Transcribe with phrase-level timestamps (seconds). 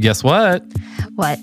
[0.00, 0.64] Guess what?
[1.14, 1.38] What?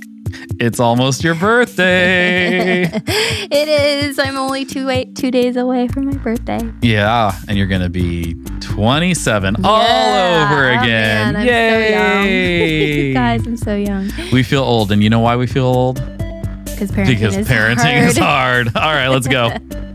[0.59, 2.83] It's almost your birthday.
[3.05, 4.19] it is.
[4.19, 6.59] I'm only two eight, two days away from my birthday.
[6.81, 10.49] yeah, and you're gonna be 27 all Yeah.
[10.51, 11.33] over Oh, again.
[11.33, 11.93] man, I'm Yay!
[11.93, 13.13] so young.
[13.13, 14.11] Guys, I'm so young.
[14.31, 15.95] We feel old, and you know why we feel old?
[16.65, 18.09] Because parenting Because is parenting hard.
[18.09, 18.67] is hard.
[18.75, 19.51] All right, let's go.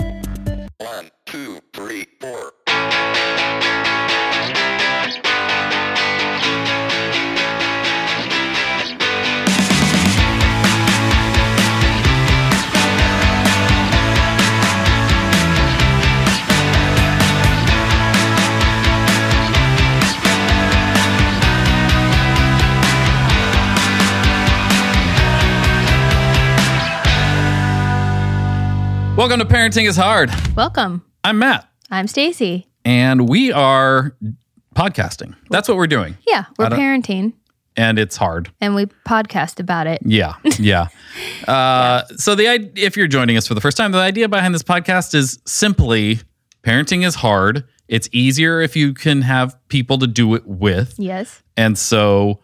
[29.23, 30.31] Welcome to Parenting is Hard.
[30.57, 31.05] Welcome.
[31.23, 32.67] I'm Matt, I'm Stacy.
[32.85, 34.17] and we are
[34.75, 35.37] podcasting.
[35.49, 37.35] That's what we're doing, Yeah, we're parenting
[37.77, 38.51] and it's hard.
[38.61, 40.01] and we podcast about it.
[40.05, 40.89] Yeah, yeah.
[41.47, 44.65] Uh, So the if you're joining us for the first time, the idea behind this
[44.65, 46.19] podcast is simply
[46.65, 47.63] parenting is hard.
[47.87, 51.43] It's easier if you can have people to do it with, Yes.
[51.57, 52.41] and so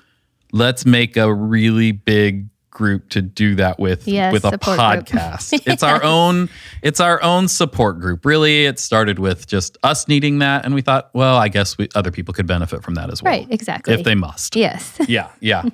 [0.52, 2.48] let's make a really big
[2.78, 5.52] group to do that with Yes, with a podcast.
[5.66, 6.48] It's our own
[6.80, 8.24] it's our own support group.
[8.24, 11.88] Really, it started with just us needing that, and we thought, well, I guess we,
[11.96, 13.94] other people could benefit from that as well, Right, exactly.
[13.94, 14.56] if they must.
[14.56, 14.96] Yes.
[15.08, 15.64] Yeah, yeah.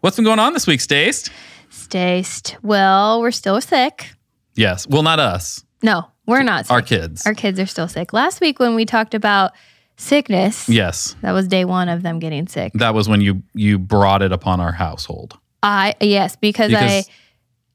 [0.00, 1.28] What's been going on this week, Stace?
[1.70, 2.56] Staced.
[2.62, 4.10] Well, we're still sick.
[4.54, 4.86] Yes.
[4.88, 5.64] Well, not us.
[5.82, 6.72] No, we're not sick.
[6.72, 7.26] Our kids.
[7.26, 8.12] Our kids are still sick.
[8.12, 9.52] Last week when we talked about
[9.96, 11.16] sickness, yes.
[11.22, 12.72] that was day one of them getting sick.
[12.74, 15.36] That was when you you brought it upon our household.
[15.66, 17.12] I yes, because, Because- I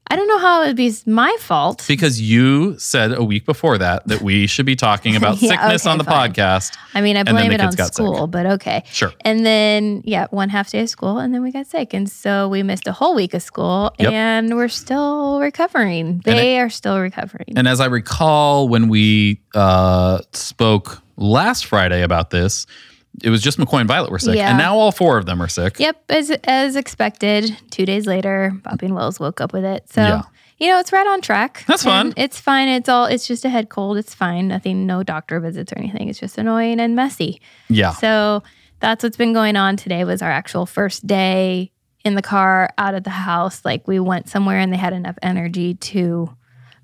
[0.08, 1.86] I don't know how it would be my fault.
[1.88, 5.86] Because you said a week before that that we should be talking about Yeah, sickness
[5.86, 6.33] okay, on the fine.
[6.33, 6.75] podcast.
[6.94, 8.83] I mean, I blame the it on school, but okay.
[8.92, 9.14] Sure.
[9.22, 12.50] And then yeah, one half day of school, and then we got sick, and so
[12.50, 14.11] we missed a whole week of school, Yep.
[14.11, 16.20] and we're still recovering.
[16.26, 17.54] They are still recovering.
[17.55, 22.66] And as I recall when we uh, spoke last Friday about this,
[23.23, 24.36] it was just McCoy and Violet were sick.
[24.36, 24.49] Yeah.
[24.49, 25.80] And now all four of them are sick.
[25.80, 27.55] Yep, as as expected.
[27.72, 29.89] Two days later, Poppy and Wells woke up with it.
[29.92, 30.22] So Yeah.
[30.58, 31.64] you know, it's right on track.
[31.67, 32.14] That's fun.
[32.16, 32.67] It's fine.
[32.70, 33.05] It's all.
[33.05, 33.98] It's just a head cold.
[33.98, 34.48] It's fine.
[34.48, 34.86] Nothing.
[34.86, 36.08] No doctor visits or anything.
[36.08, 37.42] It's just annoying and messy.
[37.70, 37.92] Yeah.
[37.92, 38.44] So
[38.80, 40.04] that's what's been going on today.
[40.05, 41.72] Was our actual first day
[42.04, 43.64] in the car out of the house.
[43.64, 46.36] Like we went somewhere and they had enough energy to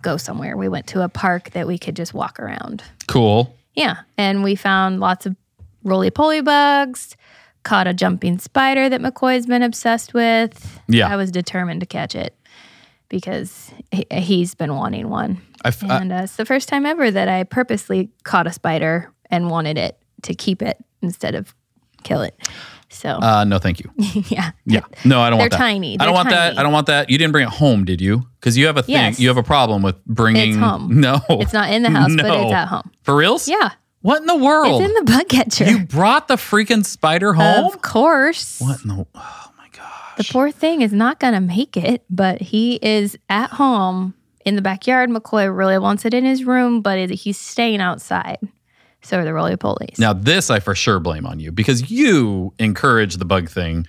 [0.03, 0.55] go somewhere.
[0.55, 2.83] We went to a park that we could just walk around.
[3.07, 3.55] Cool.
[3.73, 3.97] Yeah.
[4.17, 5.35] And we found lots of
[5.83, 7.15] roly poly bugs,
[7.63, 10.79] caught a jumping spider that McCoy's been obsessed with.
[10.87, 11.07] Yeah.
[11.11, 12.35] I was determined to catch it
[13.09, 15.41] because he, he's been wanting one.
[15.63, 18.53] I f- I- And uh, it's the first time ever that I purposely caught a
[18.53, 21.53] spider and wanted it to keep it instead of
[22.03, 22.35] kill it.
[22.89, 23.91] So, uh, no, thank you.
[24.29, 24.51] yeah.
[24.65, 24.79] Yeah.
[25.03, 25.63] No, I don't want They're that.
[25.65, 25.95] tiny.
[25.99, 26.57] I don't They're want that.
[26.57, 27.09] I don't want that.
[27.09, 28.25] You didn't bring it home, did you?
[28.39, 28.95] Because you have a thing.
[28.95, 29.19] Yes.
[29.19, 30.51] You have a problem with bringing.
[30.51, 30.87] It's home.
[31.01, 31.19] No.
[31.29, 32.89] It's not in the house, but it's at home.
[33.03, 33.49] For reals?
[33.49, 33.71] Yeah.
[34.01, 34.81] What in the world?
[34.81, 35.65] It's in the bug catcher.
[35.69, 37.65] you brought the freaking spider home?
[37.65, 38.59] Of course.
[38.61, 39.05] What in the?
[39.15, 40.17] Oh my gosh.
[40.17, 44.13] The poor thing is not going to make it, but he is at home
[44.45, 45.09] in the backyard.
[45.09, 48.37] McCoy really wants it in his room, but he's staying outside.
[49.01, 49.99] So are the roly polies.
[49.99, 53.87] Now this I for sure blame on you because you encourage the bug thing.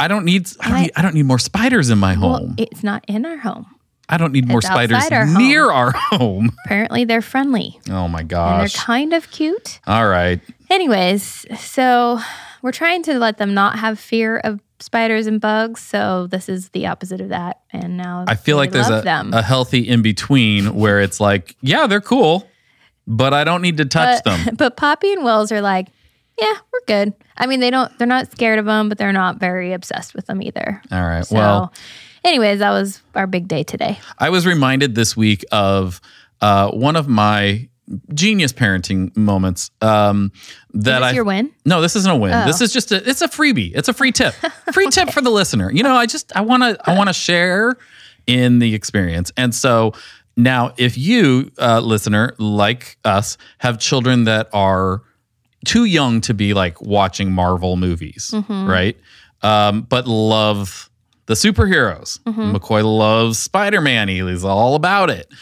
[0.00, 0.48] I don't need.
[0.60, 2.54] I don't I- need, I don't need more spiders in my Well, home.
[2.58, 3.66] it's not in our home.
[4.08, 6.52] I don't need more it's spiders outside our near our home.
[6.64, 9.80] Apparently, they're friendly Oh my and they're kind of cute.
[9.86, 10.40] All right.
[10.70, 12.20] Anyways, so
[12.62, 15.80] we're trying to let them not have fear of spiders and bugs.
[15.80, 17.60] So this is the opposite of that.
[17.70, 19.32] And now I feel like there's a, them.
[19.32, 22.48] a healthy in between where it's like, yeah, they're cool,
[23.06, 24.54] but I don't need to touch but, them.
[24.56, 25.88] But Poppy and Wells are like,
[26.38, 27.14] yeah, we're good.
[27.36, 27.96] I mean, they don't.
[27.98, 30.82] They're not scared of them, but they're not very obsessed with them either.
[30.92, 31.24] All right.
[31.24, 31.72] So, well,
[32.26, 33.98] anyways, that was our big day today.
[34.18, 36.00] I was reminded this week of
[36.40, 37.68] uh, one of my
[38.14, 40.32] genius parenting moments um,
[40.74, 41.52] that I your win?
[41.64, 42.32] No, this isn't a win.
[42.34, 42.44] Oh.
[42.44, 43.72] This is just a it's a freebie.
[43.74, 44.34] It's a free tip.
[44.72, 45.70] Free tip for the listener.
[45.70, 47.76] You know, I just I want to I want to share
[48.26, 49.30] in the experience.
[49.36, 49.92] And so
[50.36, 55.02] now if you uh, listener like us have children that are
[55.64, 58.66] too young to be like watching Marvel movies, Mm-hmm.
[58.68, 58.96] right?
[59.42, 60.90] Um, but love
[61.26, 62.20] the superheroes.
[62.22, 62.54] Mm-hmm.
[62.56, 64.08] McCoy loves Spider-Man.
[64.08, 65.32] He's all about it.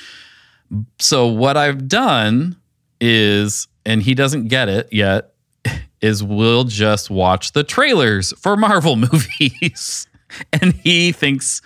[0.99, 2.57] So what I've done
[3.01, 5.35] is, and he doesn't get it yet,
[6.01, 10.07] is we'll just watch the trailers for Marvel movies.
[10.53, 11.61] and he thinks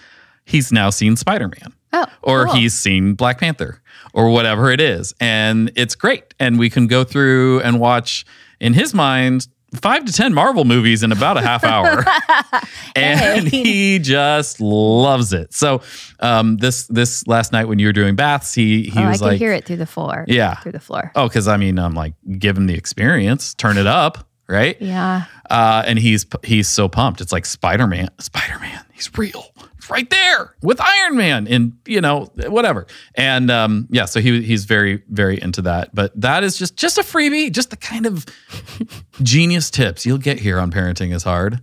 [0.44, 2.54] he's now seen Spider-Man Oh, or cool.
[2.54, 3.80] he's seen Black Panther
[4.12, 5.14] or whatever it is.
[5.20, 6.34] And it's great.
[6.38, 8.26] And we can go through and watch
[8.60, 12.04] in his mind five to 10 Marvel movies in about a half hour.
[12.96, 13.62] and Hey.
[13.62, 15.52] he just loves it.
[15.52, 15.82] So,
[16.20, 19.18] um, this, this last night when you were doing baths, he, he oh, I was
[19.20, 20.24] could like, hear it through the floor.
[20.28, 20.54] Yeah.
[20.56, 21.12] Through the floor.
[21.14, 24.26] oh, cause I mean, I'm like, give him the experience, turn it up.
[24.48, 24.80] Right.
[24.80, 25.24] Yeah.
[25.50, 27.20] Uh, and he's, he's so pumped.
[27.20, 29.46] It's like Spider-Man, Spider-Man, he's real.
[29.90, 32.86] Right there with Iron Man and, you know, whatever.
[33.14, 36.98] And, um, yeah, so he, he's very, very into that, but that is just, just
[36.98, 38.26] a freebie, just the kind of
[39.22, 41.60] genius tips you'll get here on parenting is hard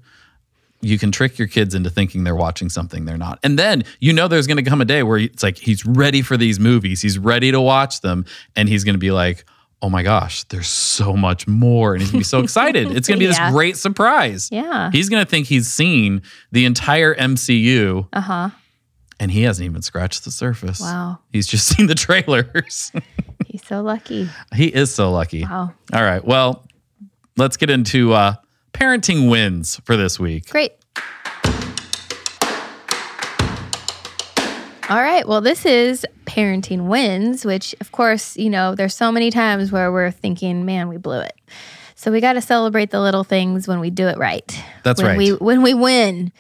[0.86, 3.40] you can trick your kids into thinking they're watching something they're not.
[3.44, 6.22] And then you know there's going to come a day where it's like he's ready
[6.22, 8.26] for these movies, he's ready to watch them,
[8.56, 9.46] and he's going to be like,
[9.86, 11.94] oh my gosh, there's so much more.
[11.94, 12.92] And he's to be so excited.
[12.92, 13.46] It's going to be Yeah.
[13.46, 14.50] this great surprise.
[14.52, 14.90] Yeah.
[14.92, 18.50] He's going to think he's seen the entire MCU, Uh huh.
[19.20, 20.82] and he hasn't even scratched the surface.
[20.82, 21.20] Wow.
[21.32, 22.92] He's just seen the trailers.
[23.48, 24.28] He's so lucky.
[24.56, 25.44] he is so lucky.
[25.44, 25.74] Wow.
[25.94, 26.24] All right.
[26.26, 26.66] Well,
[27.38, 28.36] let's get into uh,
[28.74, 30.50] parenting wins for this week.
[30.50, 30.72] Great.
[34.88, 35.28] All right.
[35.28, 39.92] Well, this is parenting wins, which, of course, you know, there's so many times where
[39.92, 41.34] we're thinking, man, we blew it.
[41.96, 44.64] So we got to celebrate the little things when we do it right.
[44.84, 45.18] That's when right.
[45.18, 46.32] We when we win,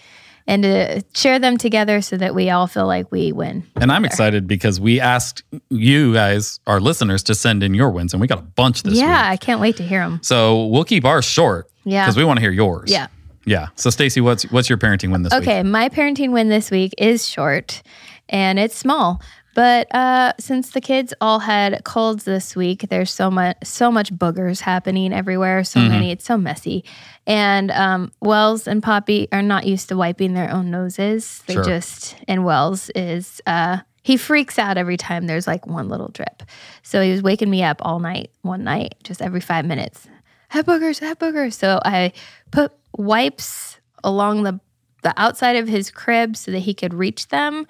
[0.45, 3.65] and to share them together so that we all feel like we win.
[3.77, 8.13] And I'm excited because we asked you guys, our listeners, to send in your wins,
[8.13, 9.09] and we got a bunch this yeah, week.
[9.09, 9.29] Yeah.
[9.31, 10.19] I can't wait to hear them.
[10.21, 11.71] So we'll keep ours short.
[11.83, 12.05] Yeah.
[12.05, 12.91] Because we want to hear yours.
[12.91, 13.07] Yeah.
[13.45, 13.67] Yeah.
[13.75, 15.43] So Stacy, what's what's your parenting win this week?
[15.43, 17.81] Okay, my parenting win this week is short
[18.29, 19.21] and it's small.
[19.55, 24.13] But uh, since the kids all had colds this week, there's so much so much
[24.13, 25.63] boogers happening everywhere.
[25.63, 25.89] So Mm-hmm.
[25.89, 26.83] many, it's so messy.
[27.25, 31.41] And um, Wells and Poppy are not used to wiping their own noses.
[31.47, 31.63] They Sure.
[31.63, 36.43] just and Wells is uh, he freaks out every time there's like one little drip.
[36.83, 40.05] So he was waking me up all night, one night, just every five minutes.
[40.49, 41.53] Have boogers, have boogers.
[41.53, 42.11] So I
[42.51, 44.59] put wipes along the
[45.01, 47.65] the outside of his crib so that he could reach them.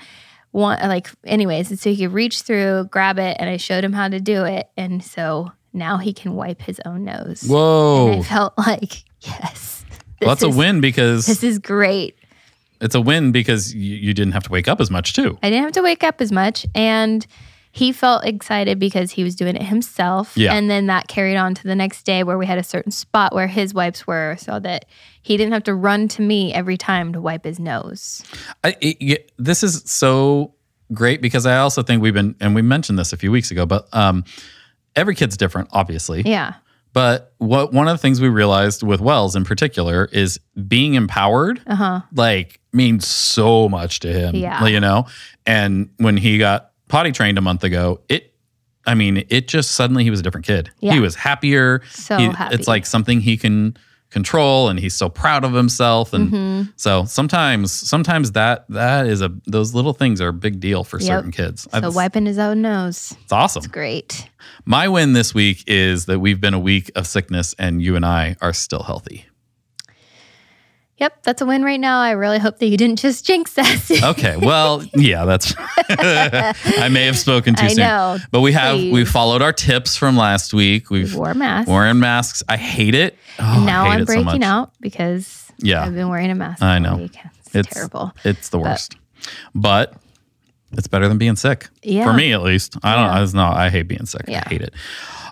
[0.55, 3.91] One like anyways, and so he could reach through, grab it, and I showed him
[3.91, 4.69] how to do it.
[4.77, 7.43] And so now he can wipe his own nose.
[7.43, 9.83] And I felt like, yes.
[10.21, 12.17] Well, that's a win because This is great.
[12.79, 15.37] it's a win because you, you didn't have to wake up as much too.
[15.43, 16.65] I didn't have to wake up as much.
[16.73, 17.27] And
[17.75, 20.31] he felt excited because he was doing it himself.
[20.37, 20.53] Yeah.
[20.53, 23.35] And then that carried on to the next day where we had a certain spot
[23.35, 24.85] where his wipes were so that
[25.21, 28.23] he didn't have to run to me every time to wipe his nose.
[28.63, 30.53] I, it, this is so
[30.93, 33.65] great because I also think we've been, and we mentioned this a few weeks ago,
[33.65, 34.23] but um,
[34.95, 36.21] every kid's different, obviously.
[36.21, 36.53] Yeah.
[36.93, 41.61] But what one of the things we realized with Wells in particular is being empowered,
[41.67, 42.01] Uh huh.
[42.13, 44.33] like means so much to him.
[44.33, 44.65] Yeah.
[44.65, 45.07] You know?
[45.45, 48.31] And when he got potty trained a month ago, it
[48.87, 50.69] I mean, it just suddenly he was a different kid.
[50.79, 50.93] Yeah.
[50.93, 51.81] He was happier.
[51.89, 52.53] So He- happy.
[52.55, 53.75] It's like something he can
[54.11, 56.69] control and he's so proud of himself and Mm-hmm.
[56.77, 60.99] so sometimes sometimes that that is a those little things are a big deal for
[60.99, 61.07] Yep.
[61.07, 61.63] certain kids.
[61.71, 63.15] So It's- wiping his own nose.
[63.23, 63.61] it's awesome.
[63.61, 64.29] It's great.
[64.63, 68.05] My win this week is that we've been a week of sickness and you and
[68.05, 69.25] I are still healthy.
[70.97, 71.99] Yep, that's a win right now.
[71.99, 73.91] I really hope that you didn't just jinx us.
[74.03, 74.37] Okay.
[74.37, 75.53] Well, yeah, that's
[75.89, 77.77] I may have spoken too I soon.
[77.77, 78.17] know.
[78.31, 80.89] But we have we followed our tips from last week.
[80.89, 81.67] We've Wore a mask.
[81.67, 82.43] worn masks.
[82.47, 83.17] I hate it.
[83.39, 84.41] Oh, and now I'm so breaking much.
[84.41, 85.83] out because Yeah.
[85.83, 86.61] I've been wearing a mask.
[86.63, 86.95] I know.
[86.97, 87.17] week.
[87.53, 88.13] It's, terrible.
[88.23, 88.95] It's the worst.
[89.53, 89.95] But
[90.73, 91.67] it's better than being sick.
[91.83, 92.05] Yeah.
[92.05, 92.77] For me at least.
[92.83, 93.13] I don't Yeah.
[93.17, 94.23] I was not I hate being sick.
[94.27, 94.43] Yeah.
[94.45, 94.73] I hate it.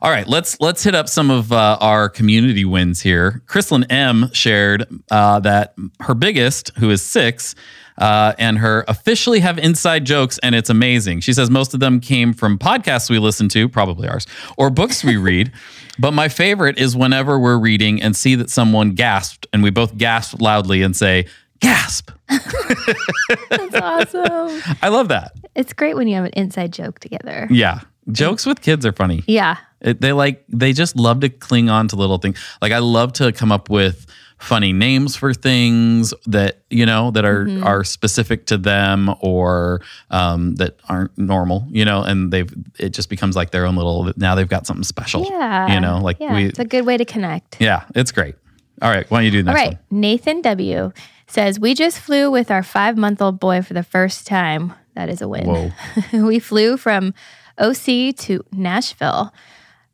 [0.03, 3.41] All right, let's let's hit up some of uh, our community wins here.
[3.45, 7.55] Chrislyn M shared uh, that her biggest, who is six,
[7.97, 11.21] uh, and her officially have inside jokes, and it's amazing.
[11.21, 15.03] She says most of them came from podcasts we listen to, probably ours, or books
[15.03, 15.51] we read.
[15.99, 19.95] But my favorite is whenever we're reading and see that someone gasped, and we both
[19.95, 21.27] gasp loudly and say,
[21.59, 24.75] "Gasp!" That's awesome.
[24.81, 25.33] I love that.
[25.53, 27.47] It's great when you have an inside joke together.
[27.51, 27.81] Yeah,
[28.11, 29.21] jokes with kids are funny.
[29.27, 29.57] Yeah.
[29.83, 32.39] It, they like they just love to cling on to little things.
[32.61, 34.05] Like I love to come up with
[34.39, 37.63] funny names for things that you know that are Mm-hmm.
[37.63, 41.67] are specific to them or um, that aren't normal.
[41.69, 44.11] You know, and they've it just becomes like their own little.
[44.17, 45.25] Now they've got something special.
[45.29, 45.73] Yeah.
[45.73, 46.45] you know, like yeah, we.
[46.45, 47.61] it's a good way to connect.
[47.61, 48.35] yeah, it's great.
[48.81, 49.77] All right, why don't you do the All next right.
[49.91, 50.91] Nathan W
[51.27, 54.73] says, We just flew with our five month old boy for the first time.
[54.95, 55.73] That is a win.
[56.13, 57.13] We flew from
[57.57, 59.33] OC to Nashville,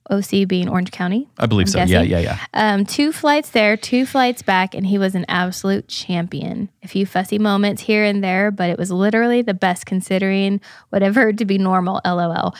[0.09, 1.27] OC being Orange County.
[1.37, 1.79] I believe I'm so.
[1.79, 2.11] Yeah, guessing.
[2.11, 2.45] yeah, yeah.
[2.53, 6.69] Um, two flights there, two flights back, and he was an absolute champion.
[6.83, 11.31] A few fussy moments here and there, but it was literally the best considering whatever
[11.33, 12.01] to be normal.
[12.05, 12.55] LOL.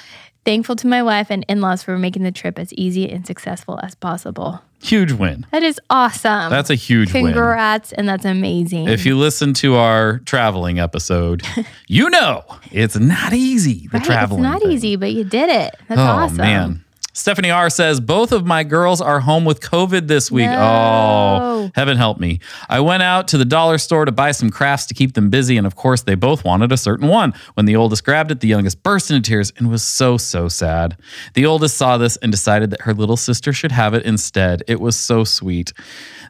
[0.45, 3.79] Thankful to my wife and in laws for making the trip as easy and successful
[3.83, 4.61] as possible.
[4.81, 5.45] Huge win.
[5.51, 6.49] That is awesome.
[6.49, 7.25] That's a huge win.
[7.25, 8.87] Congrats, and that's amazing.
[8.87, 11.43] If you listen to our traveling episode,
[11.87, 13.87] you know it's not easy.
[13.91, 14.43] The right, traveling.
[14.43, 14.71] it's not thing.
[14.71, 15.75] easy, but you did it.
[15.89, 16.37] That's oh awesome.
[16.37, 16.85] man.
[17.19, 20.47] Stephanie R says both of my girls are home with COVID this week.
[20.49, 22.39] Oh, heaven help me.
[22.69, 25.57] I went out to the dollar store to buy some crafts to keep them busy,
[25.57, 27.33] and of course, they both wanted a certain one.
[27.55, 30.95] When the oldest grabbed it, the youngest burst into tears and was so, so sad.
[31.33, 34.63] The oldest saw this and decided that her little sister should have it instead.
[34.69, 35.73] It was so sweet.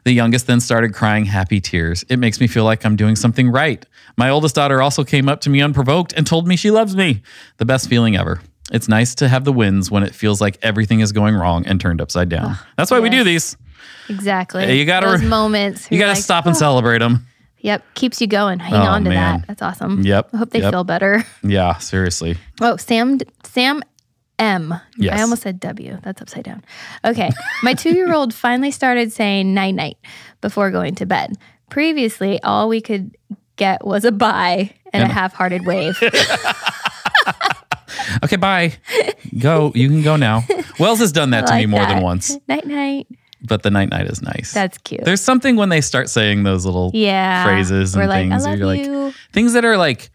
[0.02, 2.04] The youngest then started crying happy tears.
[2.08, 3.86] It makes me feel like I'm doing something right.
[4.16, 7.22] My oldest daughter also came up to me unprovoked and told me she loves me.
[7.58, 8.40] The best feeling ever.
[8.70, 11.80] It's nice to have the wins when it feels like everything is going wrong and
[11.80, 12.50] turned upside down.
[12.50, 13.56] Ah, That's why we do these.
[14.08, 14.78] Exactly.
[14.78, 15.88] You gotta those moments.
[15.90, 16.58] You got to like, stop and oh.
[16.58, 17.26] celebrate them.
[17.58, 18.58] Yep, keeps you going.
[18.58, 19.40] Hang Oh, on to man.
[19.40, 19.46] that.
[19.48, 20.00] That's awesome.
[20.02, 20.72] Yep, I hope they yep.
[20.72, 21.24] feel better.
[21.42, 22.36] Yeah, seriously.
[22.60, 23.82] Oh, Sam Sam
[24.38, 24.74] M.
[24.96, 25.18] Yes.
[25.18, 25.98] I almost said W.
[26.02, 26.64] That's upside down.
[27.04, 27.30] Okay.
[27.62, 29.98] My two year old finally started saying night night
[30.40, 31.34] before going to bed.
[31.68, 33.16] Previously, all we could
[33.56, 35.98] get was a bye and, And- a half hearted wave.
[38.24, 38.72] Okay, bye.
[39.38, 39.72] Go.
[39.74, 40.42] You can go now.
[40.78, 43.06] Wells has done that to me more than once, Night night.
[43.42, 44.52] but the night night is nice.
[44.52, 45.04] That's cute.
[45.04, 47.44] There's something when they start saying those little yeah.
[47.44, 48.44] phrases We're and like, things.
[48.44, 48.98] I love you're you.
[49.06, 50.10] like things that are like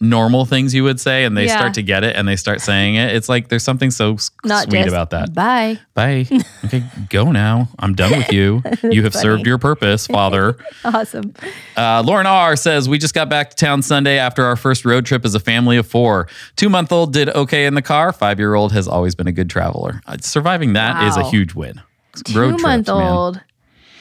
[0.00, 1.58] normal things you would say, and they Yeah.
[1.58, 3.14] start to get it and they start saying it.
[3.14, 5.34] It's like there's something so Not sweet just about that.
[5.34, 5.78] Bye.
[5.94, 6.26] Bye.
[6.64, 7.68] Okay, go now.
[7.78, 8.62] I'm done with you.
[8.82, 9.22] You have funny.
[9.22, 10.56] served your purpose, Father.
[10.84, 11.34] Awesome.
[11.76, 15.04] Uh, Lauren R says, We just got back to town Sunday after our first road
[15.04, 16.26] trip as a family of four.
[16.56, 18.12] Two month old did okay in the car.
[18.12, 20.00] Five year old has always been a good traveler.
[20.06, 21.80] Uh, surviving that is a huge win.
[22.24, 23.40] Two month old.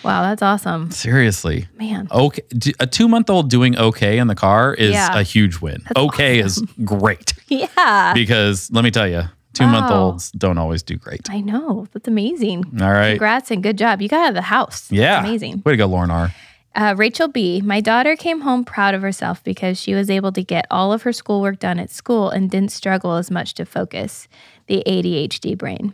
[0.03, 0.91] Wow, that's awesome.
[0.91, 1.68] Seriously.
[1.77, 2.08] Man.
[2.12, 2.41] Okay,
[2.79, 5.18] A two month old doing okay in the car is Yeah.
[5.20, 5.82] a huge win.
[5.96, 8.13] okay is great Yeah.
[8.13, 11.29] because let me tell you, two-month-olds don't always do great.
[11.29, 11.88] I know.
[11.91, 12.63] That's amazing.
[12.82, 13.12] All right.
[13.12, 14.01] Congrats and good job.
[14.01, 14.82] You got out of the house.
[14.88, 15.20] That's Yeah.
[15.20, 15.63] amazing.
[15.65, 16.34] Way to go, Lauren R.
[16.75, 17.60] Uh, Rachel B.
[17.62, 21.01] My daughter came home proud of herself because she was able to get all of
[21.01, 24.27] her schoolwork done at school and didn't struggle as much to focus.
[24.68, 25.94] The ADHD brain,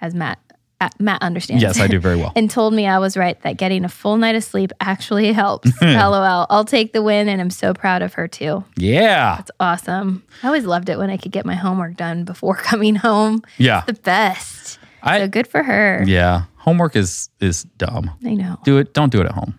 [0.00, 0.38] as Matt
[0.86, 1.62] Uh, Matt understands.
[1.62, 2.32] Yes, I do very well.
[2.36, 5.70] and told me I was right that getting a full night of sleep actually helps.
[5.80, 5.96] Hmm.
[5.96, 6.46] LOL.
[6.50, 8.64] I'll take the win, and I'm so proud of her too.
[8.76, 9.36] Yeah.
[9.36, 10.22] That's awesome.
[10.42, 13.42] I always loved it when I could get my homework done before coming home.
[13.58, 13.82] Yeah.
[13.86, 14.78] The best.
[15.02, 16.02] I- so good for her.
[16.06, 16.44] Yeah.
[16.56, 18.10] Homework is is dumb.
[18.24, 18.58] I know.
[18.64, 18.94] Do it.
[18.94, 19.58] Don't do it at home.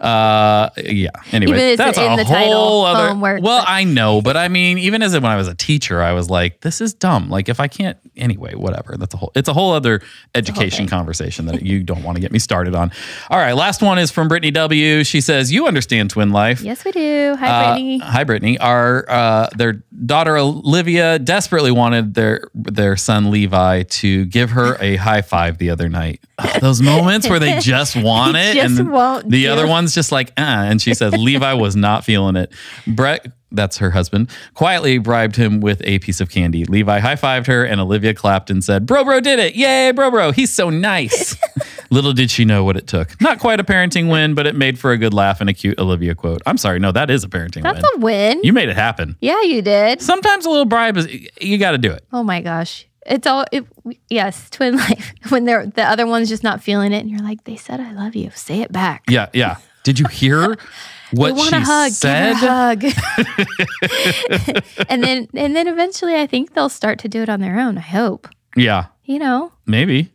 [0.00, 1.10] Uh, yeah.
[1.32, 3.08] Anyway, that's a the whole title, other.
[3.10, 6.12] homework, well, I know, but I mean, even as when I was a teacher, I
[6.12, 7.28] was like, this is dumb.
[7.28, 8.96] Like, if I can't, anyway, whatever.
[8.96, 9.32] That's a whole.
[9.34, 10.00] It's a whole other
[10.34, 12.90] education conversation that you don't want to get me started on.
[13.28, 15.04] All right, last one is from Brittany W.
[15.04, 17.36] She says, "You understand twin life." Yes, we do.
[17.38, 17.98] Hi, Uh, Brittany.
[17.98, 18.58] hi, Brittany.
[18.58, 24.96] Our uh, their daughter Olivia desperately wanted their their son Levi to give her a
[24.96, 26.20] high five the other night.
[26.60, 29.68] Those moments where they just want it, Just and the do other it.
[29.90, 30.62] One's just like, ah.
[30.64, 32.52] And she says Levi was not feeling it.
[32.86, 33.26] Brett.
[33.52, 34.30] That's her husband.
[34.54, 36.64] Quietly bribed him with a piece of candy.
[36.64, 39.56] Levi high fived her, and Olivia clapped and said, "Bro, bro did it!
[39.56, 40.30] Yay, bro, bro!
[40.30, 41.36] He's so nice."
[41.90, 43.20] Little did she know what it took.
[43.20, 45.80] Not quite a parenting win, but it made for a good laugh and a cute
[45.80, 46.40] Olivia quote.
[46.46, 47.90] I'm sorry, no, that is a parenting That's win.
[47.96, 48.40] a win.
[48.44, 49.16] You made it happen.
[49.20, 50.00] yeah, you did.
[50.00, 51.08] Sometimes a little bribe is
[51.40, 52.04] you got to do it.
[52.12, 52.86] Oh my gosh.
[53.04, 53.66] It's all it,
[54.08, 55.12] yes, twin life.
[55.30, 57.90] When they're the other one's just not feeling it, and you're like, they said I
[57.94, 58.30] love you.
[58.32, 59.02] Say it back.
[59.08, 59.56] Yeah, yeah.
[59.84, 60.56] Did you hear
[61.12, 61.92] what want she a hug.
[61.92, 62.32] said?
[62.34, 62.84] Give her a hug.
[64.88, 67.78] and then and then eventually, I think they'll start to do it on their own.
[67.78, 68.28] I hope.
[68.56, 69.52] Yeah, You know.
[69.66, 70.10] maybe.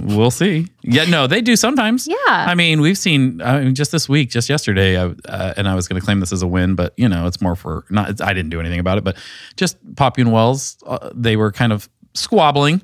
[0.00, 0.66] we'll see.
[0.82, 2.08] Yeah, no, they do sometimes.
[2.08, 2.16] Yeah.
[2.28, 3.40] I mean, we've seen.
[3.40, 6.18] I mean, just this week, just yesterday, I, uh, and I was going to claim
[6.18, 8.10] this as a win, but you know, it's more for not.
[8.10, 9.16] It's, I didn't do anything about it, but
[9.56, 12.82] just Poppy and Wells, uh, they were kind of squabbling.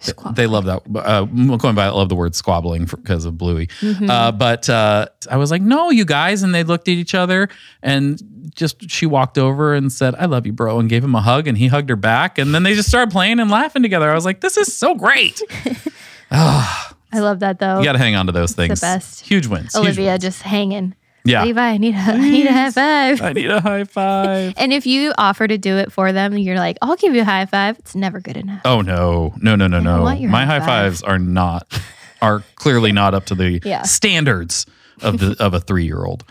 [0.00, 0.82] Squab- They love that.
[0.94, 3.66] Uh, going by, I love the word squabbling because of Bluey.
[3.66, 4.08] Mm-hmm.
[4.08, 6.42] Uh, but uh, I was like, no, you guys.
[6.42, 7.48] And they looked at each other
[7.82, 8.20] and
[8.54, 11.46] just she walked over and said, I love you, bro, and gave him a hug
[11.46, 12.38] and he hugged her back.
[12.38, 14.10] And then they just started playing and laughing together.
[14.10, 15.40] I was like, this is so great.
[16.30, 17.78] I love that though.
[17.78, 18.80] You got to hang on to those things.
[18.80, 19.26] The best.
[19.26, 19.74] Huge wins.
[19.74, 20.22] huge Olivia wins.
[20.22, 20.94] just hanging.
[21.24, 21.44] Yeah.
[21.44, 23.20] Levi, I need a, I need a high five.
[23.22, 24.54] I need a high five.
[24.60, 27.24] And if you offer to do it for them, you're like, I'll give you a
[27.24, 27.78] high five.
[27.78, 28.62] It's never good enough.
[28.64, 30.02] Oh no, no, no, no, no!
[30.02, 30.66] My high high five.
[30.66, 31.66] fives are not
[32.22, 33.82] are clearly not up to the Yeah.
[33.82, 34.66] standards
[35.02, 36.24] of the of a three year old.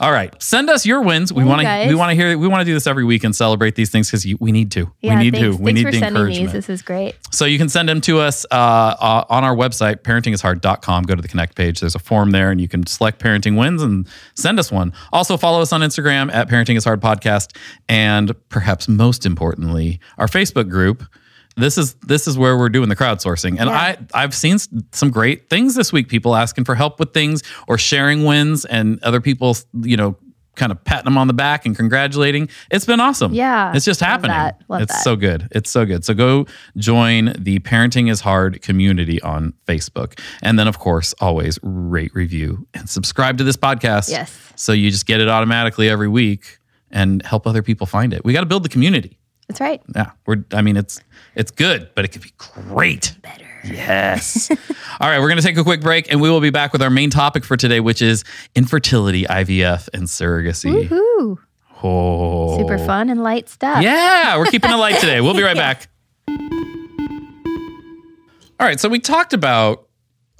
[0.00, 1.30] All right, send us your wins.
[1.30, 3.36] We want to we want to hear we want to do this every week and
[3.36, 4.90] celebrate these things because we need to.
[5.02, 5.62] Yeah, we need thanks, to.
[5.62, 6.38] We thanks need for the sending these.
[6.38, 6.52] encouragement.
[6.54, 7.16] This is great.
[7.30, 11.02] So you can send them to us uh, uh, on our website, parentingishard.com.
[11.04, 11.80] Go to the connect page.
[11.80, 14.94] There's a form there, and you can select parenting wins and send us one.
[15.12, 17.54] Also, follow us on Instagram at Parenting is Hard Podcast.
[17.86, 21.04] And perhaps most importantly, our Facebook group
[21.62, 23.58] this is this is where we're doing the crowdsourcing.
[23.60, 23.76] And Yeah.
[23.78, 24.58] I I've seen
[24.92, 26.08] some great things this week.
[26.08, 30.16] People asking for help with things or sharing wins, and other people, you know,
[30.56, 32.48] kind of patting them on the back and congratulating.
[32.70, 33.32] It's been awesome.
[33.32, 33.72] Yeah.
[33.74, 34.32] it's just Love happening.
[34.36, 34.60] that.
[34.68, 35.04] Love it's that.
[35.04, 35.48] so good.
[35.52, 36.04] It's so good.
[36.04, 41.58] So go join the Parenting is Hard community on Facebook, and then of course always
[41.62, 44.10] rate, review, and subscribe to this podcast.
[44.10, 44.36] Yes.
[44.56, 46.58] So you just get it automatically every week
[46.90, 48.24] and help other people find it.
[48.24, 49.16] We got to build the community.
[49.50, 49.82] That's right.
[49.96, 50.44] Yeah, we're.
[50.52, 51.00] I mean, it's
[51.34, 53.16] it's good, but it could be great.
[53.20, 53.44] Better.
[53.64, 54.48] Yes.
[55.00, 56.80] All right, we're going to take a quick break, and we will be back with
[56.82, 58.22] our main topic for today, which is
[58.54, 60.86] infertility, IVF, and surrogacy.
[60.88, 61.38] Woohoo.
[61.82, 63.82] Oh, Super fun and light stuff.
[63.82, 65.20] Yeah, we're keeping it light today.
[65.20, 65.88] We'll be right back.
[68.60, 69.88] All right, so we talked about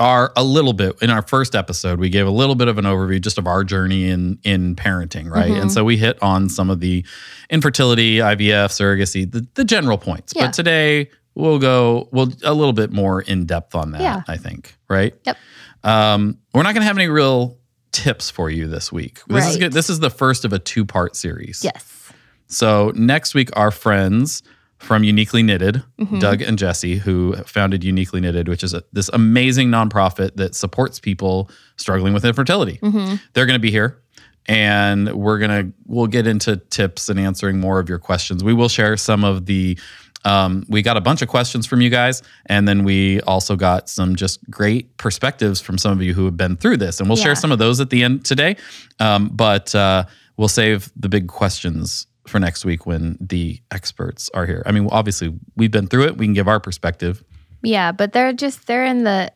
[0.01, 2.01] our a little bit in our first episode.
[2.01, 5.31] We gave a little bit of an overview just of our journey in in parenting,
[5.31, 5.51] right?
[5.51, 5.61] Mm-hmm.
[5.63, 7.05] And so we hit on some of the
[7.51, 10.33] infertility, IVF, surrogacy, the, the general points.
[10.35, 10.47] Yeah.
[10.47, 14.01] But today we'll go we'll a little bit more in depth on that.
[14.01, 14.23] Yeah.
[14.27, 15.15] I think, right?
[15.25, 15.37] Yep.
[15.85, 17.59] Um, we're not going to have any real
[17.93, 19.21] tips for you this week.
[19.29, 19.61] This is Right.
[19.61, 19.73] good.
[19.73, 21.63] This is the first of a two part series.
[21.63, 22.13] Yes.
[22.49, 24.43] So next week, our friends
[24.81, 25.83] from Uniquely Knitted,
[26.21, 30.99] Doug and Jesse, who founded Uniquely Knitted, which is a, this amazing nonprofit that supports
[30.99, 32.79] people struggling with infertility.
[33.35, 34.01] They're going to be here,
[34.47, 38.43] and we're gonna we'll get into tips and answering more of your questions.
[38.43, 39.79] We will share some of the.
[40.25, 43.89] Um, we got a bunch of questions from you guys, and then we also got
[43.89, 47.17] some just great perspectives from some of you who have been through this, and we'll
[47.17, 48.57] share some of those at the end today.
[48.99, 50.05] Um, but uh,
[50.37, 54.63] we'll save the big questions for next week when the experts are here.
[54.67, 56.17] I mean, obviously we've been through it.
[56.17, 57.25] We can give our perspective.
[57.63, 59.33] Yeah, but they're just they're in the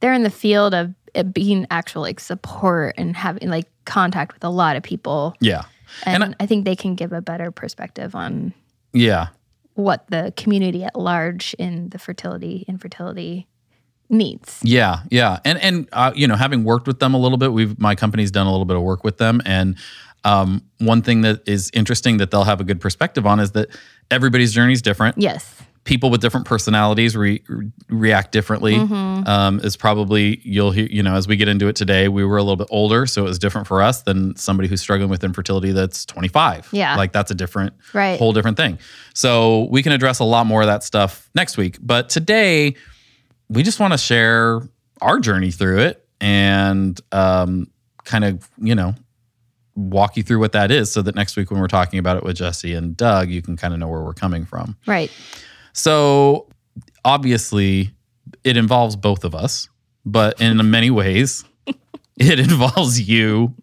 [0.00, 0.94] they're in the field of
[1.32, 5.34] being actual like support and having like contact with a lot of people.
[5.40, 5.64] Yeah,
[6.04, 8.54] And, And I, think they can give a better perspective on
[8.92, 9.28] yeah,
[9.74, 13.46] what the community at large in the fertility infertility
[14.08, 14.60] needs.
[14.62, 15.38] yeah, yeah.
[15.44, 18.30] And and uh, you know, having worked with them a little bit, we've my company's
[18.30, 19.76] done a little bit of work with them, and
[20.24, 23.68] um, one thing that is interesting that they'll have a good perspective on is that
[24.10, 25.16] everybody's journey is different.
[25.18, 25.62] Yes.
[25.84, 28.74] people with different personalities re- re- react differently.
[28.74, 29.26] Mm-hmm.
[29.26, 32.06] Um, is probably you'll hear you know as we get into it today.
[32.08, 34.80] We were a little bit older, so it was different for us than somebody who's
[34.82, 36.68] struggling with infertility that's 25.
[36.72, 36.96] Yeah.
[36.96, 38.18] like that's a different Right.
[38.18, 38.78] whole different thing.
[39.14, 41.78] So we can address a lot more of that stuff next week.
[41.80, 42.74] But today,
[43.48, 44.60] we just want to share
[45.00, 47.68] our journey through it and um,
[48.04, 48.94] kind of you know
[49.88, 52.22] walk you through what that is, so that next week when we're talking about it
[52.22, 54.76] with Jesse and Doug, you can kind of know where we're coming from.
[54.86, 55.10] Right.
[55.72, 56.46] So
[57.04, 57.90] obviously,
[58.44, 59.68] it involves both of us,
[60.04, 61.44] but in many ways,
[62.16, 63.54] it involves you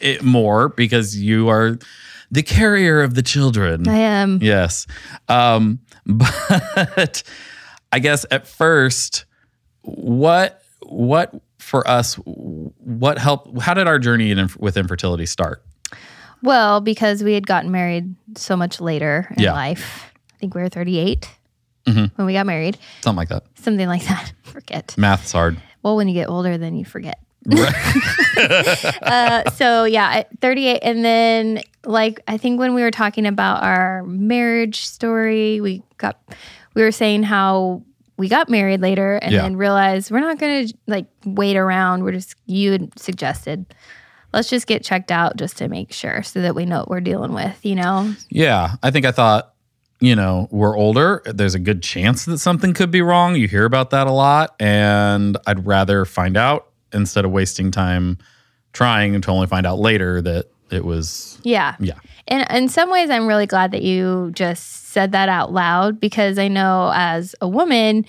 [0.00, 1.78] it more because you are
[2.30, 3.86] the carrier of the children.
[3.86, 4.38] I am.
[4.42, 4.86] Yes.
[5.28, 7.22] Um, but
[7.92, 9.26] I guess at first,
[9.82, 15.62] what what for us what helped how did our journey in, with infertility start?
[16.42, 19.52] Well, because we had gotten married so much later in Yeah.
[19.52, 20.10] life.
[20.34, 21.28] I think we were 38
[21.86, 22.10] Mhm.
[22.16, 22.78] when we got married.
[23.00, 23.44] Something like that.
[23.54, 24.32] Something like that.
[24.42, 24.94] Forget.
[24.98, 25.56] Math's hard.
[25.82, 27.18] Well, when you get older, then you forget.
[29.02, 34.02] uh, so yeah, 38, and then like I think when we were talking about our
[34.04, 36.20] marriage story, we got
[36.74, 37.82] we were saying how
[38.22, 39.42] we got married later, and Yeah.
[39.42, 42.04] then realized we're not gonna like wait around.
[42.04, 43.66] We're just you had suggested.
[44.32, 47.00] Let's just get checked out just to make sure so that we know what we're
[47.00, 48.14] dealing with, you know?
[48.30, 49.52] Yeah, I think I thought,
[50.00, 51.20] you know, we're older.
[51.26, 53.34] There's a good chance that something could be wrong.
[53.34, 58.18] You hear about that a lot, and I'd rather find out instead of wasting time
[58.72, 61.38] trying to only find out later that it was.
[61.42, 61.74] Yeah.
[61.78, 65.98] Yeah, And in some ways, I'm really glad that you just said that out loud
[65.98, 68.04] because I know as a woman,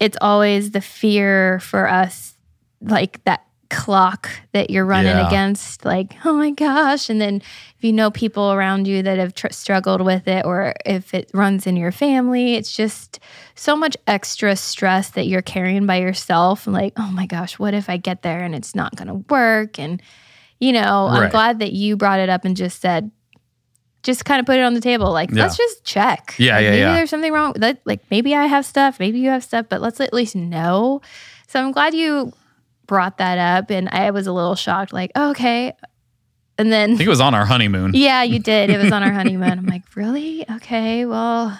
[0.00, 2.36] it's always the fear for us,
[2.80, 5.26] like that clock that you're running Yeah.
[5.26, 7.08] against, like, oh my gosh.
[7.08, 10.74] And then if you know people around you that have tr- struggled with it, or
[10.84, 13.18] if it runs in your family, it's just
[13.54, 16.66] so much extra stress that you're carrying by yourself.
[16.66, 19.24] And like, oh my gosh, what if I get there and it's not going to
[19.30, 19.78] work?
[19.78, 20.02] And,
[20.60, 23.10] you know, I'm glad that you brought it up and just said,
[24.02, 25.12] just kind of put it on the table.
[25.12, 25.42] Like, Yeah.
[25.42, 26.34] let's just check.
[26.38, 26.94] Yeah, Like, yeah, maybe yeah.
[26.94, 27.52] there's something wrong.
[27.56, 31.00] That like maybe I have stuff, maybe you have stuff, but let's at least know.
[31.48, 32.32] So I'm glad you
[32.86, 34.92] brought that up, and I was a little shocked.
[34.92, 35.72] Like, oh, okay,
[36.58, 37.92] and then I think it was on our honeymoon.
[37.94, 38.70] yeah, you did.
[38.70, 39.50] It was on our honeymoon.
[39.58, 40.44] I'm like, really?
[40.50, 41.58] Okay, well,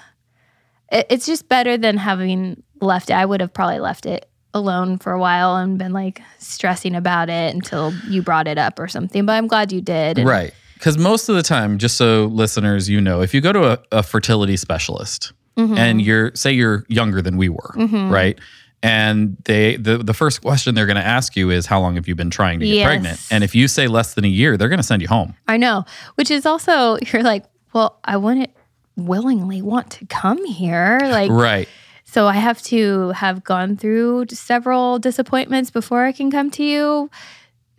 [0.90, 3.14] it, it's just better than having left it.
[3.14, 7.30] I would have probably left it alone for a while and been like stressing about
[7.30, 9.24] it until you brought it up or something.
[9.24, 10.18] But I'm glad you did.
[10.18, 10.52] And- Right.
[10.82, 13.78] Because most of the time, just so listeners, you know, if you go to a,
[13.92, 15.78] a fertility specialist, mm-hmm.
[15.78, 18.10] and you're say you're younger than we were, mm-hmm.
[18.10, 18.36] right?
[18.82, 22.08] And they the the first question they're going to ask you is how long have
[22.08, 22.84] you been trying to get Yes.
[22.84, 23.26] pregnant?
[23.30, 25.36] And if you say less than a year, they're going to send you home.
[25.46, 25.84] I know,
[26.16, 28.50] which is also you're like, well, I wouldn't
[28.96, 31.30] willingly want to come here, like.
[31.30, 31.68] Right.
[32.02, 37.08] So I have to have gone through several disappointments before I can come to you.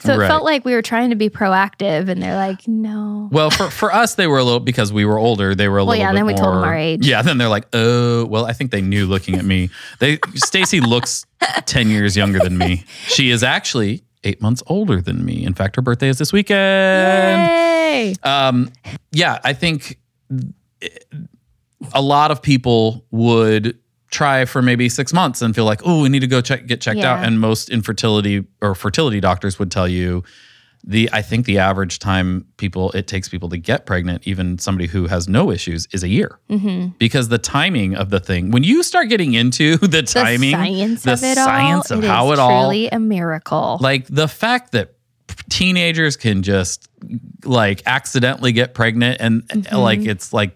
[0.04, 0.28] So it Right.
[0.28, 3.30] felt like we were trying to be proactive, and they're like, no.
[3.32, 5.56] Well, for, for us, they were a little because we were older.
[5.56, 6.04] They were a Well, little.
[6.06, 7.06] yeah, then we told them our age.
[7.08, 9.70] Yeah, then they're like, oh, well, I think they knew looking at me.
[10.00, 11.26] They Stacy looks
[11.66, 12.84] ten years younger than me.
[13.08, 15.46] She is actually eight months older than me.
[15.46, 17.50] In fact, her birthday is this weekend.
[17.50, 18.16] Yay!
[18.24, 18.72] Um,
[19.12, 20.00] yeah, I think
[21.94, 23.78] a lot of people would
[24.13, 26.80] try for maybe six months and feel like, oh, we need to go check get
[26.80, 27.23] checked out.
[27.26, 30.23] And most infertility or fertility doctors would tell you
[30.86, 34.88] the I think the average time people it takes people to get pregnant, even somebody
[34.88, 36.39] who has no issues, is a year.
[36.49, 36.89] Mm-hmm.
[36.97, 41.04] Because the timing of the thing, when you start getting into the The timing, science
[41.04, 43.78] the of it science all, of it how it all truly a miracle.
[43.82, 44.95] like the fact that
[45.49, 46.88] teenagers can just
[47.45, 49.76] like accidentally get pregnant and Mm-hmm.
[49.78, 50.54] like it's like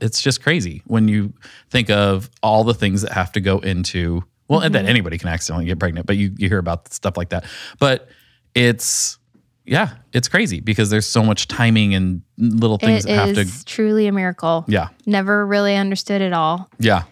[0.00, 1.32] it's just crazy when you
[1.70, 4.84] think of all the things that have to go into well and Mm-hmm.
[4.84, 7.44] that anybody can accidentally get pregnant but you you hear about stuff like that
[7.78, 8.08] but
[8.54, 9.18] it's
[9.64, 13.58] yeah it's crazy because there's so much timing and little things it that have is
[13.60, 14.64] to truly a miracle.
[14.68, 17.04] yeah Never really understood it all yeah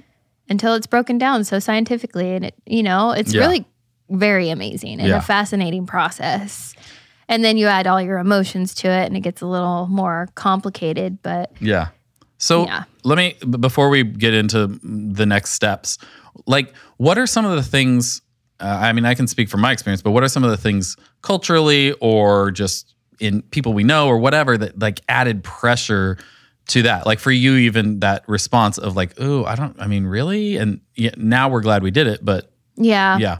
[0.50, 3.40] until it's broken down so scientifically, and it you know it's Yeah.
[3.40, 3.64] really
[4.10, 5.16] very amazing and Yeah.
[5.16, 6.74] a fascinating process.
[7.26, 10.28] And then you add all your emotions to it, and it gets a little more
[10.34, 11.22] complicated.
[11.22, 11.88] But Yeah.
[12.44, 12.84] So Yeah.
[13.04, 15.96] let me before we get into the next steps,
[16.46, 18.20] like what are some of the things?
[18.60, 20.56] Uh, I mean, I can speak from my experience, but what are some of the
[20.58, 26.18] things culturally or just in people we know or whatever that like added pressure
[26.68, 27.06] to that?
[27.06, 29.74] Like for you, even that response of like, oh, I don't.
[29.80, 30.56] I mean, really?
[30.56, 33.38] And yeah, now we're glad we did it, but yeah, yeah,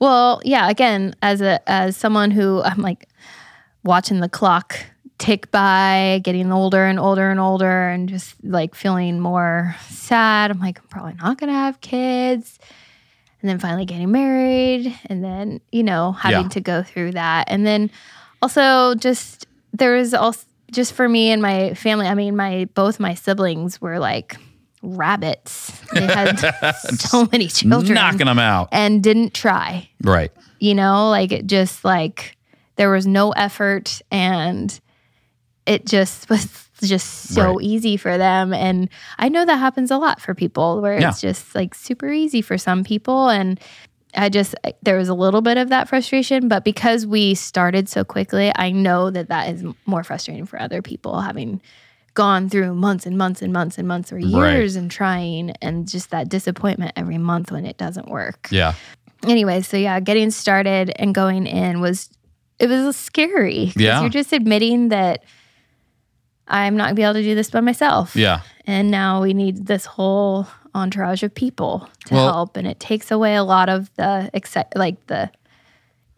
[0.00, 3.08] Well, yeah, again, as a as someone who I'm like
[3.84, 4.84] watching the clock
[5.18, 10.50] tick by, getting older and older and older and just like feeling more sad.
[10.50, 12.58] I'm like, I'm probably not gonna have kids.
[13.40, 16.48] And then finally getting married and then, you know, having Yeah.
[16.48, 17.44] to go through that.
[17.48, 17.90] And then
[18.42, 22.98] also just there was also just for me and my family, I mean, my both
[22.98, 24.36] my siblings were like
[24.82, 25.70] rabbits.
[25.92, 26.36] They had
[26.98, 28.68] so many children knocking them out.
[28.72, 30.30] and didn't try Right.
[30.58, 32.36] you know like it just like
[32.76, 34.78] there was no effort and
[35.66, 37.62] it just was just so Right.
[37.64, 41.08] easy for them and i know that happens a lot for people where Yeah.
[41.10, 43.58] it's just like super easy for some people and
[44.16, 48.04] i just there was a little bit of that frustration but because we started so
[48.04, 51.62] quickly i know that that is more frustrating for other people having
[52.14, 56.10] gone through months and months and months and months or years and trying and just
[56.10, 58.74] that disappointment every month when it doesn't work Yeah.
[59.26, 62.10] anyway, so yeah, getting started and going in was
[62.60, 63.72] it was scary.
[63.74, 64.00] Yeah.
[64.02, 65.24] you're just admitting that
[66.48, 68.14] I'm not gonna be able to do this by myself.
[68.16, 68.40] Yeah.
[68.66, 73.10] and now we need this whole entourage of people to Well- help, and it takes
[73.10, 75.30] away a lot of the exci- like the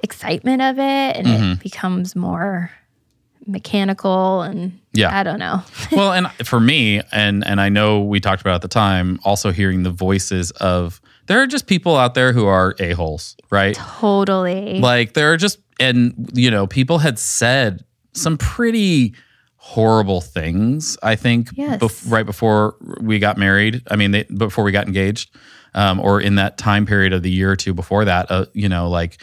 [0.02, 1.52] excitement of it, and Mm-hmm.
[1.52, 2.70] it becomes more
[3.46, 5.16] mechanical and Yeah.
[5.16, 5.62] I don't know.
[5.92, 9.52] well, and for me, and and I know we talked about at the time, also
[9.52, 13.74] hearing the voices of there are just people out there who are a holes, right?
[14.00, 14.80] totally.
[14.80, 19.14] Like there are just and you know people had said some pretty
[19.66, 20.96] horrible things.
[21.02, 21.81] I think Yes.
[21.81, 23.83] bef- right before we got married.
[23.90, 25.31] I mean, they, before we got engaged,
[25.74, 28.31] um, or in that time period of the year or two before that.
[28.31, 29.18] Uh, you know, like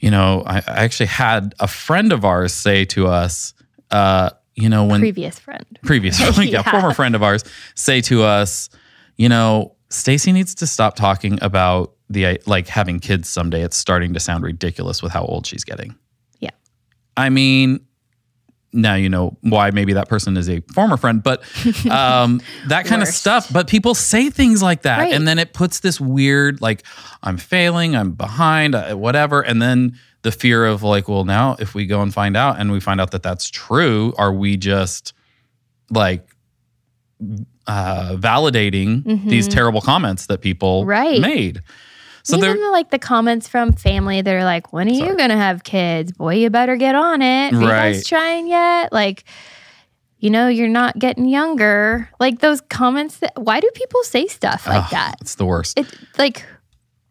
[0.00, 3.54] you know, I, I actually had a friend of ours say to us,
[3.90, 5.64] uh, you know, when Previous friend.
[5.84, 6.42] previous yeah.
[6.42, 6.62] Yeah.
[6.70, 8.68] former friend of ours say to us,
[9.16, 13.62] you know, Stacy needs to stop talking about the like having kids someday.
[13.62, 15.94] It's starting to sound ridiculous with how old she's getting.
[16.40, 16.50] Yeah.
[17.16, 17.80] I mean,
[18.76, 21.42] now you know why maybe that person is a former friend, but
[21.90, 23.52] um, that kind of stuff.
[23.52, 25.12] But people say things like that, Right.
[25.12, 26.84] and then it puts this weird like,
[27.22, 31.74] I'm failing, I'm behind, uh, whatever, and then the fear of like, well, now if
[31.74, 35.12] we go and find out, and we find out that that's true, are we just
[35.90, 36.28] like
[37.66, 40.88] uh, validating these terrible comments that people Mm-hmm.
[40.90, 41.20] Right.
[41.20, 41.62] made?
[42.26, 45.36] So Even the, like the comments from family that are like, "When are you gonna
[45.36, 46.10] have kids?
[46.10, 47.54] Boy, you better get on it.
[47.54, 48.92] Are you guys trying yet?
[48.92, 49.22] Like,
[50.18, 52.08] you know, you're not getting younger.
[52.18, 53.18] Like those comments.
[53.18, 55.14] That, why do people say stuff like that?
[55.20, 55.78] it's the worst.
[55.78, 55.86] It
[56.18, 56.44] like,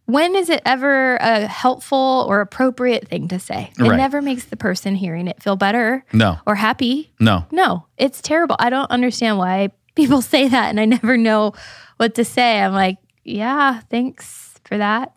[0.04, 3.72] when is it ever a helpful or appropriate thing to say?
[3.80, 3.96] It Right.
[3.96, 7.14] never makes the person hearing it feel better no, or happy.
[7.22, 7.46] no.
[7.52, 8.58] No, it's terrible.
[8.60, 11.54] I don't understand why people say that and I never know
[11.96, 12.60] what to say.
[12.60, 15.14] I'm like, yeah, thanks for that.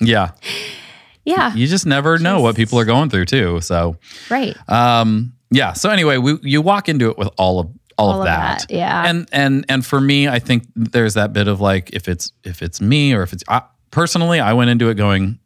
[0.00, 0.32] Yeah.
[1.24, 3.60] yeah, You just never know what people are going through too.
[3.60, 3.96] So,
[4.30, 4.56] right.
[4.68, 5.72] um, yeah.
[5.72, 8.60] So anyway, we you walk into it with all of all, All of of that.
[8.68, 9.08] that, yeah.
[9.08, 12.60] And and and for me, I think there's that bit of like if it's if
[12.60, 15.38] it's me or if it's I, personally, I went into it going,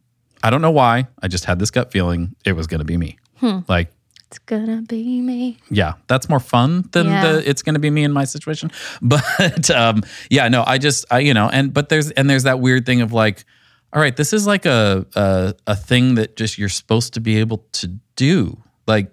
[0.43, 1.09] I don't know why.
[1.23, 3.19] I just had this gut feeling it was going to be me.
[3.37, 3.59] Hmm.
[3.69, 3.93] Like
[4.31, 5.57] It's gonna be me.
[5.71, 7.33] yeah, that's more fun than Yeah.
[7.33, 8.71] the it's to be me in my situation.
[9.03, 12.61] But um, yeah, no, I just I you know, and but there's and there's that
[12.61, 13.45] weird thing of like,
[13.93, 17.39] all right, this is like a a, a thing that just you're supposed to be
[17.39, 19.11] able to do, like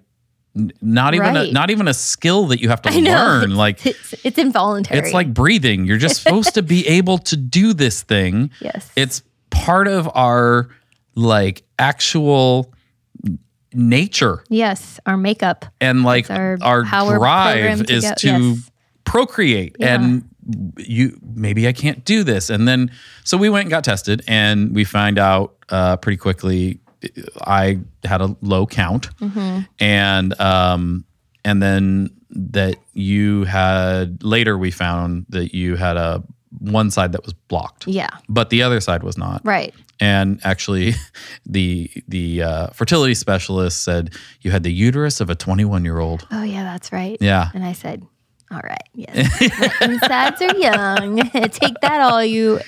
[0.81, 3.55] not even a, not even a skill that you have to learn.
[3.65, 4.99] Like It's it's involuntary.
[4.99, 5.85] it's like breathing.
[5.85, 8.51] You're just supposed to be able to do this thing.
[8.59, 8.91] yes.
[8.97, 10.69] It's part of our
[11.15, 12.73] like actual
[13.75, 15.65] nature yes, our makeup.
[15.81, 16.83] and like It's our- our,
[17.17, 18.71] drive to is to yes.
[19.03, 19.95] procreate Yeah.
[19.95, 20.29] and
[20.77, 22.91] you maybe i can't do this and then
[23.23, 26.79] so we went and got tested and we find out uh, pretty quickly
[27.41, 29.61] i had a low count Mm-hmm.
[29.79, 31.03] and um
[31.43, 36.21] and then that you had later we found that you had a
[36.59, 38.09] one side that was blocked Yeah.
[38.29, 39.73] but the other side was not Right.
[39.99, 40.93] and actually
[41.45, 46.27] the the uh, fertility specialist said you had the uterus of a 21 year old
[46.31, 47.17] Oh yeah, that's right.
[47.21, 48.05] yeah And I said,
[48.51, 49.41] All right, yes.
[49.81, 51.17] My insides are young.
[51.49, 52.59] Take that, all you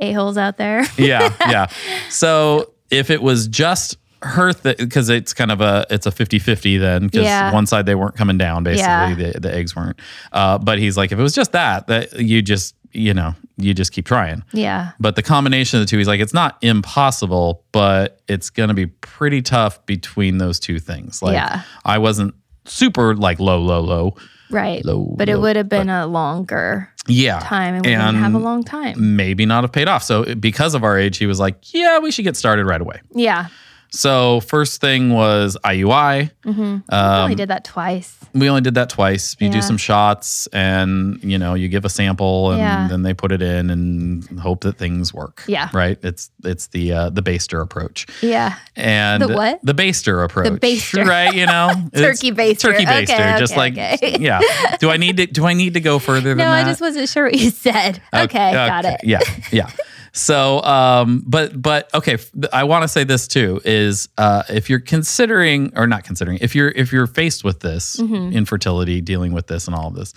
[0.00, 0.82] a-holes out there.
[0.98, 1.66] yeah yeah
[2.10, 7.02] so if it was just her because it's kind of a it's a 50-50 then
[7.06, 7.52] because Yeah.
[7.52, 9.14] one side they weren't coming down basically Yeah.
[9.32, 10.00] the, the eggs weren't
[10.32, 13.74] uh, but he's like if it was just that that you just you know you
[13.74, 14.92] just keep trying Yeah.
[15.00, 18.74] but the combination of the two he's like it's not impossible but it's going to
[18.74, 21.62] be pretty tough between those two things like Yeah.
[21.84, 24.14] i wasn't super like low low low
[24.50, 24.84] Right.
[24.84, 28.38] Low, but it would have been a longer yeah time and we didn't have a
[28.38, 29.16] long time.
[29.16, 32.10] maybe not have paid off so because of our age he was like yeah we
[32.12, 33.48] should get started right away Yeah.
[33.94, 36.76] So first thing was iui Mm-hmm.
[36.90, 38.18] I only did that twice.
[38.34, 41.88] we only did that twice you do some shots and you know you give a
[41.88, 42.88] sample and Yeah.
[42.88, 45.68] then they put it in and hope that things work Yeah.
[45.72, 48.56] right it's it's the uh, the baster approach Yeah.
[48.76, 49.60] and The what?
[49.62, 51.06] the baster approach The baster.
[51.16, 52.58] right you know Turkey baster.
[52.60, 54.16] turkey Okay, baster just okay, like okay.
[54.20, 54.40] yeah
[54.80, 57.08] do i need to do i need to go further than No, I just wasn't
[57.08, 58.02] sure what you said.
[58.12, 59.00] Okay, got it.
[59.04, 59.20] yeah,
[59.52, 59.70] yeah.
[60.16, 62.18] So, um, but but okay,
[62.52, 66.54] I want to say this too is uh, if you're considering or not considering if
[66.54, 68.32] you're if you're faced with this Mm-hmm.
[68.36, 70.14] infertility, dealing with this and all of this,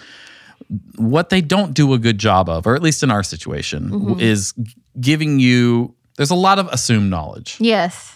[0.97, 4.19] what they don't do a good job of, or at least in our situation, Mm-hmm.
[4.19, 4.53] is
[5.01, 5.95] giving you.
[6.15, 8.15] There's a lot of assumed knowledge, Yes.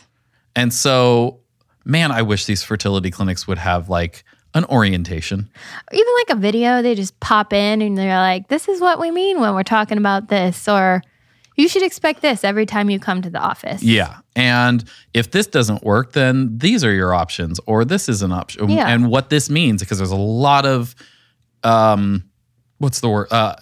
[0.56, 1.40] and so
[1.84, 5.50] man, I wish these fertility clinics would have like an orientation.
[5.92, 9.10] Even like a video, they just pop in and they're like, this is what we
[9.10, 11.02] mean when we're talking about this, or
[11.56, 13.84] you should expect this every time you come to the office.
[13.84, 14.20] Yeah.
[14.36, 14.84] And
[15.14, 18.70] if this doesn't work, then these are your options, or this is an option.
[18.70, 18.88] Yeah.
[18.88, 20.96] And what this means, because there's a lot of,
[21.64, 22.24] um,
[22.78, 23.28] what's the word?
[23.32, 23.56] Uh,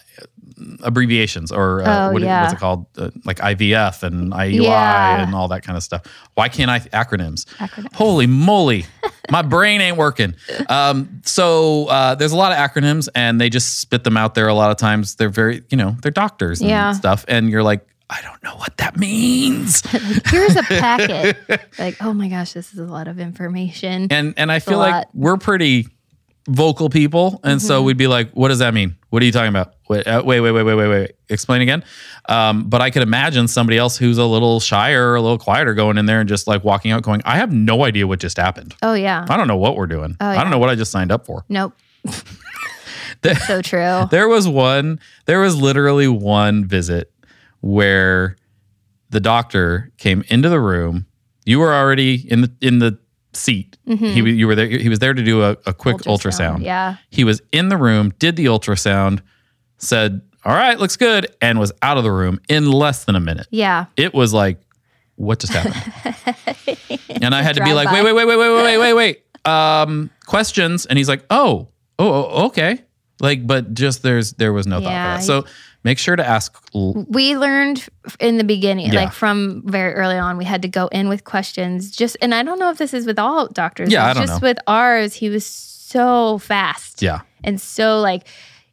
[0.84, 2.42] abbreviations or uh, Oh, what, yeah.
[2.42, 2.86] what's it called?
[2.98, 5.22] Uh, like IVF and IUI Yeah.
[5.24, 6.04] and all that kind of stuff.
[6.36, 7.46] Why can't I acronyms?
[7.56, 7.94] Acronym.
[7.96, 8.86] Holy moly,
[9.32, 10.34] my brain ain't working.
[10.70, 14.48] Um, so uh, there's a lot of acronyms, and they just spit them out there.
[14.48, 16.92] A lot of times, they're very, you know, they're doctors and Yeah.
[16.94, 19.82] stuff, and you're like, I don't know what that means.
[20.32, 21.38] Here's a packet.
[21.78, 24.08] like, oh my gosh, this is a lot of information.
[24.10, 25.88] and and I a feel like we're pretty
[26.50, 27.68] vocal people, and Mm-hmm.
[27.68, 28.96] so we'd be like, "What does that mean?
[29.10, 29.74] What are you talking about?
[29.88, 31.12] Wait, uh, wait, wait, wait, wait, wait, wait.
[31.30, 31.84] Explain again."
[32.28, 35.74] Um, but I could imagine somebody else who's a little shyer, or a little quieter,
[35.74, 38.38] going in there and just like walking out, going, "I have no idea what just
[38.38, 38.76] happened.
[38.82, 39.26] oh yeah.
[39.30, 40.18] I don't know what we're doing.
[40.20, 40.42] I Oh, yeah.
[40.42, 41.74] don't know what I just signed up for." Nope.
[43.48, 44.08] so true.
[44.12, 45.00] There was one.
[45.26, 47.12] There was literally one visit
[47.62, 48.36] where
[49.10, 51.06] the doctor came into the room.
[51.46, 53.00] You were already in the in the
[53.34, 53.78] seat.
[53.86, 54.68] He you were there.
[54.68, 56.64] He was there to do a, a quick ultrasound.
[56.64, 56.98] Yeah.
[57.10, 59.22] He was in the room, did the ultrasound,
[59.78, 63.20] said, "All right, looks good," and was out of the room in less than a
[63.20, 63.48] minute.
[63.52, 63.86] Yeah.
[63.98, 64.60] It was like,
[65.20, 65.94] what just happened?
[67.22, 69.52] and I had to be like, wait, wait, wait, wait, wait, wait, wait, wait, wait.
[69.52, 70.86] Um, questions.
[70.86, 71.68] And he's like, oh,
[72.00, 72.82] oh, oh, okay.
[73.20, 75.46] Like, but just there's there was no Yeah, thought for that.
[75.46, 75.52] So
[75.84, 76.56] make sure to ask.
[76.76, 77.86] l- we learned
[78.20, 79.02] in the beginning, Yeah.
[79.02, 81.92] like from very early on, we had to go in with questions.
[81.96, 83.92] Just, and I don't know if this is with all doctors.
[83.92, 84.48] Yeah, I don't just know.
[84.50, 88.28] with ours, he was so fast Yeah, and so like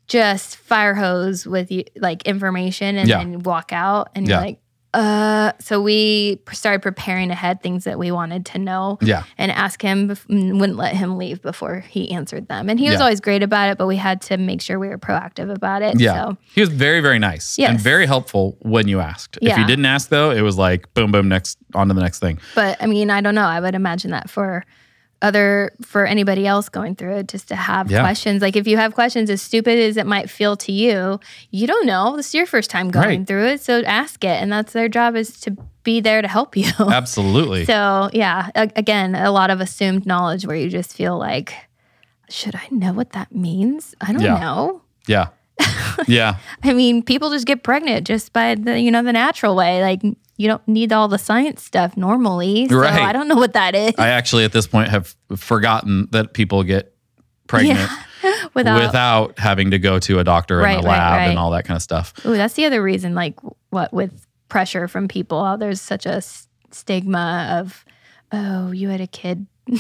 [0.09, 3.19] just fire hose with you, like information, and Yeah.
[3.19, 4.35] then walk out, and Yeah.
[4.37, 4.59] you're like,
[4.97, 8.99] Uh, so we started preparing ahead things that we wanted to know.
[9.03, 9.25] Yeah.
[9.37, 10.27] And ask him, bef-
[10.59, 12.71] wouldn't let him leave before he answered them.
[12.71, 13.03] And he was Yeah.
[13.03, 16.01] always great about it, but we had to make sure we were proactive about it.
[16.01, 16.15] Yeah.
[16.15, 19.39] So He was very, very nice and very helpful when you asked.
[19.43, 19.53] Yeah.
[19.53, 22.21] If you didn't ask though, it was like boom, boom, next on to the next
[22.21, 22.39] thing.
[22.55, 23.47] But I mean, I don't know.
[23.47, 24.65] I would imagine that for
[25.27, 28.01] other for anybody else going through it, just to have Yeah.
[28.01, 28.41] questions.
[28.43, 31.87] Like if you have questions, as stupid as it might feel to you, you don't
[31.87, 32.17] know.
[32.17, 33.27] This is your first time going Right.
[33.27, 36.57] through it, so ask it, and that's their job is to be there to help
[36.57, 36.71] you.
[37.01, 37.65] Absolutely.
[37.65, 41.53] so yeah, a- again, a lot of assumed knowledge where you just feel like,
[42.29, 43.95] should I know what that means?
[44.01, 44.39] I don't Yeah.
[44.39, 44.83] know.
[45.07, 45.27] yeah.
[46.07, 46.37] yeah.
[46.63, 49.81] I mean, people just get pregnant just by the you know the natural way.
[49.83, 50.03] Like
[50.37, 52.69] you don't need all the science stuff normally.
[52.69, 53.03] So Right.
[53.03, 53.93] I don't know what that is.
[53.99, 56.95] I actually at this point have forgotten that people get
[57.47, 57.91] pregnant
[58.55, 61.51] without, without having to go to a doctor Right, and a right, lab and all
[61.53, 62.13] that kind of stuff.
[62.27, 63.15] Ooh, that's the other reason.
[63.15, 63.39] Like
[63.71, 66.21] what with pressure from people, how there's such a
[66.71, 67.85] stigma of,
[68.33, 69.47] oh, you had a kid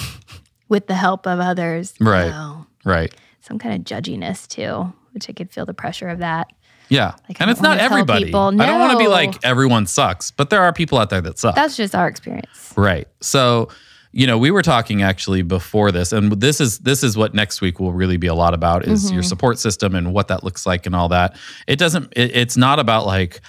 [0.68, 1.94] with the help of others.
[2.00, 2.28] Right.
[2.30, 2.66] No.
[2.84, 3.12] Right.
[3.40, 6.48] some kind of judginess too, which I could feel the pressure of that.
[6.88, 7.14] Yeah.
[7.28, 8.26] Like, and it's not everybody.
[8.26, 11.20] people, I don't want to be like everyone sucks, but there are people out there
[11.20, 11.54] that suck.
[11.54, 12.72] That's just our experience.
[12.76, 13.08] Right.
[13.20, 13.68] So,
[14.12, 17.60] you know, we were talking actually before this, and this is this is what next
[17.60, 19.28] week will really be a lot about is your mm-hmm.
[19.28, 21.36] support system and what that looks like and all that.
[21.66, 22.12] It doesn't.
[22.16, 23.42] It, it's not about like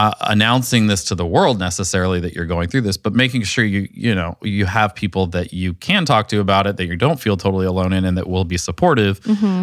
[0.00, 3.64] uh, announcing this to the world necessarily that you're going through this, but making sure
[3.64, 6.96] you you know you have people that you can talk to about it that you
[6.96, 9.14] don't feel totally alone in and that will be supportive,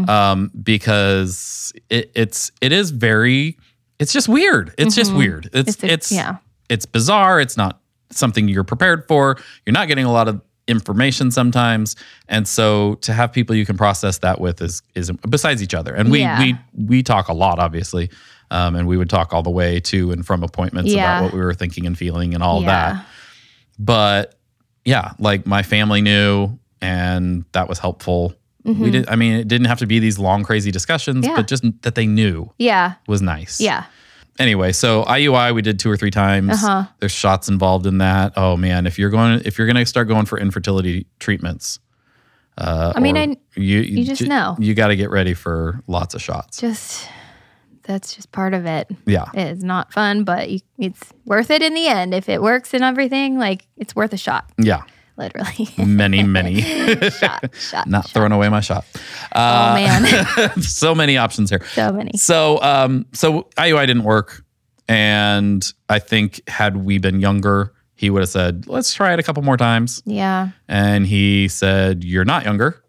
[0.10, 3.58] um, because it, it's it is very.
[4.00, 4.74] It's just weird.
[4.78, 5.50] It's just weird.
[5.54, 6.38] It's It's a- it's yeah.
[6.70, 7.40] it's bizarre.
[7.42, 7.80] It's not
[8.12, 9.38] something you're prepared for.
[9.66, 11.96] You're not getting a lot of information sometimes,
[12.28, 15.96] and so to have people you can process that with is is besides each other.
[15.96, 16.40] And we Yeah.
[16.40, 18.10] we we talk a lot, obviously,
[18.52, 21.18] um, and we would talk all the way to and from appointments Yeah.
[21.20, 22.68] about what we were thinking and feeling and all Yeah.
[22.94, 23.06] that.
[23.80, 24.36] But
[24.86, 28.34] yeah, like my family knew, and that was helpful.
[28.64, 29.08] We did.
[29.10, 31.30] I mean, it didn't have to be these long, crazy discussions, Mm-hmm.
[31.32, 31.36] Yeah.
[31.38, 32.96] but just that they knew Yeah.
[33.08, 33.86] was nice Yeah.
[34.40, 36.52] anyway, so IUI we did two or three times.
[36.52, 36.84] Uh-huh.
[37.00, 38.34] There's shots involved in that.
[38.36, 41.80] Oh man, if you're going if you're going to start going for infertility treatments,
[42.58, 44.58] uh, I mean, I- you you just ju- know.
[44.60, 46.60] you got to get ready for lots of shots.
[46.60, 47.08] Just
[47.88, 48.90] that's just part of it.
[49.06, 52.14] Yeah, It's not fun, but you, it's worth it in the end.
[52.14, 54.84] If it works and everything, like it's worth a shot, yeah,
[55.18, 55.70] literally.
[55.78, 56.62] many many.
[57.10, 57.88] shot, shot.
[57.88, 58.86] Not throwing away my shot.
[59.34, 61.64] oh Uh, man, so many options here.
[61.74, 62.12] so many.
[62.18, 64.44] So, um, so IUI didn't work,
[64.88, 69.24] and I think had we been younger, he would have said, "Let's try it a
[69.24, 70.50] couple more times." Yeah.
[70.68, 72.84] And he said, You're not younger.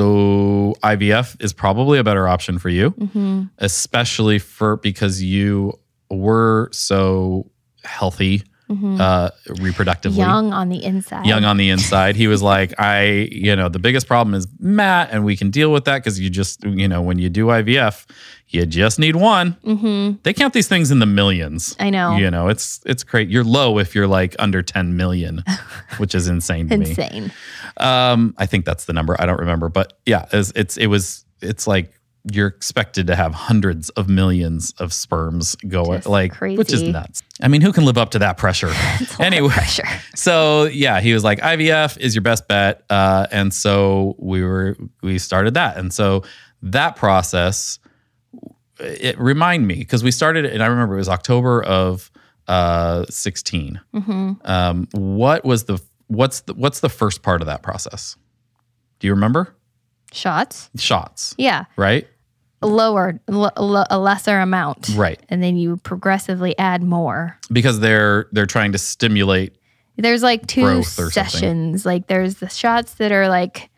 [0.00, 3.42] So IVF is probably a better option for you, Mm-hmm.
[3.58, 7.50] especially for because you were so
[7.84, 10.12] healthy uh, reproductively.
[10.12, 10.20] Mm-hmm.
[10.20, 11.26] Young on the inside.
[11.26, 12.16] Young on the inside.
[12.16, 15.72] He was like, I, you know, the biggest problem is Matt, and we can deal
[15.72, 18.06] with that because you just, you know, when you do IVF,
[18.48, 19.52] you just need one.
[19.64, 20.18] Mm-hmm.
[20.22, 21.76] They count these things in the millions.
[21.78, 22.16] I know.
[22.16, 23.28] You know, it's it's great.
[23.28, 25.44] You're low if you're like under 10 million,
[25.98, 26.90] which is insane to me.
[26.90, 27.32] Insane.
[27.76, 29.16] Um, I think that's the number.
[29.20, 31.92] I don't remember, but yeah, it's, it's it was it's like
[32.30, 37.22] you're expected to have hundreds of millions of sperms go Just like which is nuts.
[37.42, 38.72] I mean, who can live up to that pressure?
[39.18, 39.86] anyway, Pressure.
[40.14, 44.76] so yeah, he was like IVF is your best bet, uh, and so we were
[45.02, 46.22] we started that, and so
[46.62, 47.78] that process
[48.78, 52.10] it remind me because we started and I remember it was October of
[52.48, 53.80] uh, 16.
[53.92, 58.16] hmm Um, what was the what's the what's the first part of that process?
[58.98, 59.54] Do you remember?
[60.12, 60.70] Shots.
[60.76, 61.64] Shots, Yeah.
[61.76, 62.06] right?
[62.62, 64.90] Lower, l- l- a lesser amount.
[64.94, 65.18] Right.
[65.30, 67.38] And then you progressively add more.
[67.50, 69.56] Because they're they're trying to stimulate.
[69.96, 71.10] There's like two or something.
[71.10, 71.86] sessions.
[71.86, 73.70] Like there's the shots that are like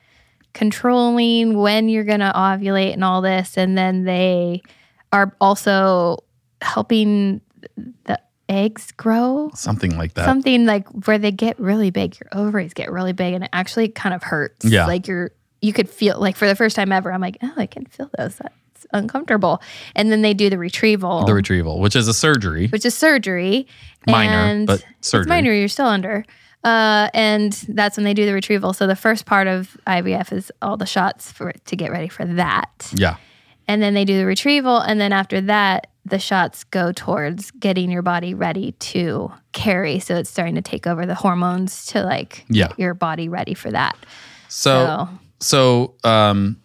[0.52, 3.56] controlling when you're going to ovulate and all this.
[3.56, 4.62] And then they
[5.12, 6.18] are also
[6.60, 7.40] helping
[8.04, 9.50] the eggs grow.
[9.54, 10.24] Something like that.
[10.24, 13.88] Something like where they get really big, your ovaries get really big, and it actually
[13.88, 14.64] kind of hurts.
[14.64, 14.86] Yeah.
[14.86, 15.30] Like you're,
[15.62, 18.10] you could feel like for the first time ever, I'm like, oh, I can feel
[18.18, 18.36] those.
[18.36, 19.62] That's uncomfortable.
[19.94, 22.66] And then they do the retrieval, the retrieval, which is a surgery.
[22.68, 23.66] which is surgery.
[24.06, 25.22] Minor, and but surgery.
[25.22, 25.52] It's minor.
[25.52, 26.24] You're still under.
[26.64, 28.72] Uh, and that's when they do the retrieval.
[28.72, 32.24] So the first part of IVF is all the shots for to get ready for
[32.24, 33.16] that Yeah.
[33.68, 37.90] and then they do the retrieval and then after that the shots go towards getting
[37.90, 42.44] your body ready to carry so it's starting to take over the hormones to like
[42.48, 42.68] Yeah.
[42.68, 43.96] get your body ready for that
[44.48, 45.08] So so
[46.04, 46.56] um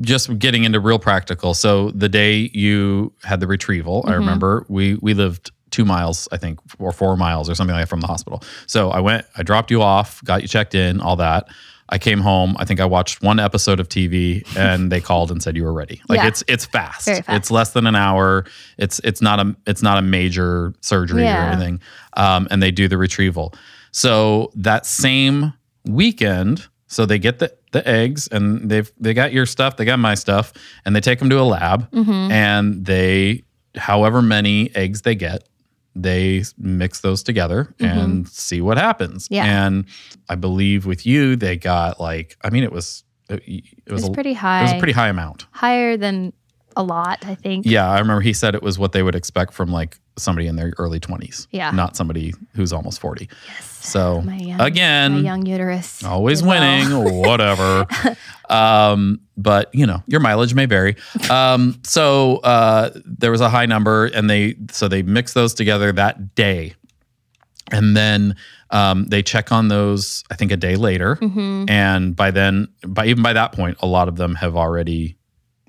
[0.00, 1.54] just getting into real practical.
[1.54, 6.36] So the day you had the retrieval, I remember we we lived two miles, I
[6.36, 8.42] think, or four miles or something like that from the hospital.
[8.66, 11.48] So I went, I dropped you off, got you checked in, all that.
[11.88, 12.56] I came home.
[12.58, 15.72] I think I watched one episode of TV, and they called and said you were
[15.74, 16.00] ready.
[16.08, 16.26] Like Yeah.
[16.28, 17.06] it's it's fast.
[17.06, 17.28] Fast.
[17.28, 18.44] It's less than an hour.
[18.78, 21.48] It's it's not a it's not a major surgery Yeah.
[21.48, 21.80] or anything.
[22.14, 23.54] Um, and they do the retrieval.
[23.92, 25.52] So that same
[25.84, 29.98] weekend, so they get the the eggs and they've they got your stuff, they got
[29.98, 30.52] my stuff,
[30.84, 32.30] and they take them to a lab, Mm-hmm.
[32.30, 33.42] and they
[33.76, 35.48] however many eggs they get,
[35.94, 39.24] they mix those together and see what happens.
[39.24, 39.34] Mm-hmm.
[39.34, 39.64] Yeah.
[39.66, 39.84] And
[40.28, 44.02] I believe with you, they got like I mean it was it, it It was
[44.02, 44.60] was a, pretty high.
[44.60, 45.46] it was a pretty high amount.
[45.52, 46.32] higher than
[46.76, 47.66] a lot, I think.
[47.66, 50.56] Yeah, I remember he said it was what they would expect from like somebody in
[50.56, 51.46] their early 20s.
[51.50, 51.70] Yeah.
[51.70, 53.28] Not somebody who's almost 40.
[53.48, 53.68] Yes.
[53.84, 56.04] So young, again, my young uterus.
[56.04, 57.04] always did well.
[57.04, 57.86] winning, whatever.
[58.48, 60.96] um, but you know, your mileage may vary.
[61.30, 65.90] Um, so uh, there was a high number, and they so they mix those together
[65.92, 66.74] that day,
[67.70, 68.36] and then
[68.70, 70.22] um, they check on those.
[70.30, 71.68] I think a day later, Mhm.
[71.68, 75.16] and by then, by even by that point, a lot of them have already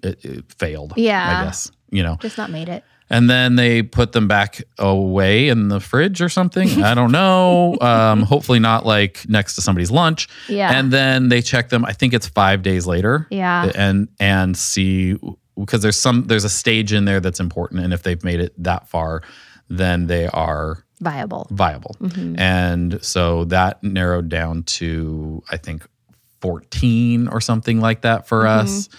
[0.03, 0.93] it, it failed.
[0.97, 1.39] Yeah.
[1.41, 2.17] I guess you know.
[2.21, 2.83] Just not made it.
[3.09, 6.83] And then they put them back away in the fridge or something.
[6.83, 7.77] I don't know.
[7.81, 10.27] Um, hopefully not like next to somebody's lunch.
[10.47, 10.71] Yeah.
[10.77, 11.85] And then they check them.
[11.85, 13.27] I think it's five days later.
[13.29, 13.71] Yeah.
[13.75, 15.17] And and see
[15.59, 18.53] because there's some there's a stage in there that's important, and if they've made it
[18.63, 19.21] that far,
[19.69, 21.47] then they are Viable.
[21.51, 21.95] viable.
[22.01, 22.39] Mhm.
[22.39, 25.85] And so that narrowed down to I think
[26.41, 28.59] 14 or something like that for Mm-hmm.
[28.65, 28.89] us.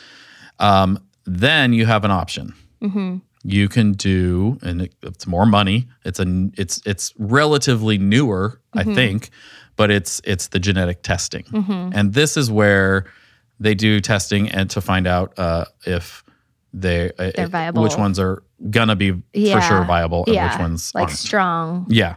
[0.59, 5.87] Um, then you have an option hmm you can do and it, it's more money
[6.05, 9.29] it's a it's it's relatively newer i think
[9.77, 13.05] but it's it's the genetic testing hmm and this is where
[13.61, 16.25] they do testing and to find out uh, if
[16.73, 17.83] they uh, They're viable.
[17.85, 19.55] which ones are gonna be Yeah.
[19.55, 20.51] for sure viable and Yeah.
[20.51, 21.19] which ones Like aren't.
[21.19, 21.87] strong.
[21.89, 22.17] yeah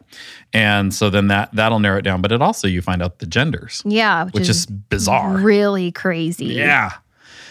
[0.53, 3.28] and so then that that'll narrow it down but it also you find out the
[3.28, 4.23] genders Yeah.
[4.25, 6.45] Which, which is bizarre Really crazy.
[6.45, 6.93] yeah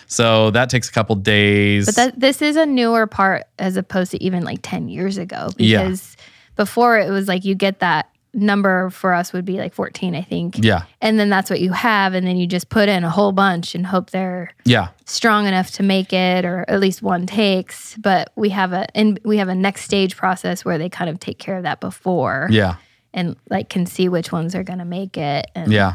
[0.06, 4.10] so that takes a couple days But that this is a newer part as opposed
[4.12, 5.48] to even like 10 years ago.
[5.56, 5.82] Yeah.
[5.82, 6.16] Because
[6.56, 10.20] before it was like you get that number for us would be like 14, I
[10.22, 10.58] think.
[10.62, 12.12] yeah And then that's what you have.
[12.14, 15.70] And then you just put in a whole bunch and hope they're yeah strong enough
[15.72, 17.96] to make it or at least one takes.
[17.96, 21.18] But we have a and we have a next stage process where they kind of
[21.18, 22.76] take care of that before yeah
[23.14, 25.50] and like can see which ones are gonna make it.
[25.54, 25.94] And Yeah.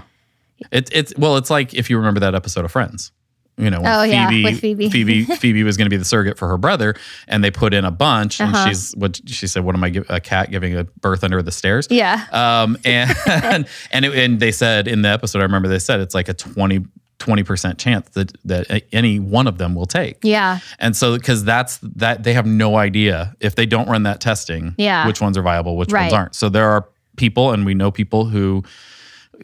[0.72, 3.12] It's it's well, it's like if you remember that episode of Friends.
[3.58, 4.90] You know, Oh, yeah, Phoebe, with Phoebe.
[4.90, 6.96] Phoebe, Phoebe was going to be the surrogate for her brother,
[7.28, 8.68] and they put in a bunch, and Uh-huh.
[8.70, 9.64] she's what she said.
[9.64, 9.90] What am I?
[9.90, 11.88] Give, a cat giving a birth under the stairs?
[11.92, 12.26] Yeah.
[12.32, 16.16] Um, and and it, and they said in the episode, I remember they said it's
[16.16, 16.86] like a 20
[17.44, 20.18] percent chance that that any one of them will take.
[20.24, 20.58] Yeah.
[20.80, 24.74] And so, because that's that, they have no idea if they don't run that testing,
[24.80, 25.06] Yeah.
[25.06, 26.34] which ones are viable, which ones aren't.
[26.36, 26.88] So there are
[27.18, 28.64] people, and we know people who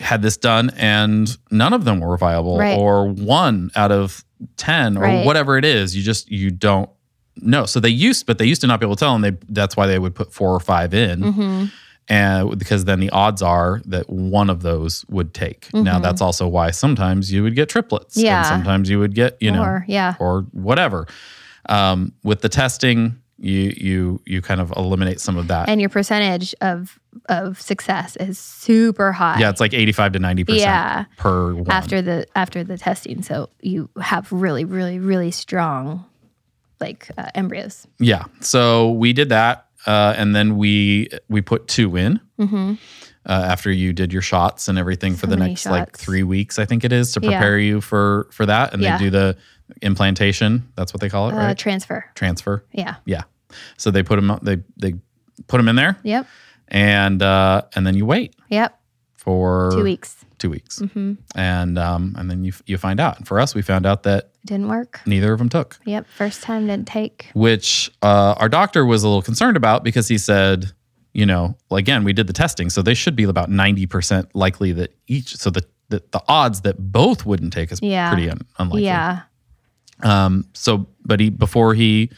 [0.01, 2.77] had this done, and none of them were viable, Right.
[2.77, 4.23] or one out of
[4.57, 5.25] ten, or Right.
[5.25, 5.95] whatever it is.
[5.95, 6.89] You just you don't
[7.41, 7.65] know.
[7.65, 9.75] So they used, but they used to not be able to tell, and they that's
[9.77, 11.65] why they would put four or five in hmm
[12.09, 15.67] and because then the odds are that one of those would take.
[15.73, 16.03] Now Mhm.
[16.03, 18.37] that's also why sometimes you would get triplets, Yeah.
[18.37, 20.13] and sometimes you would get you know Or yeah.
[20.19, 21.05] or whatever.
[21.67, 25.69] Um, with the testing, you you you kind of eliminate some of that.
[25.69, 29.39] And your percentage of of success is super high.
[29.39, 31.05] yeah, it's like eighty five to ninety percent Yeah.
[31.17, 31.69] per one.
[31.69, 33.21] after the after the testing.
[33.21, 36.05] So you have really, really, really strong
[36.79, 37.87] like uh, embryos.
[37.99, 42.19] yeah, so we did that, uh, and then we we put two in.
[42.39, 42.73] Mm-hmm.
[43.25, 46.65] Uh, after you did your shots and everything for the next like three weeks, I
[46.65, 47.29] think it is to Yeah.
[47.31, 48.97] prepare you for for that, and Yeah.
[48.97, 49.37] they do the
[49.81, 50.67] implantation.
[50.75, 51.57] That's what they call it, Uh, right?
[51.57, 52.05] transfer.
[52.15, 52.63] Transfer.
[52.71, 52.95] Yeah.
[53.05, 53.23] Yeah.
[53.77, 54.93] So they put them they they
[55.47, 56.27] put them in there Yep.
[56.69, 58.77] and uh and then you wait Yep.
[59.15, 60.25] for Two weeks.
[60.37, 60.79] Two weeks.
[60.79, 61.13] Mm-hmm.
[61.35, 63.17] And um and then you you find out.
[63.17, 65.01] And for us we found out that Didn't work.
[65.05, 66.05] neither of them took, Yep.
[66.17, 67.29] First time didn't take.
[67.33, 70.71] which uh our doctor was a little concerned about because he said,
[71.13, 74.93] you know, again, we did the testing, so they should be about 90% likely that
[75.07, 78.09] each so the the, the odds that both wouldn't take is Yeah.
[78.11, 78.83] pretty un, unlikely.
[78.85, 79.21] Yeah.
[80.03, 82.09] Um so but he before he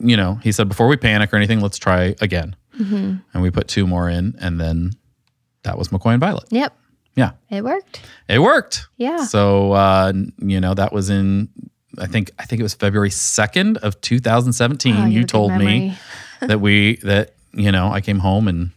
[0.00, 2.56] you know, he said before we panic or anything, let's try again.
[2.76, 4.92] hmm and we put two more in, and then
[5.62, 6.44] that was McCoy and Violet.
[6.50, 6.76] Yep.
[7.14, 7.32] Yeah.
[7.50, 8.00] It worked.
[8.28, 8.86] It worked.
[8.96, 9.24] Yeah.
[9.24, 11.48] So uh, you know that was in
[11.98, 14.96] I think I think it was February second of 2017.
[14.96, 15.94] Oh, you told me
[16.40, 18.70] that we that you know I came home and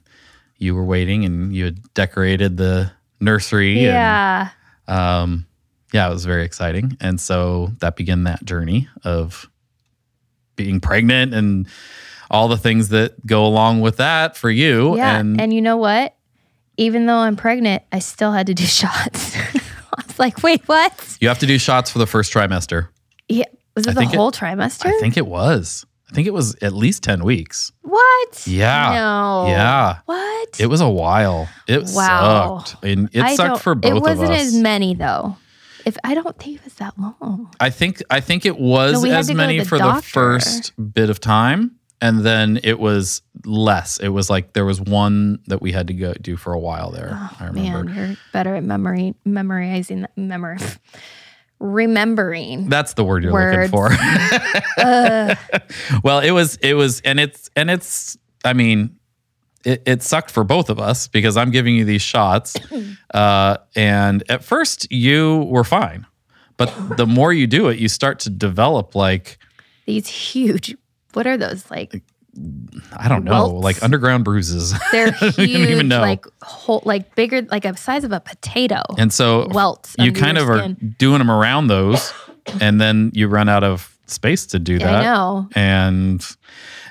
[0.57, 3.81] you were waiting and you had decorated the nursery.
[3.81, 4.49] Yeah.
[4.87, 5.45] And, um,
[5.95, 9.49] yeah, it was very exciting, and so that began that journey of
[10.55, 11.67] being pregnant and
[12.29, 14.95] all the things that go along with that for you.
[14.97, 15.17] Yeah.
[15.19, 16.15] And, And, you know what?
[16.77, 19.35] Even though I'm pregnant, I still had to do shots.
[19.37, 21.17] I was like, wait, what?
[21.21, 22.87] you have to do shots for the first trimester.
[23.29, 23.45] Yeah.
[23.75, 24.87] Was I it the think it- whole trimester?
[24.87, 25.85] I think it was.
[26.09, 27.71] I think it was at least 10 weeks.
[27.81, 28.47] what?
[28.47, 28.93] Yeah.
[28.93, 29.45] No.
[29.47, 29.97] Yeah.
[30.05, 30.59] What?
[30.59, 31.47] It was a while.
[31.67, 32.63] It Wow.
[32.65, 32.83] sucked.
[32.83, 35.35] And it I sucked for both It wasn't as many though.
[35.85, 37.53] If I don't think it was that long.
[37.59, 40.73] I think I think it was as to go to many the for the first
[40.93, 43.99] bit of time, and then it was less.
[43.99, 46.91] It was like there was one that we had to go do for a while
[46.91, 47.11] there.
[47.13, 47.79] Oh, I remember.
[47.79, 50.57] Oh, Man, you're better at memory memorizing memory
[51.59, 52.69] remembering.
[52.69, 53.71] That's the word you're Words.
[53.71, 53.89] looking for.
[56.03, 58.97] well, it was it was and it's and it's I mean
[59.65, 62.55] it, it sucked for both of us because I'm giving you these shots.
[63.13, 66.05] Uh, and at first you were fine.
[66.57, 69.37] But the more you do it, you start to develop like
[69.85, 70.75] These huge
[71.15, 72.03] what are those like?
[72.97, 73.63] I don't know, Welts?
[73.63, 74.73] like underground bruises.
[74.91, 78.81] They're huge, like whole, like bigger, like a size of a potato.
[78.97, 80.59] And so Welts you kind of skin.
[80.59, 82.13] are doing them around those,
[82.59, 84.95] and then you run out of space to do that.
[84.95, 85.49] I know.
[85.55, 86.25] And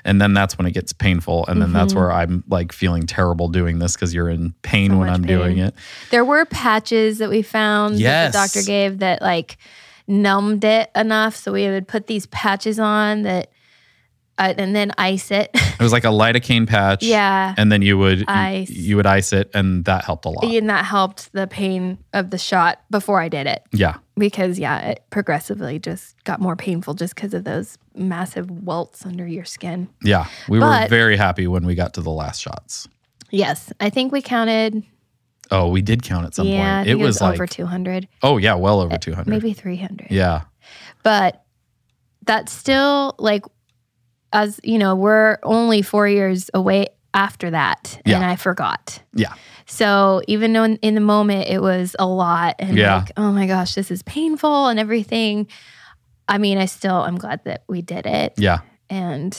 [0.05, 1.99] and then that's when it gets painful, and then that's Mm-hmm.
[1.99, 5.57] where I'm like feeling terrible doing this because you're in pain So when I'm doing
[5.57, 5.73] it.
[6.11, 8.31] There were patches that we found Yes.
[8.33, 9.57] that the doctor gave that like
[10.07, 13.49] numbed it enough, so we would put these patches on that,
[14.37, 15.49] uh, and then ice it.
[15.53, 17.03] It was like a lidocaine patch.
[17.03, 18.69] yeah, And then you would Ice.
[18.69, 20.43] you would ice it, and that helped a lot.
[20.45, 23.63] and that helped the pain of the shot before I did it.
[23.73, 23.97] Yeah.
[24.17, 29.27] because yeah, it progressively just got more painful just because of those massive welts under
[29.27, 29.89] your skin.
[30.03, 30.27] Yeah.
[30.49, 32.87] We were very happy when we got to the last shots.
[33.31, 34.83] Yes, I think we counted.
[35.51, 36.87] Oh, we did count at some yeah, point.
[36.87, 37.47] think It was, like over
[38.23, 39.27] Oh yeah, well over 200.
[39.29, 40.07] maybe three hundred.
[40.09, 40.43] Yeah.
[41.03, 41.43] but
[42.25, 43.43] that's still like
[44.35, 49.33] as you know we're only four years away after that and i forgot Yeah.
[49.65, 52.97] so even though in, in the moment it was a lot and Yeah.
[52.97, 55.47] like oh my gosh this is painful and everything
[56.27, 58.59] i mean i still i'm glad that we did it Yeah.
[58.89, 59.31] and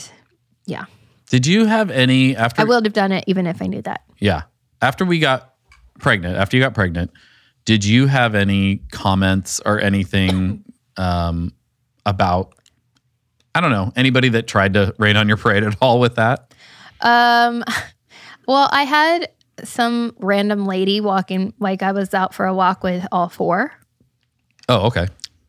[0.65, 0.85] yeah.
[1.29, 4.01] Did you have any after i would have done it even if i knew that
[4.19, 4.43] Yeah.
[4.81, 5.53] After we got
[5.99, 7.09] pregnant, after you got pregnant,
[7.65, 10.63] did you have any comments or anything
[10.97, 11.51] um,
[12.05, 12.53] about,
[13.57, 16.53] I don't know, anybody that tried to rain on your parade at all with that?
[17.01, 17.63] um
[18.47, 19.29] well i had
[19.63, 23.71] some random lady walking like i was out for a walk with all four
[24.69, 25.07] Oh, okay.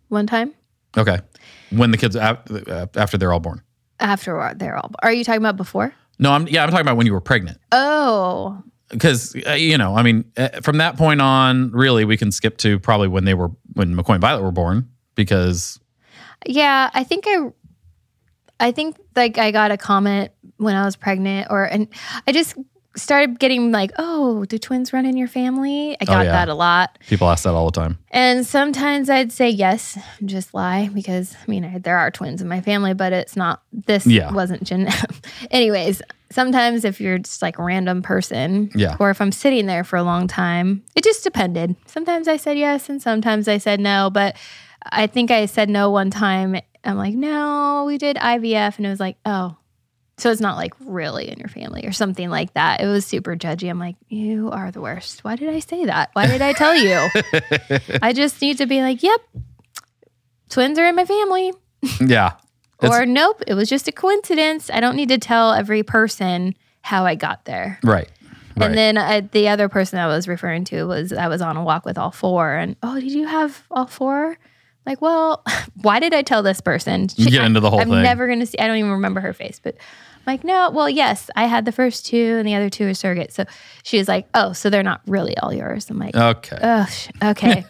[0.08, 0.52] one time
[0.96, 1.18] Okay.
[1.70, 3.62] When the kids, after they're all born.
[4.00, 7.06] after they're all are you talking about before No, I'm, yeah, I'm talking about when
[7.06, 7.58] you were pregnant.
[7.72, 12.30] Oh, Because, uh, you know, I mean, uh, from that point on, really, we can
[12.32, 15.78] skip to probably when they were, when McCoy and Violet were born, because,
[16.46, 16.90] yeah.
[16.94, 17.50] I think I,
[18.60, 21.88] I think like I got a comment when I was pregnant, or and
[22.26, 22.56] I just
[22.96, 25.92] started getting like, oh, do twins run in your family?
[25.92, 26.32] I oh, got yeah.
[26.32, 27.98] that a lot, people ask that all the time.
[28.10, 32.42] and sometimes I'd say yes, and just lie because I mean I, there are twins
[32.42, 33.62] in my family, but it's not.
[33.72, 34.32] This Yeah.
[34.32, 34.88] wasn't gen.
[35.52, 38.96] Anyways, sometimes if you're just like a random person, Yeah.
[38.98, 41.76] or if I'm sitting there for a long time, it just depended.
[41.86, 44.10] Sometimes I said yes, and sometimes I said no.
[44.12, 44.34] But
[44.90, 46.56] I think I said no one time.
[46.88, 49.56] I'm like, no, we did IVF, and it was like, oh,
[50.16, 52.80] so it's not like really in your family or something like that.
[52.80, 53.70] It was super judgy.
[53.70, 55.22] I'm like, you are the worst.
[55.22, 56.10] Why did I say that?
[56.14, 57.08] Why did I tell you?
[58.02, 59.20] I just need to be like, yep,
[60.48, 61.52] twins are in my family.
[62.00, 62.32] Yeah.
[62.80, 64.70] Or nope, it was just a coincidence.
[64.70, 67.78] I don't need to tell every person how I got there.
[67.82, 68.08] Right.
[68.56, 68.66] Right.
[68.66, 71.62] And then uh, the other person I was referring to was I was on a
[71.62, 74.36] walk with all four, and oh, did you have all four?
[74.88, 75.44] Like, well,
[75.82, 77.08] why did I tell this person?
[77.16, 78.02] You get into the whole I'm thing.
[78.02, 78.58] never going to see.
[78.58, 80.70] I don't even remember her face, but I'm like, no.
[80.70, 83.32] Well, yes, I had the first two, and the other two are surrogates.
[83.32, 83.44] So
[83.82, 85.90] she was like, oh, so they're not really all yours.
[85.90, 86.58] I'm like, okay.
[86.62, 87.66] oh, sh- okay.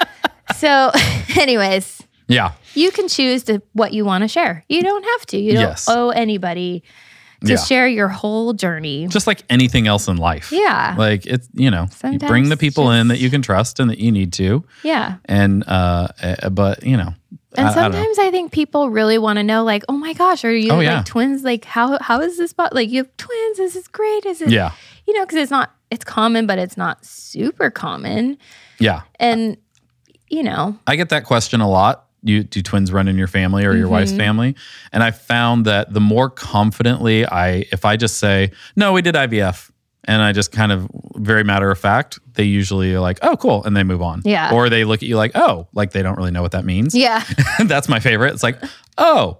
[0.56, 0.92] so,
[1.40, 2.52] anyways, yeah.
[2.74, 4.62] you can choose to what you want to share.
[4.68, 5.38] You don't have to.
[5.38, 5.88] You don't Yes.
[5.88, 6.82] owe anybody
[7.44, 7.56] to Yeah.
[7.56, 9.06] share your whole journey.
[9.08, 10.50] Just like anything else in life.
[10.52, 10.94] Yeah.
[10.98, 13.98] Like it's, you know, you bring the people in that you can trust and that
[13.98, 14.64] you need to.
[14.82, 15.16] yeah.
[15.26, 17.14] And, uh, uh, but, you know,
[17.56, 20.44] And I- I sometimes I, think people really want to know, like, oh my gosh,
[20.44, 21.42] are you Oh, like twins?
[21.44, 22.52] Like, how how is this?
[22.52, 23.56] But like, you have twins.
[23.58, 24.26] This is great.
[24.26, 24.50] Is it?
[24.50, 24.72] Yeah.
[25.06, 25.72] You know, because it's not.
[25.90, 28.36] It's common, but it's not super common.
[28.78, 29.00] Yeah.
[29.18, 29.56] And
[30.28, 32.04] you know, I get that question a lot.
[32.28, 34.20] You do twins run in your family or your wife's Mm-hmm.
[34.20, 34.56] family?
[34.92, 39.14] And I found that the more confidently I, if I just say, no, we did
[39.14, 39.70] IVF,
[40.04, 43.62] and I just kind of very matter of fact, they usually are like, oh, cool.
[43.64, 44.22] And they move on.
[44.24, 44.52] Yeah.
[44.54, 46.94] Or they look at you like, oh, like they don't really know what that means.
[46.94, 47.24] yeah,
[47.64, 48.32] That's my favorite.
[48.32, 48.58] It's like,
[48.96, 49.38] oh,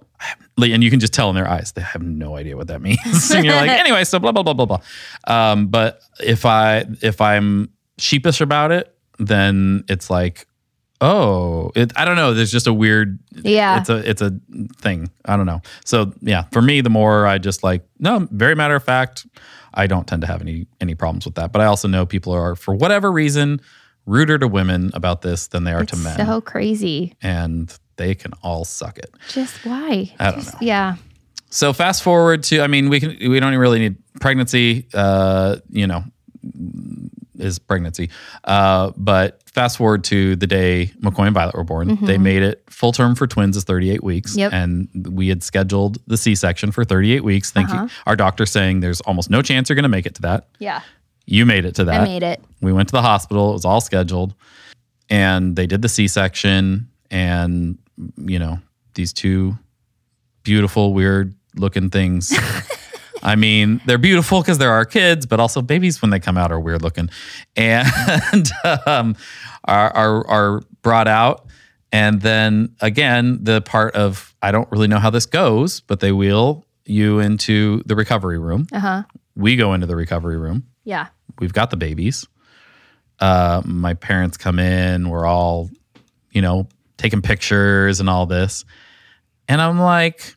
[0.61, 3.31] and you can just tell in their eyes they have no idea what that means.
[3.31, 4.81] and you're like, anyway, so blah blah blah blah blah.
[5.27, 10.45] Um, but if I if I'm sheepish about it, then it's like,
[11.01, 12.33] oh, it, I don't know.
[12.33, 13.19] There's just a weird.
[13.33, 13.79] Yeah.
[13.79, 14.31] It's a it's a
[14.77, 15.09] thing.
[15.25, 15.61] I don't know.
[15.85, 19.25] So yeah, for me, the more I just like no, very matter of fact.
[19.73, 21.51] I don't tend to have any any problems with that.
[21.51, 23.61] But I also know people are for whatever reason
[24.05, 27.13] ruder to women about this than they are It's to men, so crazy.
[27.21, 29.13] and they can all suck it.
[29.27, 30.11] Just why?
[30.19, 30.59] I don't Just- know.
[30.65, 30.95] Yeah.
[31.51, 35.87] So fast forward to, I mean, we can, we don't really need pregnancy, uh, you
[35.87, 36.03] know,
[37.39, 38.09] is pregnancy.
[38.43, 41.97] Uh, but fast forward to the day McCoy and Violet were born.
[42.01, 44.35] They made it full term for twins is 38 weeks.
[44.35, 44.53] Yep.
[44.53, 47.51] And we had scheduled the C section for 38 weeks.
[47.51, 47.89] Thank you.
[48.05, 50.47] Our doctor saying there's almost no chance you're going to make it to that.
[50.59, 50.81] Yeah.
[51.25, 52.01] You made it to that.
[52.01, 52.43] I made it.
[52.61, 53.51] We went to the hospital.
[53.51, 54.33] It was all scheduled,
[55.11, 56.89] and they did the C-section.
[57.11, 57.77] And
[58.17, 58.57] you know,
[58.95, 59.55] these two
[60.41, 62.33] beautiful, weird-looking things.
[63.21, 66.51] I mean, they're beautiful because they're our kids, but also babies when they come out
[66.51, 67.09] are weird looking,
[67.55, 67.87] and
[68.85, 69.15] um,
[69.65, 71.45] are, are are brought out.
[71.91, 76.11] And then again, the part of I don't really know how this goes, but they
[76.11, 78.67] wheel you into the recovery room.
[78.71, 79.03] Uh huh.
[79.35, 81.07] We go into the recovery room Yeah.
[81.39, 82.25] we've got the babies.
[83.19, 85.09] Uh, my parents come in.
[85.09, 85.69] We're all,
[86.31, 86.67] you know,
[86.97, 88.65] taking pictures and all this.
[89.47, 90.35] And I'm like,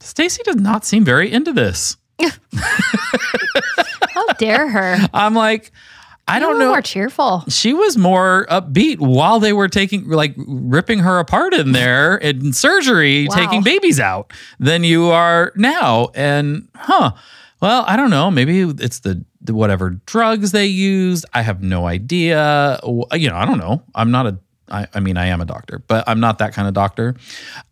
[0.00, 1.96] Stacy does not seem very into this.
[4.14, 4.96] How dare her?
[5.12, 5.72] I'm like,
[6.28, 6.68] I don't know.
[6.68, 7.44] More cheerful.
[7.48, 12.52] She was more upbeat while they were taking, like, ripping her apart in there in
[12.52, 13.36] surgery, Wow.
[13.36, 16.08] taking babies out than you are now.
[16.14, 17.12] And, huh,
[17.60, 18.30] well, I don't know.
[18.30, 21.24] Maybe it's the, the whatever drugs they used.
[21.34, 22.78] I have no idea.
[22.84, 23.82] You know, I don't know.
[23.94, 26.68] I'm not a, I, I mean, I am a doctor, but I'm not that kind
[26.68, 27.16] of doctor.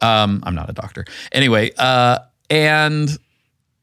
[0.01, 1.05] Um, I'm not a doctor.
[1.33, 2.19] Anyway, uh,
[2.51, 3.17] and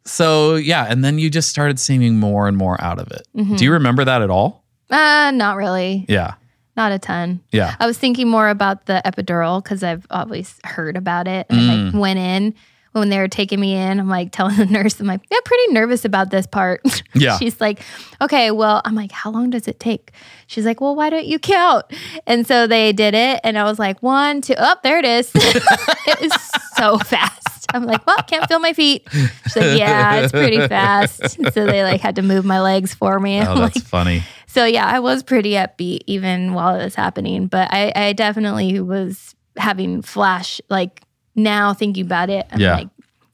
[0.07, 0.85] so, yeah.
[0.89, 3.27] And then you just started seeming more and more out of it.
[3.57, 4.63] Do you remember that at all?
[4.89, 6.05] Uh, not really.
[6.09, 6.35] Yeah.
[6.75, 7.41] Not a ton.
[7.51, 7.75] Yeah.
[7.79, 11.45] I was thinking more about the epidural because I've always heard about it.
[11.49, 11.85] And I Mm.
[11.93, 12.53] like went in
[12.93, 13.99] when they were taking me in.
[13.99, 16.81] I'm like telling the nurse, I'm like, yeah, pretty nervous about this part.
[17.13, 17.37] Yeah.
[17.39, 17.81] She's like,
[18.21, 20.11] okay, well, I'm like, how long does it take?
[20.45, 21.85] She's like, well, why don't you count?
[22.27, 23.39] And so they did it.
[23.43, 25.31] And I was like, one, two, oh, there it is.
[25.35, 26.31] it was
[26.75, 27.46] so fast.
[27.73, 29.07] I'm like, well, can't feel my feet.
[29.11, 31.31] She's like, yeah, it's pretty fast.
[31.53, 33.39] So they like had to move my legs for me.
[33.41, 34.23] Oh, that's like, funny.
[34.47, 38.79] so yeah, I was pretty upbeat even while it was happening, but I, I definitely
[38.79, 41.01] was having flash like
[41.35, 42.45] now thinking about it.
[42.51, 42.75] I'm Yeah.
[42.75, 42.89] like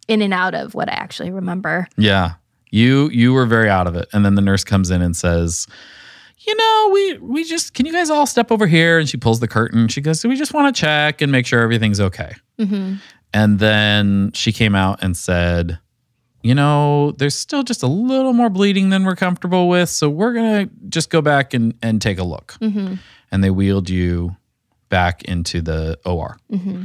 [0.08, 1.88] in and out of what I actually remember.
[1.98, 2.34] Yeah.
[2.72, 4.08] You you were very out of it.
[4.14, 5.68] And then the nurse comes in and says,
[6.40, 8.98] you know, we we just can you guys all step over here?
[9.00, 9.88] And she pulls the curtain.
[9.88, 12.34] She goes, so we just want to check and make sure everything's okay.
[12.60, 12.96] hmm
[13.34, 15.80] And then she came out and said,
[16.44, 19.90] you know, there's still just a little more bleeding than we're comfortable with.
[19.90, 22.54] So we're gonna just go back and, and take a look.
[22.60, 22.96] hmm
[23.32, 24.36] And they wheeled you
[24.90, 26.38] back into the OR.
[26.50, 26.84] hmm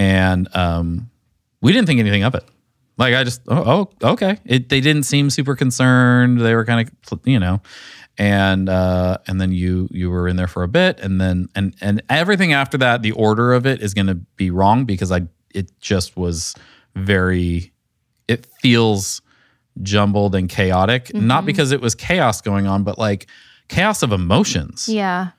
[0.00, 1.10] and um,
[1.60, 2.44] we didn't think anything of it.
[2.98, 4.38] Like I just, oh, oh okay.
[4.44, 6.40] It, they didn't seem super concerned.
[6.40, 7.60] They were kind of, you know,
[8.16, 11.74] and uh, and then you you were in there for a bit, and then and
[11.80, 15.22] and everything after that, the order of it is going to be wrong because I
[15.54, 16.54] it just was
[16.94, 17.72] very,
[18.26, 19.22] it feels
[19.82, 21.14] jumbled and chaotic.
[21.14, 21.46] Not mm-hmm.
[21.46, 23.26] because it was chaos going on, but like
[23.68, 24.88] chaos of emotions.
[24.88, 25.30] Yeah.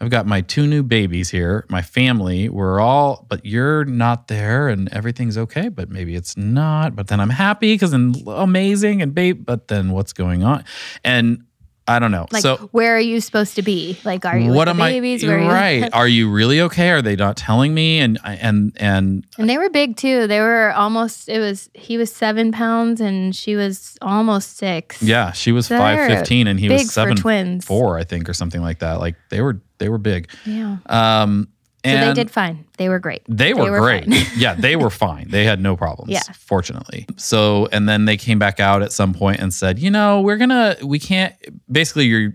[0.00, 2.48] I've got my two new babies here, my family.
[2.48, 6.94] We're all, but you're not there and everything's okay, but maybe it's not.
[6.96, 10.64] But then I'm happy because I'm amazing and babe, but then what's going on?
[11.04, 11.44] And
[11.86, 12.26] I don't know.
[12.32, 13.98] Like so where are you supposed to be?
[14.04, 15.22] Like are you what with am babies?
[15.22, 15.26] I?
[15.28, 15.48] Where are you-
[15.82, 15.90] right.
[15.92, 16.90] Are you really okay?
[16.90, 17.98] Are they not telling me?
[18.00, 20.26] And, and, and And they were big too.
[20.26, 25.02] They were almost it was he was seven pounds and she was almost six.
[25.02, 27.66] yeah, she was They're 5'15 and he was seven, twins.
[27.66, 28.98] four, I think, or something like that.
[29.00, 30.30] Like they were, they were big.
[30.46, 30.78] Yeah.
[30.86, 31.48] Um,
[31.84, 32.64] So they did fine.
[32.78, 33.22] They were great.
[33.28, 34.06] They were, great.
[34.36, 35.28] yeah, they were fine.
[35.28, 36.12] They had no problems.
[36.12, 36.22] Yeah.
[36.38, 37.06] Fortunately.
[37.16, 40.38] So, and then they came back out at some point and said, you know, we're
[40.38, 41.34] going to, we can't,
[41.70, 42.32] basically, your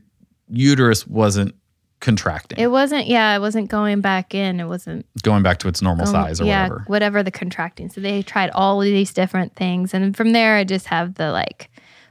[0.50, 1.56] uterus wasn't
[2.00, 4.60] contracting, It wasn't yeah, it wasn't going back in.
[4.62, 6.84] It wasn't going back to its normal Um, size or yeah, whatever.
[6.88, 7.90] whatever the contracting.
[7.90, 11.32] So they tried all of these different things, and from there, I just have the
[11.32, 11.69] like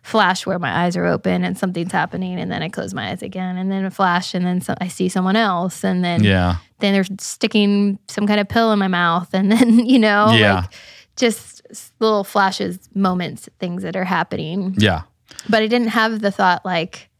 [0.08, 3.22] flash where my eyes are open and something's happening, and then I close my eyes
[3.22, 6.56] again, and then a flash, and then so I see someone else, and then Yeah.
[6.80, 10.54] then they're sticking some kind of pill in my mouth, and then you know, Yeah.
[10.60, 10.70] like
[11.16, 11.62] just
[12.00, 14.74] little flashes, moments, things that are happening.
[14.78, 15.02] Yeah.
[15.48, 17.10] But I didn't have the thought like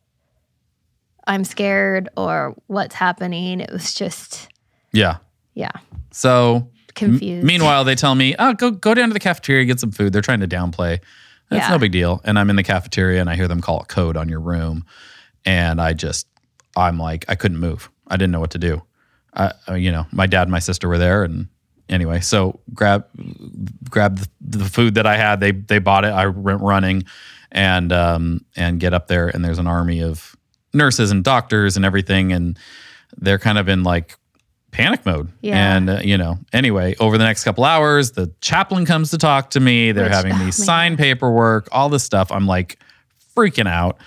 [1.27, 3.61] I'm scared or what's happening.
[3.61, 4.49] It was just
[4.93, 5.17] Yeah.
[5.55, 5.73] yeah,
[6.11, 7.45] So, confused.
[7.45, 10.23] Meanwhile, they tell me, "Oh, go go down to the cafeteria, get some food." They're
[10.23, 11.01] trying to downplay.
[11.51, 11.71] That's Yeah.
[11.71, 12.21] no big deal.
[12.25, 14.85] And I'm in the cafeteria, and I hear them call a code on your room,
[15.45, 16.27] and I just,
[16.77, 17.91] I'm like, I couldn't move.
[18.07, 18.83] I didn't know what to do.
[19.35, 21.49] I, you know, my dad and my sister were there, and
[21.89, 23.07] anyway, so grab
[23.89, 24.29] grab the,
[24.59, 25.41] the food that I had.
[25.41, 26.09] They they bought it.
[26.13, 27.05] I went running,
[27.53, 30.35] and um and get up there, and there's an army of
[30.75, 32.59] nurses and doctors and everything, and
[33.17, 34.17] they're kind of in like
[34.71, 35.29] panic mode.
[35.41, 35.77] Yeah.
[35.77, 39.51] And uh, you know, anyway, over the next couple hours, the chaplain comes to talk
[39.51, 39.93] to me.
[39.93, 40.53] They're Which- having oh, me man.
[40.53, 42.31] sign paperwork, all this stuff.
[42.33, 42.79] I'm like
[43.37, 43.99] freaking out.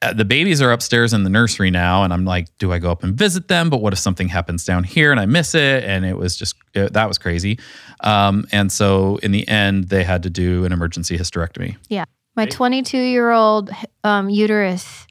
[0.00, 2.90] Uh, the babies are upstairs in the nursery now, and I'm like, do I go
[2.90, 3.70] up and visit them?
[3.70, 5.84] But what if something happens down here and I miss it?
[5.84, 7.60] And it was just it, that was crazy.
[8.00, 11.76] Um, and so in the end, they had to do an emergency hysterectomy.
[11.88, 12.04] yeah.
[12.34, 13.70] My 22 year old
[14.04, 15.06] um, uterus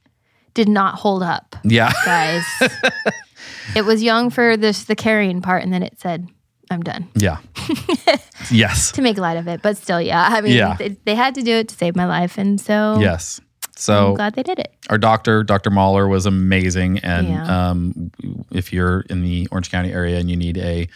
[0.56, 2.44] did not hold up, Yeah, guys.
[3.76, 6.28] it was young for this the carrying part, and then it said,
[6.70, 7.38] "I'm done." yeah,
[8.52, 10.28] yes, To make light of it, but still, yeah.
[10.32, 10.76] I mean, Yeah.
[10.76, 13.40] they, they had to do it to save my life, and so yes.
[13.76, 14.72] So I'm glad they did it.
[14.90, 15.72] our doctor, Dr.
[15.72, 17.00] Mahler, was amazing.
[17.00, 17.70] And Yeah.
[17.70, 18.12] um,
[18.52, 20.88] if you're in the Orange County area and you need a,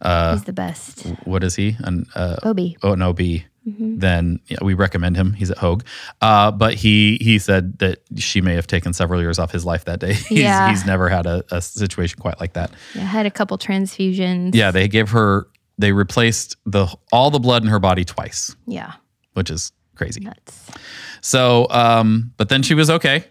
[0.00, 1.02] uh, He's the best.
[1.24, 1.76] what is he?
[1.80, 2.76] An, uh, OB.
[2.82, 3.20] oh, an OB,
[3.68, 3.98] Mm-hmm.
[3.98, 5.34] then yeah, we recommend him.
[5.34, 5.84] He's at Hoag.
[6.22, 9.84] Uh, but he he said that she may have taken several years off his life
[9.84, 10.14] that day.
[10.28, 10.70] he's, Yeah.
[10.70, 12.70] he's never had a, a situation quite like that.
[12.94, 14.54] Yeah, I had a couple transfusions.
[14.54, 15.46] Yeah, they gave her,
[15.76, 18.92] they replaced the all the blood in her body twice, Yeah.
[19.34, 20.20] which is crazy.
[20.20, 20.70] Nuts.
[21.20, 23.24] So, um, but then she was okay.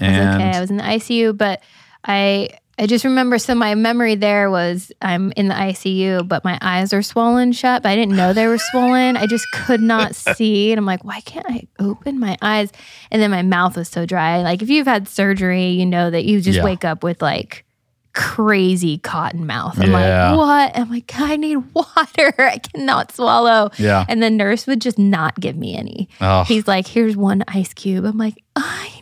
[0.00, 0.50] I was okay.
[0.56, 1.62] I was in the ICU, but
[2.02, 2.48] I
[2.78, 6.92] I just remember so my memory there was I'm in the ICU, but my eyes
[6.92, 9.16] are swollen shut, but I didn't know they were swollen.
[9.16, 10.72] I just could not see.
[10.72, 12.70] And I'm like, why can't I open my eyes?
[13.10, 14.42] And then my mouth was so dry.
[14.42, 16.64] Like if you've had surgery, you know that you just Yeah.
[16.64, 17.64] wake up with like
[18.12, 19.78] crazy cotton mouth.
[19.78, 20.30] I'm Yeah.
[20.32, 20.78] like, what?
[20.78, 22.34] I'm like, I need water.
[22.38, 23.70] I cannot swallow.
[23.78, 24.04] Yeah.
[24.08, 26.08] And the nurse would just not give me any.
[26.20, 26.44] Oh.
[26.44, 28.04] He's like, here's one ice cube.
[28.04, 28.95] I'm like, I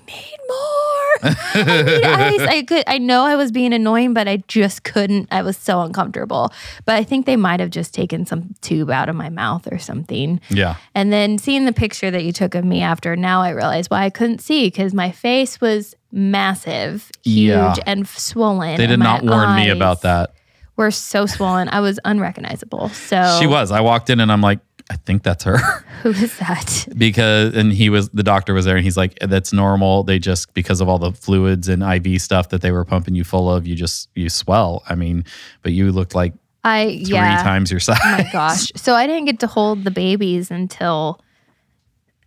[0.49, 1.31] more.
[1.55, 2.41] I need ice.
[2.49, 5.29] I could I know I was being annoying, but I just couldn't.
[5.31, 6.53] I was so uncomfortable.
[6.85, 9.79] But I think they might have just taken some tube out of my mouth or
[9.79, 10.41] something.
[10.51, 10.77] yeah.
[10.95, 14.05] And then seeing the picture that you took of me after, now I realize why
[14.05, 17.75] I couldn't see because my face was massive, huge, Yeah.
[17.87, 18.77] and swollen.
[18.77, 20.35] They did not warn me about that.
[20.77, 21.69] Were so swollen.
[21.69, 22.89] I was unrecognizable.
[22.89, 23.71] So She was.
[23.71, 24.59] I walked in and I'm like,
[24.91, 25.57] I think that's her
[26.03, 26.87] Who is that?
[26.99, 30.03] because, and he was, the doctor was there and he's like, that's normal.
[30.03, 33.25] They just, because of all the fluids and IV stuff that they were pumping you
[33.25, 34.83] full of, you just, you swell.
[34.89, 35.25] I mean,
[35.63, 37.43] but you looked like I three yeah.
[37.43, 37.99] times your size.
[38.05, 38.73] Oh my gosh.
[38.77, 41.21] So I didn't get to hold the babies until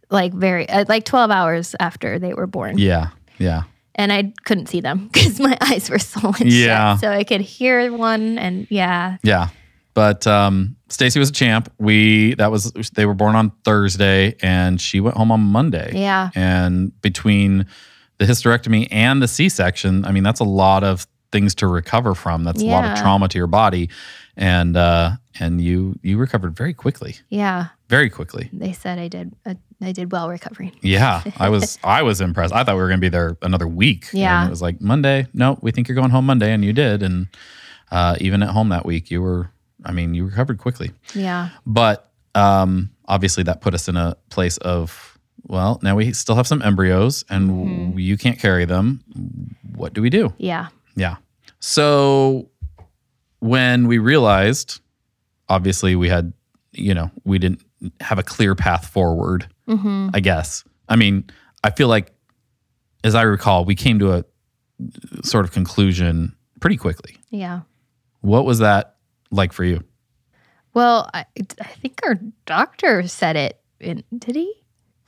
[0.10, 2.78] like very uh, like 12 hours after they were born.
[2.78, 3.10] Yeah.
[3.40, 3.64] Yeah.
[3.96, 6.94] And I couldn't see them because my eyes were swollen Yeah.
[6.94, 7.02] shut.
[7.02, 9.18] So I could hear one and yeah.
[9.24, 9.50] Yeah.
[9.98, 11.74] But um, Stacy was a champ.
[11.80, 15.92] We, that was, they were born on Thursday and she went home on Monday.
[15.96, 16.30] Yeah.
[16.36, 17.66] And between
[18.20, 22.14] the hysterectomy and the C section, I mean, that's a lot of things to recover
[22.14, 22.44] from.
[22.44, 23.90] That's a lot of trauma to your body.
[24.36, 27.70] And, uh, and you, you recovered very quickly, Yeah.
[27.90, 28.52] very quickly.
[28.54, 30.74] They said I did uh, I did well recovering.
[30.82, 31.24] Yeah.
[31.38, 32.54] I was, I was impressed.
[32.54, 34.06] I thought we were going to be there another week.
[34.14, 34.42] Yeah.
[34.42, 35.26] And it was like Monday.
[35.34, 36.54] No, we think you're going home Monday.
[36.54, 37.02] And you did.
[37.02, 37.30] And,
[37.92, 39.50] uh, even at home that week, you were,
[39.88, 40.92] I mean, you recovered quickly.
[41.16, 41.50] Yeah.
[41.66, 45.18] But um, obviously, that put us in a place of,
[45.48, 48.00] well, now we still have some embryos and Mm-hmm.
[48.00, 49.02] you can't carry them.
[49.76, 50.34] What do we do?
[50.38, 50.68] Yeah.
[50.96, 51.16] Yeah.
[51.60, 52.50] So
[53.40, 54.82] when we realized,
[55.50, 56.34] obviously, we had,
[56.74, 57.62] you know, we didn't
[58.02, 60.10] have a clear path forward, Mm-hmm.
[60.14, 60.64] I guess.
[60.90, 61.26] I mean,
[61.64, 62.12] I feel like,
[63.04, 64.26] as I recall, we came to a
[65.24, 67.18] sort of conclusion pretty quickly.
[67.30, 67.62] Yeah.
[68.22, 68.96] What was that
[69.32, 69.84] like for you?
[70.74, 71.26] Well, I,
[71.62, 72.16] I think our
[72.46, 73.60] doctor said it.
[73.80, 74.54] In, did he?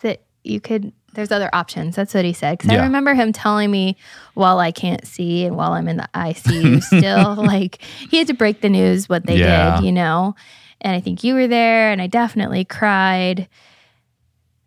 [0.01, 0.93] That you could.
[1.13, 1.95] There's other options.
[1.95, 2.57] That's what he said.
[2.57, 2.81] Because Yeah.
[2.81, 3.97] I remember him telling me
[4.35, 8.33] while I can't see and while I'm in the ICU still, like he had to
[8.33, 9.77] break the news what they Yeah.
[9.77, 10.35] did, you know.
[10.81, 13.47] And I think you were there, and I definitely cried.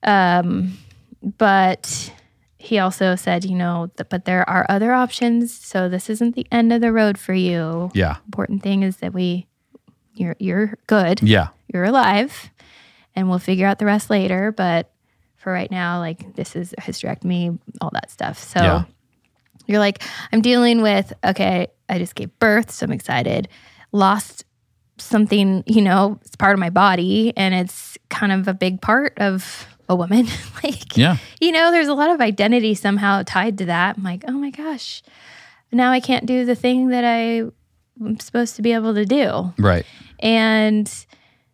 [0.03, 0.77] Um,
[1.39, 2.13] but
[2.63, 5.53] he also said, you know, th- but there are other options.
[5.53, 7.91] So this isn't the end of the road for you.
[7.95, 8.17] Yeah.
[8.27, 9.47] Important thing is that we,
[10.15, 11.49] you're you're good Yeah.
[11.73, 12.51] you're alive
[13.17, 14.93] and we'll figure out the rest later but
[15.37, 18.85] for right now like this is a hysterectomy all that stuff so Yeah.
[19.67, 23.49] you're like i'm dealing with okay i just gave birth so i'm excited
[23.91, 24.45] lost
[24.99, 29.15] something you know it's part of my body and it's kind of a big part
[29.17, 30.27] of a woman
[30.65, 31.17] like Yeah.
[31.41, 34.51] you know there's a lot of identity somehow tied to that i'm like oh my
[34.51, 35.03] gosh
[35.73, 37.43] now i can't do the thing that i
[38.03, 39.53] I'm supposed to be able to do.
[39.59, 39.85] Right.
[40.19, 40.91] And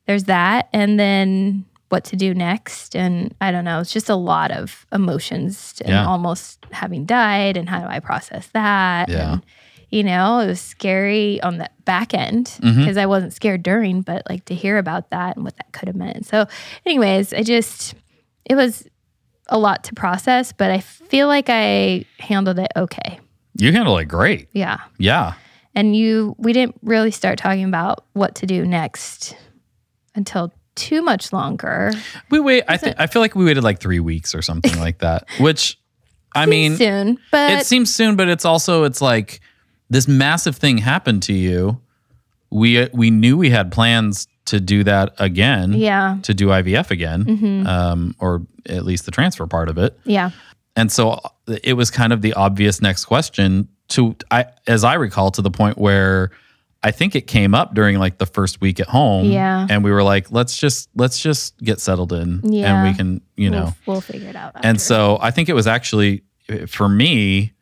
[0.06, 0.68] there's that.
[0.72, 2.94] And then what to do next.
[2.94, 6.06] And I don't know, it's just a lot of emotions and Yeah.
[6.06, 7.56] almost having died.
[7.56, 9.08] And how do I process that?
[9.08, 9.32] Yeah.
[9.34, 9.42] And,
[9.90, 12.80] you know, it was scary on the back end Mm-hmm.
[12.80, 15.88] because I wasn't scared during, but like to hear about that and what that could
[15.88, 16.24] have meant.
[16.24, 16.46] So,
[16.86, 17.94] anyways, I just,
[18.48, 18.86] it was
[19.48, 23.20] a lot to process, but I feel like I handled it okay.
[23.54, 24.48] You handle it great.
[24.52, 24.78] Yeah.
[24.98, 25.34] Yeah.
[25.74, 29.36] And you, we didn't really start talking about what to do next
[30.14, 31.92] until too much longer.
[32.30, 32.64] We wait.
[32.68, 35.28] I think I feel like we waited like three weeks or something like that.
[35.40, 35.78] Which,
[36.34, 39.40] I mean, soon, but it seems soon, but it's also it's like
[39.90, 41.80] this massive thing happened to you.
[42.50, 45.72] We we knew we had plans to do that again.
[45.72, 47.66] yeah, To do IVF again, Mm-hmm.
[47.66, 49.98] um, or at least the transfer part of it.
[50.04, 50.30] yeah,
[50.76, 51.20] And so
[51.62, 55.50] it was kind of the obvious next question to I as I recall to the
[55.50, 56.30] point where
[56.82, 59.26] I think it came up during like the first week at home.
[59.30, 59.66] Yeah.
[59.68, 62.66] And we were like, let's just let's just get settled in Yeah.
[62.84, 63.72] and we can, you know.
[63.86, 64.52] we'll, we'll figure it out.
[64.62, 66.22] And so I think it was actually
[66.68, 67.52] for me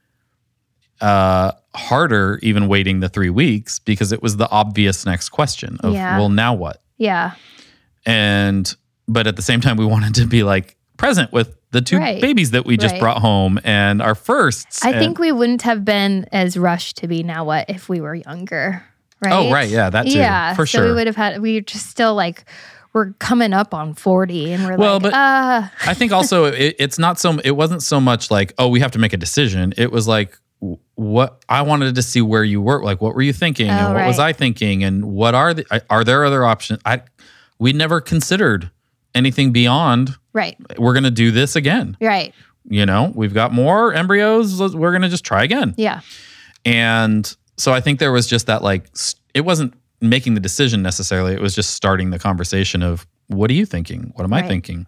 [1.00, 5.92] uh harder even waiting the 3 weeks because it was the obvious next question of
[5.94, 6.18] Yeah.
[6.18, 6.80] well now what?
[6.98, 7.32] yeah,
[8.04, 8.74] and
[9.08, 12.20] but at the same time we wanted to be like present with the two Right.
[12.22, 13.00] babies that we just Right.
[13.00, 17.08] brought home and our firsts I and- think we wouldn't have been as rushed to
[17.08, 18.82] be now what if we were younger,
[19.22, 19.32] right?
[19.32, 19.68] Oh, right.
[19.68, 20.18] Yeah, that too.
[20.18, 21.40] Yeah, For so we would have had.
[21.42, 22.44] We were just still like
[22.94, 26.76] we're coming up on forty, and we're Well, like, but- uh, I think also it,
[26.78, 29.74] it's not so it wasn't so much like oh we have to make a decision
[29.76, 30.38] it was like
[30.96, 33.94] what I wanted to see where you were like what were you thinking and Oh,
[33.94, 34.18] what was.
[34.18, 37.02] I thinking and what are the are there other options I
[37.58, 38.70] we never considered
[39.14, 42.34] anything beyond right, we're going to do this again right,
[42.64, 46.00] you know we've got more embryos we're going to just try again yeah,
[46.64, 48.90] And so I think there was just that like
[49.34, 51.32] it wasn't making the decision necessarily.
[51.32, 54.12] It was just starting the conversation of what are you thinking?
[54.14, 54.86] What am I thinking?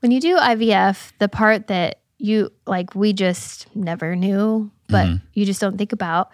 [0.00, 5.16] when you do IVF, the part that you like we just never knew, but Mm-hmm.
[5.34, 6.30] you just don't think about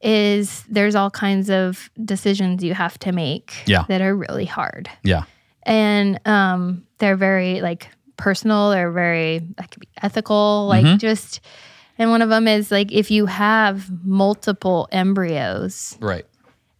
[0.00, 3.84] is there's all kinds of decisions you have to make Yeah.
[3.88, 4.88] that are really hard.
[5.02, 5.24] Yeah.
[5.62, 10.98] And um they're very like personal, they're very that could be ethical, like Mm-hmm.
[10.98, 11.40] just
[11.98, 16.26] and one of them is like if you have multiple embryos Right.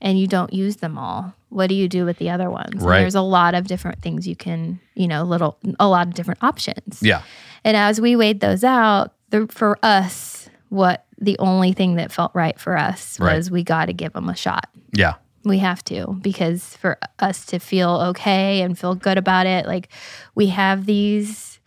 [0.00, 2.72] and you don't use them all, what do you do with the other ones?
[2.72, 2.98] And Right.
[3.00, 6.42] there's a lot of different things you can, you know, little a lot of different
[6.42, 7.00] options.
[7.00, 7.22] Yeah.
[7.64, 12.32] And as we weighed those out, the, for us, what the only thing that felt
[12.34, 13.36] right for us Right.
[13.36, 14.68] was we got to give them a shot.
[14.92, 15.14] Yeah.
[15.44, 19.88] We have to because for us to feel okay and feel good about it, like
[20.34, 21.60] we have these.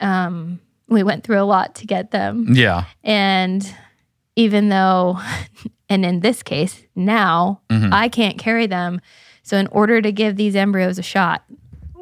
[0.00, 2.84] Um, we went through a lot to get them, Yeah.
[3.04, 3.62] and
[4.34, 5.20] even though,
[5.88, 7.92] and in this case, now Mm-hmm.
[7.94, 9.00] I can't carry them.
[9.42, 11.44] So, in order to give these embryos a shot,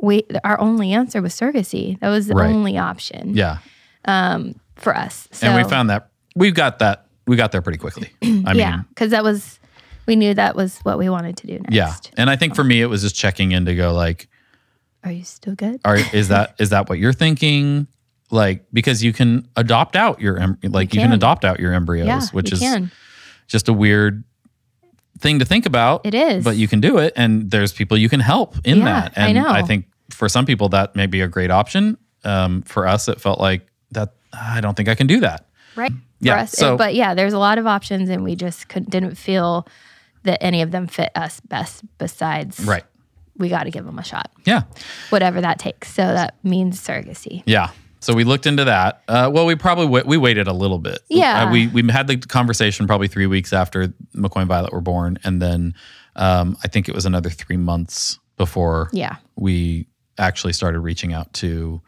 [0.03, 1.99] we our only answer was surrogacy.
[2.01, 2.55] That was the Right.
[2.55, 3.59] only option Yeah.
[4.07, 5.29] Um for us.
[5.33, 8.11] So, and we found that we got that we got there pretty quickly.
[8.23, 9.59] I yeah, because that was
[10.07, 11.75] we knew that was what we wanted to do next.
[11.75, 11.95] yeah.
[12.17, 14.29] And I think for me it was just checking in to go like
[15.05, 15.81] Are you still good?
[15.85, 17.87] are is that is that what you're thinking?
[18.31, 21.09] Like because you can adopt out your em- like you can.
[21.11, 21.13] can.
[21.17, 22.91] adopt out your embryos, yeah, which you is can.
[23.49, 24.25] just a weird
[25.19, 26.07] thing to think about.
[26.07, 26.45] It is.
[26.45, 29.29] but you can do it and there's people you can help in Yeah, that I
[29.29, 33.09] and I think for some people that may be a great option um, for us
[33.09, 36.53] it felt like that i don't think i can do that right Yeah, for us.
[36.53, 39.67] so- but yeah, there's a lot of options, and we just could, didn't feel
[40.25, 41.83] that any of them fit us best.
[41.99, 42.85] Besides, right
[43.37, 44.63] we got to give them a shot, yeah
[45.09, 45.91] whatever that takes.
[45.95, 47.43] So that means surrogacy.
[47.47, 47.71] yeah
[48.03, 50.99] so we looked into that uh, well we probably wa- we waited a little bit
[51.09, 51.45] Yeah.
[51.45, 55.19] Uh, we we had the conversation probably three weeks after mccoy and violet were born
[55.25, 55.75] and then
[56.17, 59.87] um, i think it was another three months before Yeah, we
[60.19, 61.81] actually started reaching out to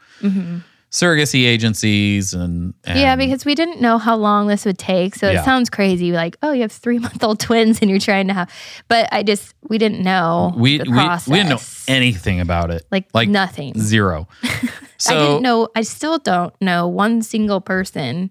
[0.93, 5.15] surrogacy agencies and, and yeah, because we didn't know how long this would take.
[5.15, 5.41] So Yeah.
[5.41, 8.33] it sounds crazy, like oh, you have three month old twins, and you're trying to
[8.35, 8.49] have.
[8.87, 10.83] But I just we didn't know we, we,
[11.27, 13.73] we didn't know anything about it like, like nothing.
[13.79, 14.27] zero
[14.99, 15.67] so I didn't know.
[15.75, 18.29] I still don't know one single person.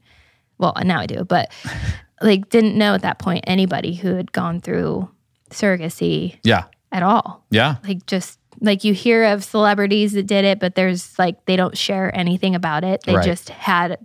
[0.58, 1.50] Well, now I do, but
[2.22, 5.10] like didn't know at that point anybody who had gone through
[5.50, 7.44] surrogacy yeah at all.
[7.50, 11.56] yeah Like just like you hear of celebrities that did it, but there's like they
[11.56, 13.02] don't share anything about it.
[13.04, 13.24] They Right.
[13.24, 13.98] just had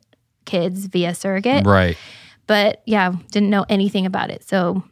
[0.46, 1.66] kids via surrogate.
[1.66, 1.98] right
[2.48, 4.48] But yeah, didn't know anything about it.
[4.48, 4.84] So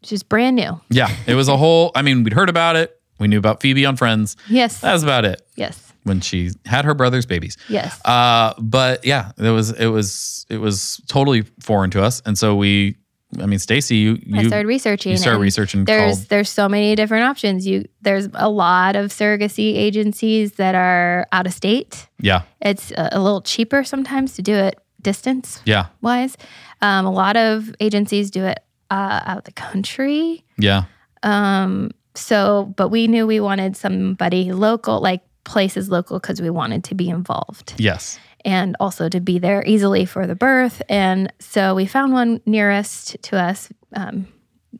[0.00, 0.80] it's just brand new.
[0.90, 3.86] yeah it was a whole i mean we'd heard about it we knew about phoebe
[3.86, 4.80] on friends Yes.
[4.80, 5.92] that was about it yes.
[6.02, 7.98] when she had her brother's babies Yes.
[8.04, 12.54] uh but yeah it was it was it was totally foreign to us and so
[12.54, 12.96] we
[13.40, 15.12] I mean, Stacy, you I started researching.
[15.12, 17.66] you started researching There's called there's so many different options.
[17.66, 22.08] You there's a lot of surrogacy agencies that are out of state.
[22.20, 26.36] yeah It's a, a little cheaper sometimes to do it distance yeah wise.
[26.80, 28.58] Um, a lot of agencies do it
[28.90, 30.44] uh, out of the country.
[30.58, 30.84] yeah
[31.22, 36.84] Um, so, but we knew we wanted somebody local, like places local, because we wanted
[36.84, 40.82] to be involved yes and also to be there easily for the birth.
[40.88, 44.26] And so we found one nearest to us, um,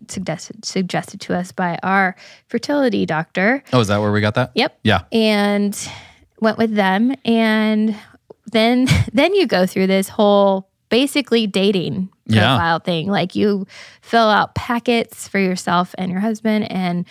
[0.09, 2.15] suggested suggested to us by our
[2.49, 3.63] fertility doctor.
[3.73, 4.79] oh is that where we got that Yep.
[4.85, 5.75] yeah And
[6.41, 7.97] went with them, and
[8.53, 12.41] then then you go through this whole basically dating Yeah.
[12.57, 13.07] profile thing.
[13.09, 13.67] Like you
[14.03, 17.07] fill out packets for yourself and your husband, and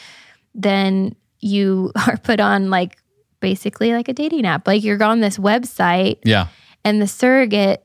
[0.54, 2.98] then you are put on like
[3.44, 4.66] basically like a dating app.
[4.66, 6.48] Like you're on this website yeah
[6.86, 7.84] and the surrogate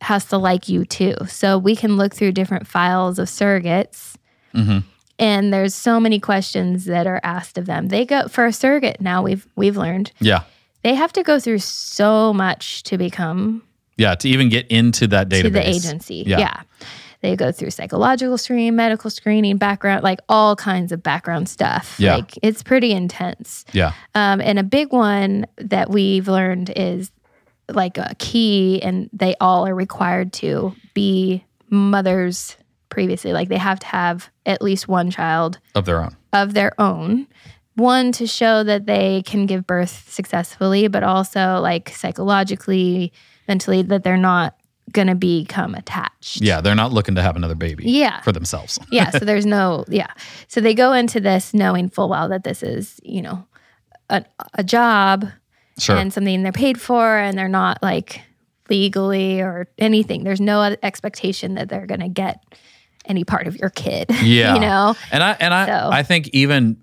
[0.00, 1.14] has to like you too.
[1.28, 4.16] So we can look through different files of surrogates.
[4.52, 4.78] hmm
[5.18, 7.88] And there's so many questions that are asked of them.
[7.88, 9.22] They go for a surrogate now.
[9.22, 10.42] We've we've learned yeah
[10.82, 13.62] they have to go through so much to become
[13.96, 16.24] yeah to even get into that database to the agency.
[16.26, 16.38] Yeah.
[16.38, 16.60] Yeah.
[17.24, 21.96] They go through psychological screening, medical screening, background, like all kinds of background stuff.
[21.98, 22.16] Yeah.
[22.16, 23.64] Like it's pretty intense.
[23.72, 27.10] yeah Um, and a big one that we've learned is
[27.70, 32.58] like a key, and they all are required to be mothers
[32.90, 33.32] previously.
[33.32, 37.26] Like they have to have at least one child of their own of their own.
[37.76, 43.14] One to show that they can give birth successfully, but also like psychologically,
[43.48, 44.56] mentally, that they're not
[44.92, 46.40] going to become attached.
[46.42, 48.20] yeah they're not looking to have another baby Yeah.
[48.22, 49.10] for themselves yeah.
[49.10, 50.08] So there's no, yeah.
[50.48, 53.46] So they go into this knowing full well that this is, you know,
[54.10, 54.24] a,
[54.54, 55.26] a job
[55.78, 58.20] sure and something they're paid for and they're not like
[58.70, 60.24] legally or anything.
[60.24, 62.42] There's no expectation that they're going to get
[63.06, 64.10] any part of your kid.
[64.22, 64.54] Yeah.
[64.54, 64.94] you know?
[65.12, 66.76] And I and I So- I think even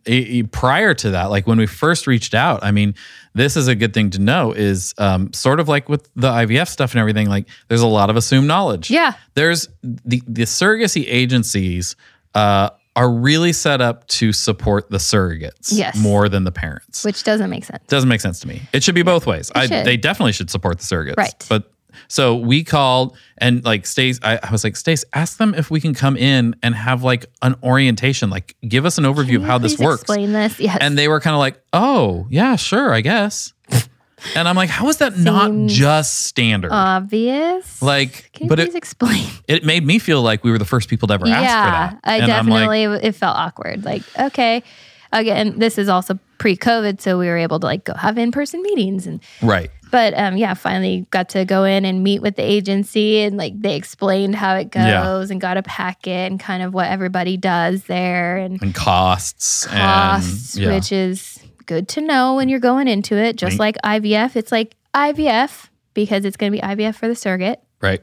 [0.52, 2.94] prior to that, like when we first reached out, I mean,
[3.34, 4.52] this is a good thing to know.
[4.52, 7.30] Is um, sort of like with the IVF stuff and everything.
[7.30, 8.90] Like, there's a lot of assumed knowledge.
[8.92, 9.14] Yeah.
[9.34, 11.96] There's the the surrogacy agencies
[12.36, 15.98] uh, are really set up to support the surrogates Yes.
[15.98, 17.06] more than the parents.
[17.06, 17.84] Which doesn't make sense.
[17.88, 18.62] Doesn't make sense to me.
[18.74, 19.50] It should be both ways.
[19.56, 21.16] I, they definitely should support the surrogates.
[21.18, 21.46] Right.
[21.50, 21.72] But
[22.08, 25.82] so we called and like Stace, I, I was like, Stace, ask them if we
[25.82, 29.58] can come in and have like an orientation, like give us an overview of how
[29.58, 30.02] this works.
[30.02, 30.60] Explain this.
[30.60, 30.78] Yes.
[30.80, 33.54] And they were kind of like, oh, yeah, sure, I guess.
[34.36, 36.72] and I'm like, how is that not just standard?
[36.72, 37.82] obvious.
[37.82, 39.28] like, Can you but please it, explain?
[39.48, 42.00] it made me feel like we were the first people to ever ask for that.
[42.04, 43.08] I And I'm like, definitely.
[43.08, 43.84] it felt awkward.
[43.84, 44.64] Like, okay,
[45.12, 49.08] again, this is also pre-COVID, so we were able to like go have in-person meetings
[49.08, 49.22] and.
[49.42, 49.70] right.
[49.92, 53.60] But um, yeah, finally got to go in and meet with the agency, and like
[53.62, 55.26] they explained how it goes, Yeah.
[55.30, 59.66] and got a packet and kind of what everybody does there, and And costs.
[59.68, 60.74] costs, and, yeah.
[60.76, 63.36] which is good to know when you're going into it.
[63.36, 63.76] Just Right.
[63.84, 68.02] like IVF, it's like IVF because it's going to be IVF for the surrogate right.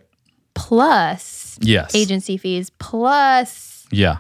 [0.54, 1.94] plus Yes.
[1.94, 4.18] agency fees plus Yeah.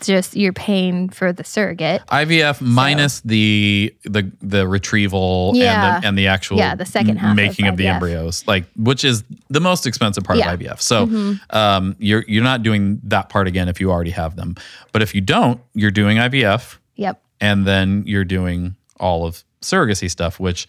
[0.00, 2.02] Just you're paying for the surrogate.
[2.06, 5.96] IVF minus the the the retrieval Yeah.
[5.96, 9.04] and the, and the actual Yeah, the second half making of, the embryos, like which
[9.04, 10.54] is the most expensive part Yeah.
[10.54, 10.64] Mm-hmm.
[10.70, 10.80] of IVF.
[10.80, 14.56] So um, you're you're not doing that part again if you already have them,
[14.92, 17.20] but if you don't, you're doing IVF Yep.
[17.40, 20.68] and then you're doing all of surrogacy stuff, which.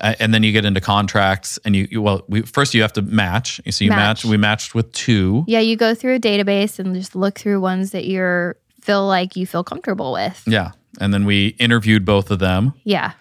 [0.00, 2.92] Uh, and then you get into contracts, and you, you well, we, first you have
[2.94, 3.60] to match.
[3.70, 4.24] So you match.
[4.24, 4.24] Match.
[4.24, 5.44] We matched with two.
[5.46, 9.36] Yeah, you go through a database and just look through ones that you're feel like
[9.36, 10.42] you feel comfortable with.
[10.46, 12.74] Yeah, and then we interviewed both of them.
[12.84, 13.12] Yeah.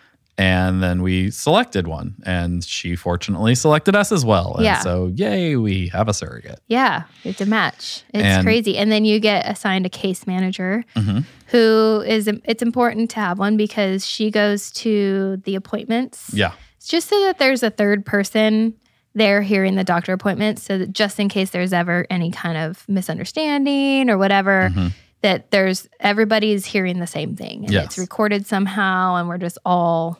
[0.43, 4.79] And then we selected one and she fortunately selected us as well and Yeah.
[4.79, 8.03] so yay we have a surrogate Yeah, it's a match.
[8.13, 8.77] It's And- crazy.
[8.77, 11.23] And then you get assigned a case manager Mhm.
[11.47, 16.29] who is it's important to have one because she goes to the appointments.
[16.33, 18.73] yeah It's just so that there's a third person
[19.15, 22.83] there hearing the doctor appointment so that just in case there's ever any kind of
[22.87, 24.87] misunderstanding or whatever Mm-hmm.
[25.21, 27.85] that there's everybody's hearing the same thing and Yes.
[27.85, 30.19] it's recorded somehow and we're just all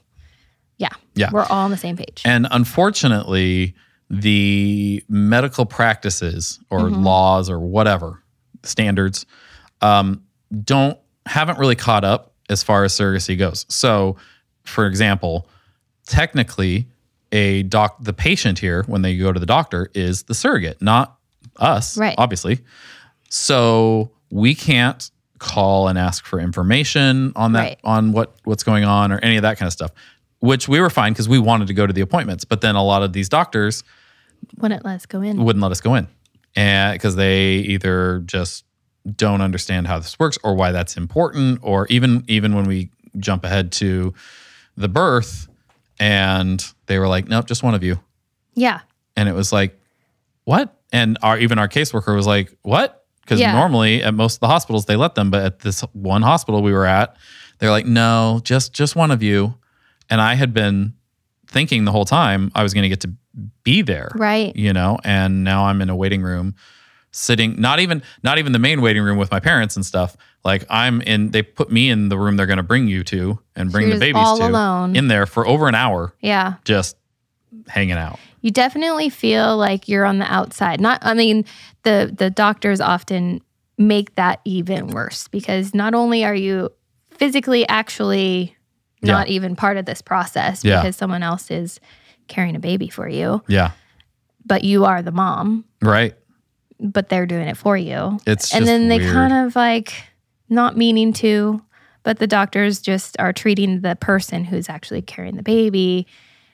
[0.78, 1.30] yeah Yeah.
[1.32, 3.76] we're all on the same page and unfortunately
[4.10, 7.04] the medical practices or Mm-hmm.
[7.04, 8.22] laws or whatever
[8.64, 9.26] standards
[9.82, 10.24] um,
[10.64, 14.16] don't haven't really caught up as far as surrogacy goes so
[14.64, 15.48] for example
[16.06, 16.88] technically
[17.32, 21.18] a doc the patient here when they go to the doctor is the surrogate not
[21.58, 22.16] us Right.
[22.18, 22.60] obviously
[23.30, 25.10] so we can't
[25.40, 27.80] call and ask for information on that Right.
[27.84, 29.92] on what what's going on or any of that kind of stuff
[30.50, 32.84] which we were fine because we wanted to go to the appointments but then a
[32.84, 33.84] lot of these doctors
[34.58, 36.08] wouldn't let us go in wouldn't let us go in
[36.56, 38.66] and because they either just
[39.16, 42.90] don't understand how this works or why that's important, or even even when we
[43.20, 44.14] jump ahead to
[44.78, 45.48] the birth,
[46.00, 48.00] and they were like, "Nope, just one of you,"
[48.56, 48.80] Yeah.
[49.18, 49.78] and it was like,
[50.46, 53.52] "What?" And our even our caseworker was like, "What?" Because Yeah.
[53.52, 56.72] normally at most of the hospitals they let them, but at this one hospital we
[56.72, 57.16] were at,
[57.60, 59.56] they're like, "No, just just one of you,"
[60.10, 60.94] and I had been
[61.48, 63.12] thinking the whole time I was going to get to
[63.64, 64.56] be there Right.
[64.56, 66.54] you know and now i'm in a waiting room
[67.12, 70.64] sitting not even not even the main waiting room with my parents and stuff like
[70.70, 73.72] i'm in they put me in the room they're going to bring you to and
[73.72, 74.96] bring the babies all to alone.
[74.96, 76.56] in there for over an hour Yeah.
[76.64, 76.96] just
[77.68, 80.80] hanging out You definitely feel like you're on the outside.
[80.82, 81.46] Not I mean,
[81.84, 83.42] the the doctors often
[83.80, 86.70] make that even worse because not only are you
[87.18, 88.56] physically actually
[89.12, 90.82] not even part of this process Yeah.
[90.82, 91.80] because someone else is
[92.28, 93.72] carrying a baby for you, yeah
[94.46, 96.16] but you are the mom, right
[96.80, 98.20] but they're doing it for you.
[98.26, 99.14] it's and then they weird.
[99.14, 99.94] kind of like
[100.50, 101.62] not meaning to,
[102.04, 106.06] but the doctors just are treating the person who's actually carrying the baby.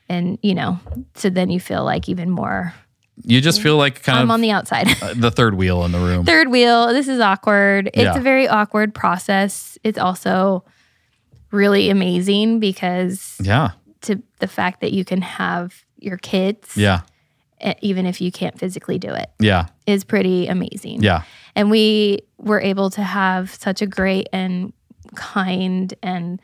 [0.08, 0.80] And, you know,
[1.16, 2.74] so then you feel like even more,
[3.24, 4.88] you just feel like kind of I'm of on the outside.
[5.02, 7.88] uh, the third wheel in the room Third wheel, this is awkward.
[7.88, 8.18] It's Yeah.
[8.18, 9.78] a very awkward process.
[9.84, 10.64] It's also
[11.52, 13.72] really amazing because yeah
[14.02, 17.02] to the fact that you can have your kids, yeah
[17.82, 21.02] even if you can't physically do it, yeah is pretty amazing.
[21.04, 21.24] yeah
[21.56, 24.72] And we were able to have such a great and
[25.16, 26.40] kind and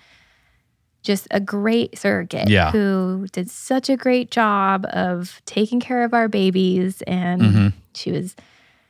[1.04, 2.72] just a great surrogate Yeah.
[2.72, 7.02] who did such a great job of taking care of our babies.
[7.04, 7.74] And Mhm.
[7.94, 8.36] she was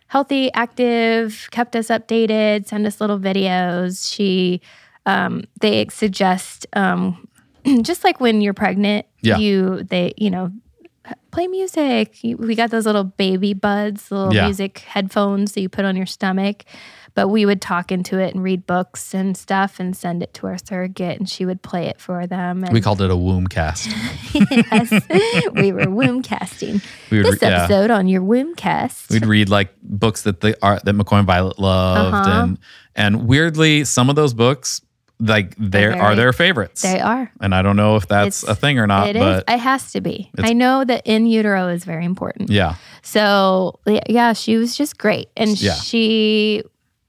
[0.08, 4.10] healthy, active, kept us updated, sent us little videos.
[4.12, 4.62] She,
[5.06, 7.28] um, they suggest, um,
[7.82, 9.38] just like when you're pregnant, Yeah.
[9.38, 10.52] you, they, you know,
[11.32, 12.18] play music.
[12.24, 14.46] We got those little baby buds, little Yeah.
[14.46, 16.64] music headphones that you put on your stomach.
[17.14, 20.48] But we would talk into it and read books and stuff and send it to
[20.48, 22.62] our surrogate, and she would play it for them.
[22.66, 23.88] And we called it a womb cast
[24.34, 24.92] yes,
[25.54, 26.82] we were womb casting.
[27.10, 27.64] we would This re- yeah.
[27.64, 29.10] episode on your womb cast.
[29.10, 32.42] We'd read like books that the art that McCoy and Violet loved, Uh-huh.
[32.44, 32.60] and
[32.98, 34.82] and weirdly, some of those books
[35.20, 36.82] like they They're their favorites.
[36.82, 37.32] They are.
[37.42, 39.22] and I don't know if that's It's- a thing or not, It is.
[39.22, 40.30] but It has to be.
[40.40, 42.50] I know that in utero is very important.
[42.50, 45.74] yeah, So yeah, she was just great, and Yeah.
[45.76, 46.64] she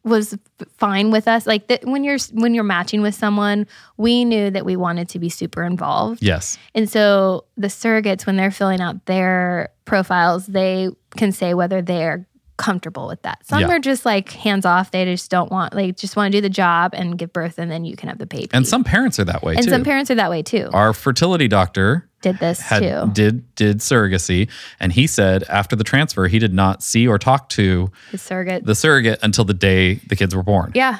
[0.04, 0.38] was
[0.78, 1.48] fine with us.
[1.48, 5.18] Like that when you're when you're matching with someone, we knew that we wanted to
[5.18, 10.90] be super involved, yes, and so the surrogates when they're filling out their profiles, they
[11.16, 12.24] can say whether they're
[12.56, 13.44] comfortable with that.
[13.46, 13.68] Some Yeah.
[13.68, 16.48] are just like hands off; they just don't want like just want to do the
[16.48, 18.48] job and give birth, and then you can have the baby.
[18.52, 19.70] and some parents are that way and too.
[19.70, 20.68] some parents are that way too.
[20.72, 23.10] Our fertility doctor Did this had too.
[23.12, 24.48] did did surrogacy,
[24.80, 28.64] and he said after the transfer he did not see or talk to His surrogate
[28.64, 30.72] the surrogate until the day the kids were born.
[30.74, 30.98] Yeah.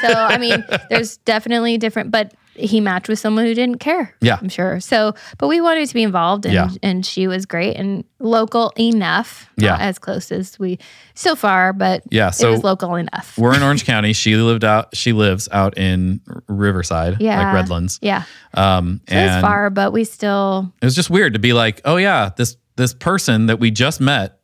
[0.00, 4.14] So I mean, there's definitely different, but he matched with someone who didn't care.
[4.20, 4.38] Yeah.
[4.40, 4.78] I'm sure.
[4.80, 6.68] So, but we wanted to be involved, and Yeah.
[6.82, 9.48] and she was great and local enough.
[9.56, 9.76] Yeah.
[9.78, 10.78] as close as we
[11.14, 13.38] so far, but Yeah, so it was local enough.
[13.38, 14.12] we're in Orange County.
[14.12, 14.94] She lived out.
[14.96, 17.42] She lives out in Riverside, Yeah.
[17.44, 17.98] like Redlands.
[18.02, 18.24] Yeah,
[18.54, 21.80] Um, so it was far, but we still it was just weird to be like,
[21.84, 24.38] oh yeah, this this person that we just met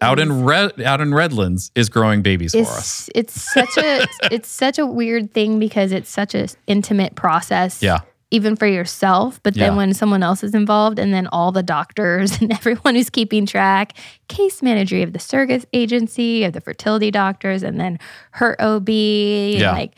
[0.00, 3.08] out in Red out in Redlands is growing babies for us.
[3.14, 7.82] it's it's such a it's such a weird thing because it's such a intimate process.
[7.82, 8.00] Yeah.
[8.30, 9.76] Even for yourself, but then Yeah.
[9.76, 13.92] when someone else is involved, and then all the doctors and everyone who's keeping track,
[14.26, 17.98] case manager of the surrogate agency, of the fertility doctors, and then
[18.32, 19.70] her OB, Yeah.
[19.72, 19.92] like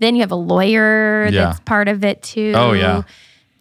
[0.00, 1.44] then you have a lawyer Yeah.
[1.44, 2.52] that's part of it too.
[2.56, 3.02] Oh, yeah.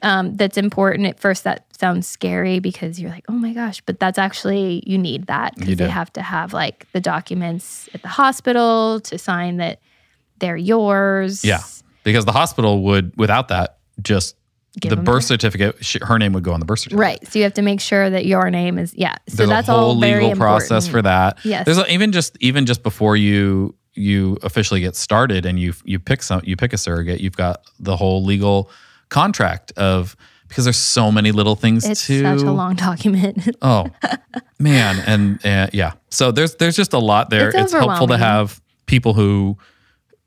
[0.02, 1.08] Um, that's important.
[1.08, 4.98] At first, that sounds scary because you're like, oh my gosh, but that's actually, you
[4.98, 9.18] need that You because they have to have like the documents at the hospital to
[9.18, 9.80] sign that
[10.40, 11.44] they're yours.
[11.44, 11.62] Yeah,
[12.04, 14.36] because the hospital would without that just
[14.80, 15.84] Give the birth certificate.
[15.86, 17.00] She, her name would go on the birth certificate.
[17.00, 17.28] Right.
[17.28, 19.16] So you have to make sure that your name is, yeah.
[19.30, 20.92] So There's that's a whole all legal process important.
[20.92, 21.46] for that.
[21.46, 21.66] Yes.
[21.66, 25.98] There's a, even just even just before you you officially get started and you you
[25.98, 28.70] pick some you pick a surrogate, you've got the whole legal
[29.08, 30.18] contract of
[30.48, 33.56] because there's so many little things It's to such a long document.
[33.62, 33.88] Oh
[34.60, 35.94] man, and uh, yeah.
[36.10, 37.50] So there's there's just a lot there.
[37.50, 39.58] It's It's, helpful to have people who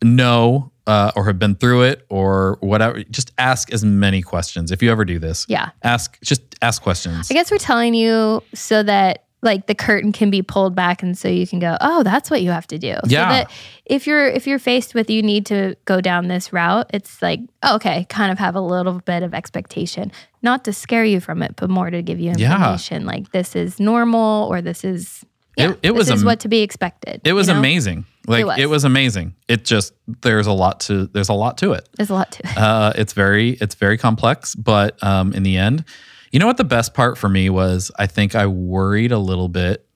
[0.02, 3.02] know uh, or have been through it or whatever.
[3.04, 5.44] Just ask as many questions if you ever do this.
[5.48, 5.70] yeah.
[5.82, 7.30] Ask just ask questions.
[7.30, 11.16] I guess we're telling you so that like the curtain can be pulled back and
[11.16, 12.94] so you can go, oh, that's what you have to do.
[13.04, 13.28] So Yeah.
[13.28, 13.50] that
[13.84, 17.40] if you're if you're faced with you need to go down this route, it's like,
[17.62, 20.10] oh, okay, kind of have a little bit of expectation.
[20.42, 22.54] Not to scare you from it, but more to give you Yeah.
[22.54, 23.06] information.
[23.06, 25.24] Like this is normal or this is
[25.56, 27.20] Yeah, it, it was this is am- what to be expected.
[27.24, 27.60] it was you know?
[27.60, 28.06] amazing.
[28.26, 28.58] Like was.
[28.58, 29.34] it was amazing.
[29.46, 31.88] It just there's a lot to there's a lot to it.
[31.96, 32.58] There's a lot to it.
[32.58, 35.84] Uh, it's very it's very complex, but um, in the end,
[36.32, 37.90] you know what the best part for me was?
[37.98, 39.86] I think I worried a little bit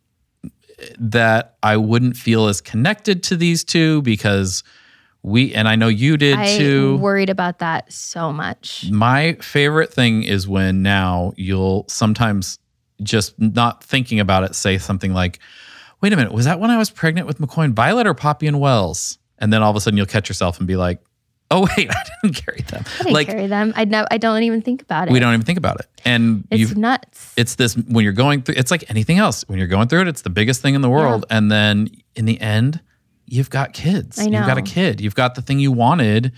[0.99, 4.65] that I wouldn't feel as connected to these two because
[5.23, 6.97] we and I know you did I too.
[6.97, 8.91] worried about that so much.
[8.91, 12.59] My favorite thing is when now you'll sometimes
[13.03, 15.39] just not thinking about it say something like,
[16.01, 18.47] "Wait a minute, was that when I was pregnant with McCoy and Violet or Poppy
[18.47, 21.01] and Wells?" And then all of a sudden you'll catch yourself and be like,
[21.53, 23.73] "Oh wait, I didn't carry them." I didn't like carry them.
[23.77, 24.05] I know.
[24.11, 25.13] I don't even think about it.
[25.13, 25.87] we don't even think about it.
[26.05, 27.33] And It's nuts.
[27.37, 29.45] it's this when you're going through it's like anything else.
[29.49, 31.25] When you're going through it, it's the biggest thing in the world.
[31.31, 32.81] And then in the end,
[33.27, 34.19] you've got kids.
[34.19, 34.39] I know.
[34.39, 35.01] You've got a kid.
[35.01, 36.33] You've got the thing you wanted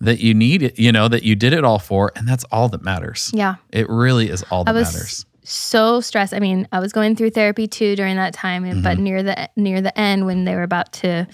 [0.00, 2.12] that you needed, you know, that you did it all for.
[2.16, 3.30] And that's all that matters.
[3.32, 3.54] yeah.
[3.70, 5.26] It really is all I that was matters.
[5.44, 6.34] so stressed.
[6.34, 9.02] I mean, I was going through therapy too during that time, but Mm-hmm.
[9.02, 11.26] near the near the end when they were about to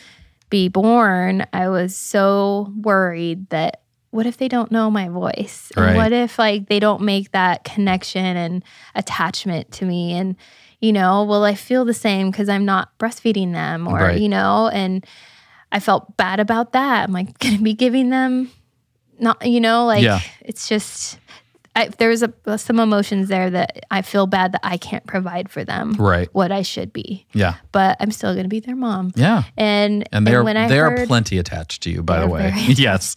[0.51, 5.71] be born, I was so worried that what if they don't know my voice?
[5.77, 5.95] And Right.
[5.97, 8.65] what if like they don't make that connection and
[8.95, 10.35] attachment to me and
[10.81, 14.21] you know, will I feel the same cuz I'm not breastfeeding them or Right.
[14.21, 15.07] you know, and
[15.71, 17.05] I felt bad about that.
[17.05, 18.51] I'm like going to be giving them
[19.21, 20.21] not you know, like Yeah.
[20.41, 21.19] it's just
[21.77, 25.65] I, there's a, some emotions there that I feel bad that I can't provide for
[25.65, 26.29] them Right.
[26.33, 27.55] what I should be, Yeah.
[27.71, 29.13] but I'm still going to be their mom.
[29.15, 29.45] Yeah.
[29.57, 32.53] And And they're when I they are heard, plenty attached to you, by the way.
[32.69, 33.15] yes.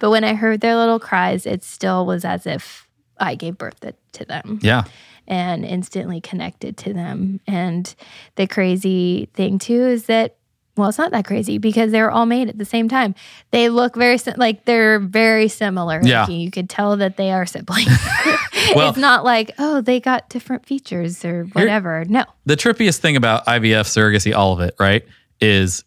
[0.00, 2.88] but when I heard their little cries, it still was as if
[3.18, 3.80] I gave birth
[4.12, 4.84] to them Yeah.
[5.28, 7.38] and instantly connected to them.
[7.46, 7.94] And
[8.34, 10.36] the crazy thing too is that
[10.76, 13.14] well, it's not that crazy because they're all made at the same time.
[13.50, 16.00] They look very sim- like they're very similar.
[16.00, 16.26] Like, Yeah.
[16.28, 17.88] you could tell that they are siblings.
[18.76, 22.04] Well- it's not like oh they got different features or whatever.
[22.06, 25.04] no, the trippiest thing about IVF surrogacy, all of it, right,
[25.40, 25.84] is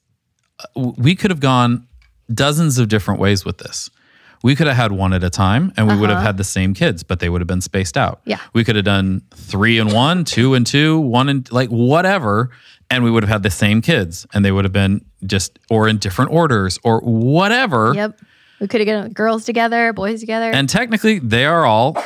[0.75, 1.87] uh, we could have gone
[2.31, 3.89] dozens of different ways with this.
[4.43, 6.75] We could have had one at a time and we would have had the same
[6.75, 8.13] kids, but they would have been spaced out.
[8.15, 8.21] Uh-huh.
[8.25, 8.39] Yeah.
[8.53, 12.51] We could have done three and one, two and two, one and like whatever,
[12.89, 15.87] and we would have had the same kids and they would have been just or
[15.87, 17.93] in different orders or whatever.
[17.95, 18.19] yep.
[18.59, 20.49] We could have gotten girls together, boys together.
[20.49, 22.01] And technically, they are all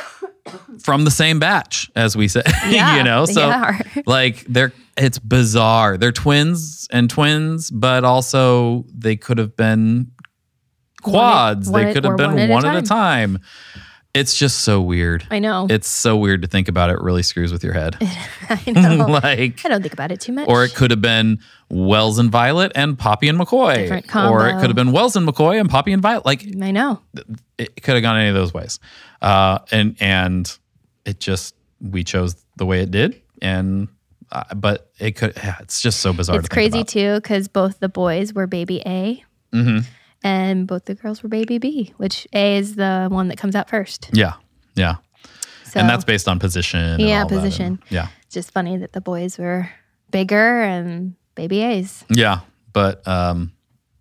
[0.80, 2.42] from the same batch, as we say.
[2.68, 3.78] Yeah, you know, they so are.
[4.06, 5.96] like they're it's bizarre.
[5.96, 10.10] They're twins and twins, but also they could have been
[11.02, 11.70] quads.
[11.70, 13.38] one they could have been one one, at a at a time.
[14.12, 15.24] It's just so weird.
[15.30, 15.68] I know.
[15.70, 16.90] It's so weird to think about.
[16.90, 17.96] It really screws with your head.
[18.48, 19.06] I know.
[19.06, 20.48] like I don't think about it too much.
[20.48, 21.38] or it could have been
[21.68, 23.76] Wells and Violet and Poppy and McCoy.
[23.76, 26.26] Different Or it could have been Wells and McCoy and Poppy and Violet.
[26.26, 27.00] Like I know.
[27.56, 28.80] it could have gone any of those ways.
[29.22, 30.58] Uh, and and
[31.04, 33.86] it just we chose the way it did, and
[34.32, 35.34] uh, but it could.
[35.36, 36.40] Yeah, it's just so bizarre.
[36.40, 39.24] It's to think crazy too because both the boys were baby A
[39.54, 39.84] Mhm.
[40.22, 43.68] And both the girls were baby B, which A is the one that comes out
[43.68, 44.10] first.
[44.12, 44.34] Yeah,
[44.74, 44.96] yeah,
[45.64, 47.00] So and that's based on position.
[47.00, 47.82] Yeah, that, and- position.
[47.90, 49.68] yeah, it's just funny that the boys were
[50.10, 52.04] bigger and baby A's.
[52.10, 52.40] yeah.
[52.72, 53.52] But um,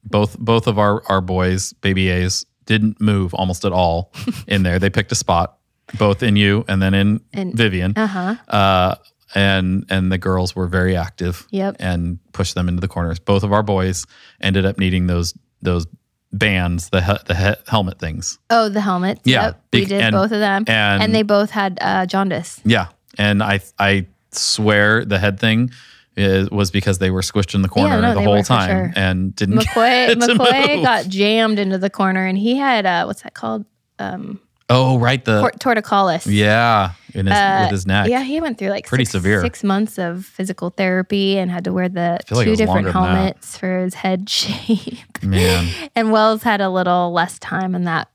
[0.04, 4.12] both both of our our boys, baby A's, didn't move almost at all
[4.48, 4.78] in there.
[4.78, 5.58] They picked a spot,
[5.98, 7.94] both in you and then in And- Vivian.
[7.96, 8.36] Uh huh.
[8.48, 8.96] uh,
[9.36, 11.48] and and the girls were very active.
[11.52, 11.78] Yep.
[11.80, 13.18] And pushed them into the corners.
[13.20, 14.06] Both of our boys
[14.42, 15.88] ended up needing those those
[16.32, 18.40] bands, the he- the he- helmet things.
[18.50, 19.22] Oh, the helmets.
[19.26, 19.62] Yeah, Yep.
[19.74, 20.64] We did and- both of them.
[20.68, 22.62] and- they both had uh, jaundice.
[22.66, 22.88] Yeah,
[23.18, 25.72] and I I swear the head thing
[26.16, 28.94] is, was because they were squished in the corner no, the whole time sure.
[28.96, 33.34] and didn't McCoy McCoy got jammed into the corner and he had uh, what's that
[33.34, 33.66] called?
[34.00, 34.40] Um,
[34.70, 36.28] Oh, right, the tor- torticollis.
[36.28, 38.08] yeah, in his, Uh, with his neck.
[38.08, 39.42] Yeah, he went through like Pretty six, severe.
[39.42, 42.92] six months of physical therapy and had to wear the feel like two different longer
[42.92, 43.16] than that.
[43.18, 45.24] helmets for his head shape.
[45.24, 48.10] Man, and Wells had a little less time in that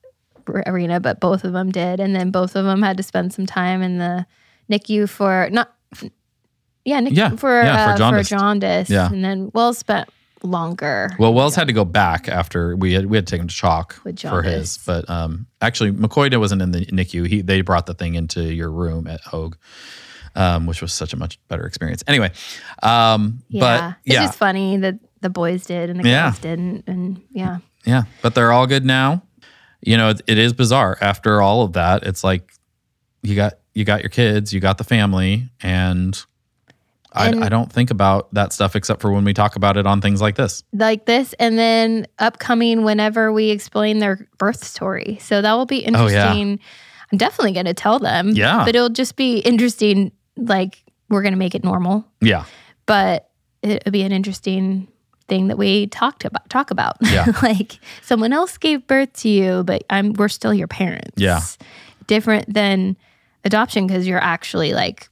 [0.66, 1.98] arena, but both of them did.
[2.00, 4.24] And then both of them had to spend some time in the
[4.70, 5.72] NICU for not,
[6.84, 8.28] yeah, NICU Yeah, for yeah, for uh, jaundice.
[8.28, 8.90] jaundice.
[8.90, 9.10] Yeah.
[9.10, 10.08] And then Wells spent
[10.44, 11.10] longer.
[11.18, 13.54] Well, Wells had to go back after we had we had to take him to
[13.54, 17.26] CHOC for his, but um, actually McCoy wasn't in the NICU.
[17.26, 19.56] He they brought the thing into your room at Hoag,
[20.34, 22.04] um, which was such a much better experience.
[22.06, 22.30] Anyway,
[22.82, 23.60] um, Yeah.
[23.60, 26.30] but it's just funny that the boys did and the Yeah.
[26.30, 26.84] girls didn't.
[26.86, 27.58] And yeah.
[27.84, 29.22] yeah, but they're all good now.
[29.80, 32.04] You know, it, it is bizarre after all of that.
[32.04, 32.52] It's like
[33.22, 36.22] you got you got your kids, you got the family, and.
[37.14, 40.00] I, I don't think about that stuff except for when we talk about it on
[40.00, 40.62] things like this.
[40.72, 45.86] like this and then upcoming whenever we explain their birth story so that will be
[45.86, 46.28] Oh, yeah.
[46.32, 46.60] interesting
[47.12, 48.64] i'm definitely going to tell them Yeah.
[48.64, 52.44] but it'll just be interesting like we're going to make it normal Yeah.
[52.86, 53.30] but
[53.62, 54.88] it'll be an interesting
[55.28, 56.96] thing that we talked about talk about.
[57.00, 57.24] Yeah.
[57.42, 61.12] like someone else gave birth to you, but I'm we're still your parents.
[61.16, 61.40] Yeah.
[62.06, 62.98] Different than
[63.42, 65.08] adoption because you're actually like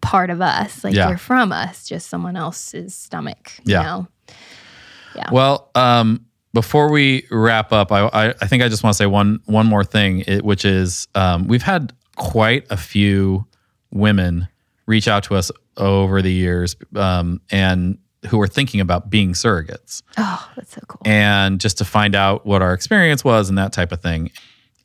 [0.00, 0.84] part of us.
[0.84, 1.08] Like Yeah.
[1.08, 3.52] you're from us, just someone else's stomach.
[3.64, 3.82] Yeah.
[3.82, 4.08] Know?
[5.32, 9.06] Well, um, before we wrap up, I, I, I think I just want to say
[9.06, 13.46] one one more thing, it, which is um, we've had quite a few
[13.92, 14.48] women
[14.86, 17.98] reach out to us over the years, um, and
[18.28, 21.00] who are thinking about being surrogates, Oh, that's so cool.
[21.04, 24.30] and just to find out what our experience was and that type of thing.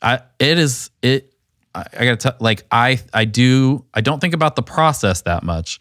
[0.01, 1.30] I it is it.
[1.75, 5.43] I, I gotta tell, like I I do I don't think about the process that
[5.43, 5.79] much,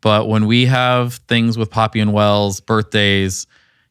[0.00, 3.46] but when we have things with Poppy and Wells, birthdays,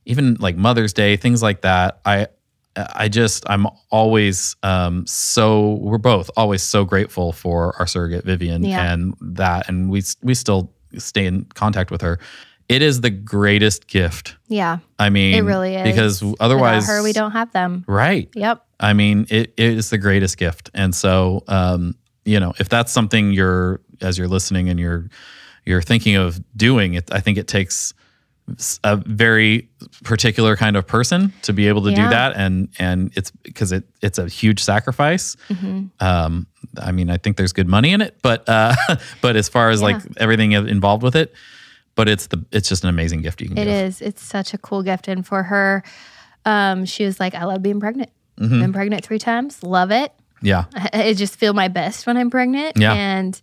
[0.06, 2.28] even like Mother's Day, things like that, I
[2.76, 8.64] I just I'm always um so we're both always so grateful for our surrogate Vivian
[8.64, 8.94] Yeah.
[8.94, 12.20] and that and we we still stay in contact with her.
[12.70, 14.36] It is the greatest gift.
[14.48, 14.80] yeah.
[15.00, 15.84] I mean, It really is.
[15.84, 17.84] because otherwise Without her, we don't have them.
[17.88, 18.30] right.
[18.36, 18.66] Yep.
[18.80, 20.70] I mean, it, it is the greatest gift.
[20.74, 25.10] And so, um, you know, if that's something you're, as you're listening and you're,
[25.66, 27.94] you're thinking of doing it, I think it takes
[28.84, 29.70] a very
[30.04, 32.36] particular kind of person to be able to do that.
[32.36, 35.36] And, and it's because it, it's a huge sacrifice.
[35.50, 35.86] Mm-hmm.
[36.00, 36.48] Um,
[36.78, 38.76] I mean, I think there's good money in it, but, uh,
[39.22, 41.34] but as far as like everything involved with it,
[41.96, 43.74] but it's the, it's just an amazing gift you can It give.
[43.74, 44.02] is.
[44.02, 45.08] It's such a cool gift.
[45.08, 45.84] And for her,
[46.46, 48.10] um, she was like, I love being pregnant.
[48.40, 48.60] Mm-hmm.
[48.62, 49.62] Been pregnant three times.
[49.64, 50.12] Love it.
[50.42, 50.66] Yeah.
[50.76, 52.78] I, I just feel my best when I'm pregnant.
[52.78, 52.94] Yeah.
[52.94, 53.42] And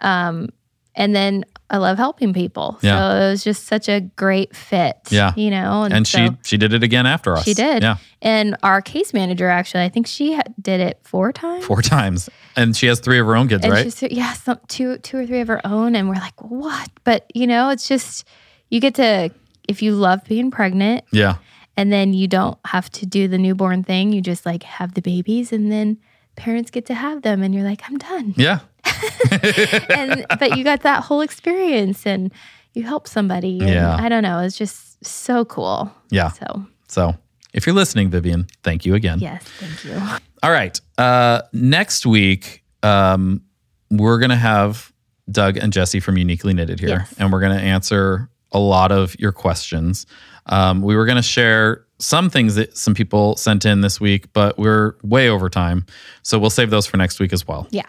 [0.00, 0.48] um
[0.96, 2.78] and then I love helping people.
[2.80, 2.98] Yeah.
[2.98, 4.96] So it was just such a great fit.
[5.10, 5.32] Yeah.
[5.36, 7.44] You know, And so she, she did it again after us.
[7.44, 7.82] she did.
[7.82, 7.96] Yeah.
[8.22, 11.64] And our case manager actually, I think she did it four times.
[11.64, 12.28] Four times.
[12.56, 14.02] And she has three of her own kids, and right?
[14.12, 16.88] yeah, some two two or three of her own, and we're like, what?
[17.04, 18.24] But you know, it's just
[18.70, 19.30] you get to
[19.68, 21.36] if you love being pregnant, Yeah.
[21.76, 24.12] and then you don't have to do the newborn thing.
[24.12, 25.98] You just like have the babies, and then
[26.36, 28.32] parents get to have them, and you're like, I'm done.
[28.36, 28.60] Yeah.
[29.90, 32.32] and but you got that whole experience, and
[32.74, 33.58] you help somebody.
[33.60, 33.96] And Yeah.
[33.98, 34.40] I don't know.
[34.40, 35.92] It's just so cool.
[36.10, 36.30] Yeah.
[36.32, 37.14] So So
[37.52, 39.18] if you're listening, Vivian, thank you again.
[39.20, 40.00] yes, thank you.
[40.42, 40.78] All right.
[40.98, 43.42] Uh, next week, um,
[43.90, 44.92] we're going to have
[45.30, 47.14] Doug and Jesse from Uniquely Knitted here, Yes.
[47.18, 50.06] and we're going to answer a lot of your questions.
[50.46, 54.32] Um, we were going to share some things that some people sent in this week,
[54.32, 55.84] but we're way over time.
[56.22, 57.66] So we'll save those for next week as well.
[57.70, 57.82] Yeah.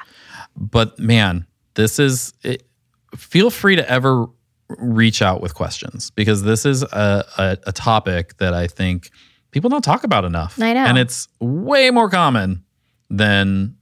[0.58, 2.68] But man, this is it,
[3.16, 4.26] feel free to ever
[4.70, 9.12] reach out with questions because this is a, a, a topic that I think
[9.52, 10.60] people don't talk about enough.
[10.62, 10.84] I know.
[10.84, 12.64] And it's way more common
[13.10, 13.76] than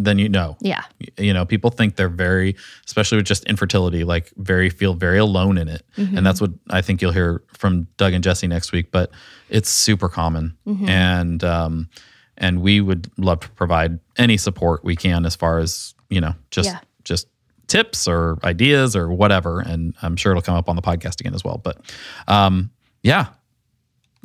[0.00, 0.56] than you know.
[0.60, 0.84] Yeah.
[1.16, 2.54] You know, people think they're very,
[2.86, 5.82] especially with just infertility, like very feel very alone in it.
[5.96, 6.24] And mm-hmm.
[6.24, 8.90] that's what I think you'll hear from Doug and Jesse next week.
[8.92, 9.10] But
[9.48, 10.56] it's super common.
[10.66, 10.88] Mm-hmm.
[10.88, 11.88] And um
[12.36, 16.34] and we would love to provide any support we can as far as, you know,
[16.50, 16.78] just Yeah.
[17.04, 17.26] just
[17.66, 19.60] tips or ideas or whatever.
[19.60, 21.58] And I'm sure it'll come up on the podcast again as well.
[21.62, 21.78] But
[22.26, 22.70] um
[23.02, 23.26] yeah.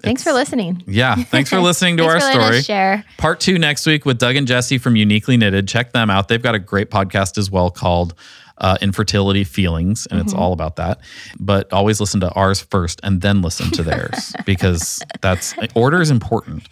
[0.01, 0.83] Thanks for listening.
[0.87, 1.15] Yeah.
[1.15, 2.61] Thanks for listening to our story.
[2.61, 3.05] share.
[3.17, 5.67] Part two next week with Doug and Jesse from Uniquely Knitted.
[5.67, 6.27] Check them out.
[6.27, 8.13] They've got a great podcast as well called
[8.57, 10.99] uh, Infertility Feelings, and it's all about that.
[11.39, 16.11] But always listen to ours first and then listen to theirs because that's order is
[16.11, 16.67] important.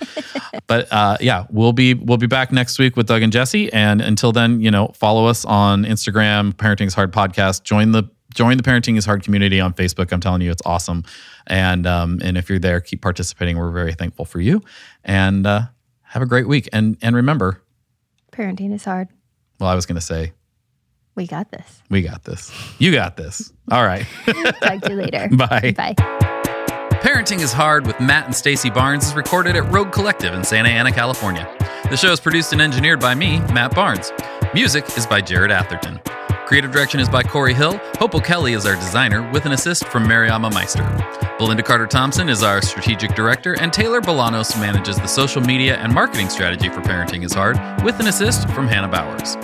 [0.68, 3.72] But uh, yeah, we'll be we'll be back next week with Doug and Jesse.
[3.74, 7.64] And until then, you know, follow us on Instagram, Parenting is Hard Podcast.
[7.64, 8.04] Join the
[8.34, 10.12] join the Parenting is Hard community on Facebook.
[10.12, 11.04] I'm telling you, it's awesome.
[11.48, 13.58] And um, and if you're there, keep participating.
[13.58, 14.62] We're very thankful for you.
[15.04, 15.64] And uh,
[16.04, 16.70] have a great week.
[16.72, 17.62] And and remember,
[18.32, 19.10] Parenting is hard.
[19.60, 20.34] well, I was going to say,
[21.16, 21.82] We got this.
[21.90, 22.52] we got this.
[22.80, 23.52] You got this.
[23.70, 24.06] All right.
[24.26, 25.30] Talk to you later.
[25.32, 25.74] Bye.
[25.76, 25.94] Bye.
[27.02, 30.70] Parenting is Hard with Matt and Stacy Barnes is recorded at Rogue Collective in Santa
[30.70, 31.48] Ana, California.
[31.90, 34.12] The show is produced and engineered by me, Matt Barnes.
[34.54, 36.00] Music is by Jerad Atherton.
[36.46, 37.80] Creative direction is by Corey Hill.
[37.98, 40.84] Hope O'Kelly is our designer, with an assist from Mariama Meister.
[41.40, 45.94] Belinda Carter Thompson is our strategic director, and Taylor Bolanos manages the social media and
[45.94, 49.36] marketing strategy for Parenting is Hard, with an assist from Hannah Bowers.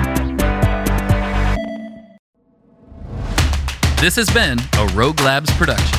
[4.01, 5.99] This has been a Rogue Labs production.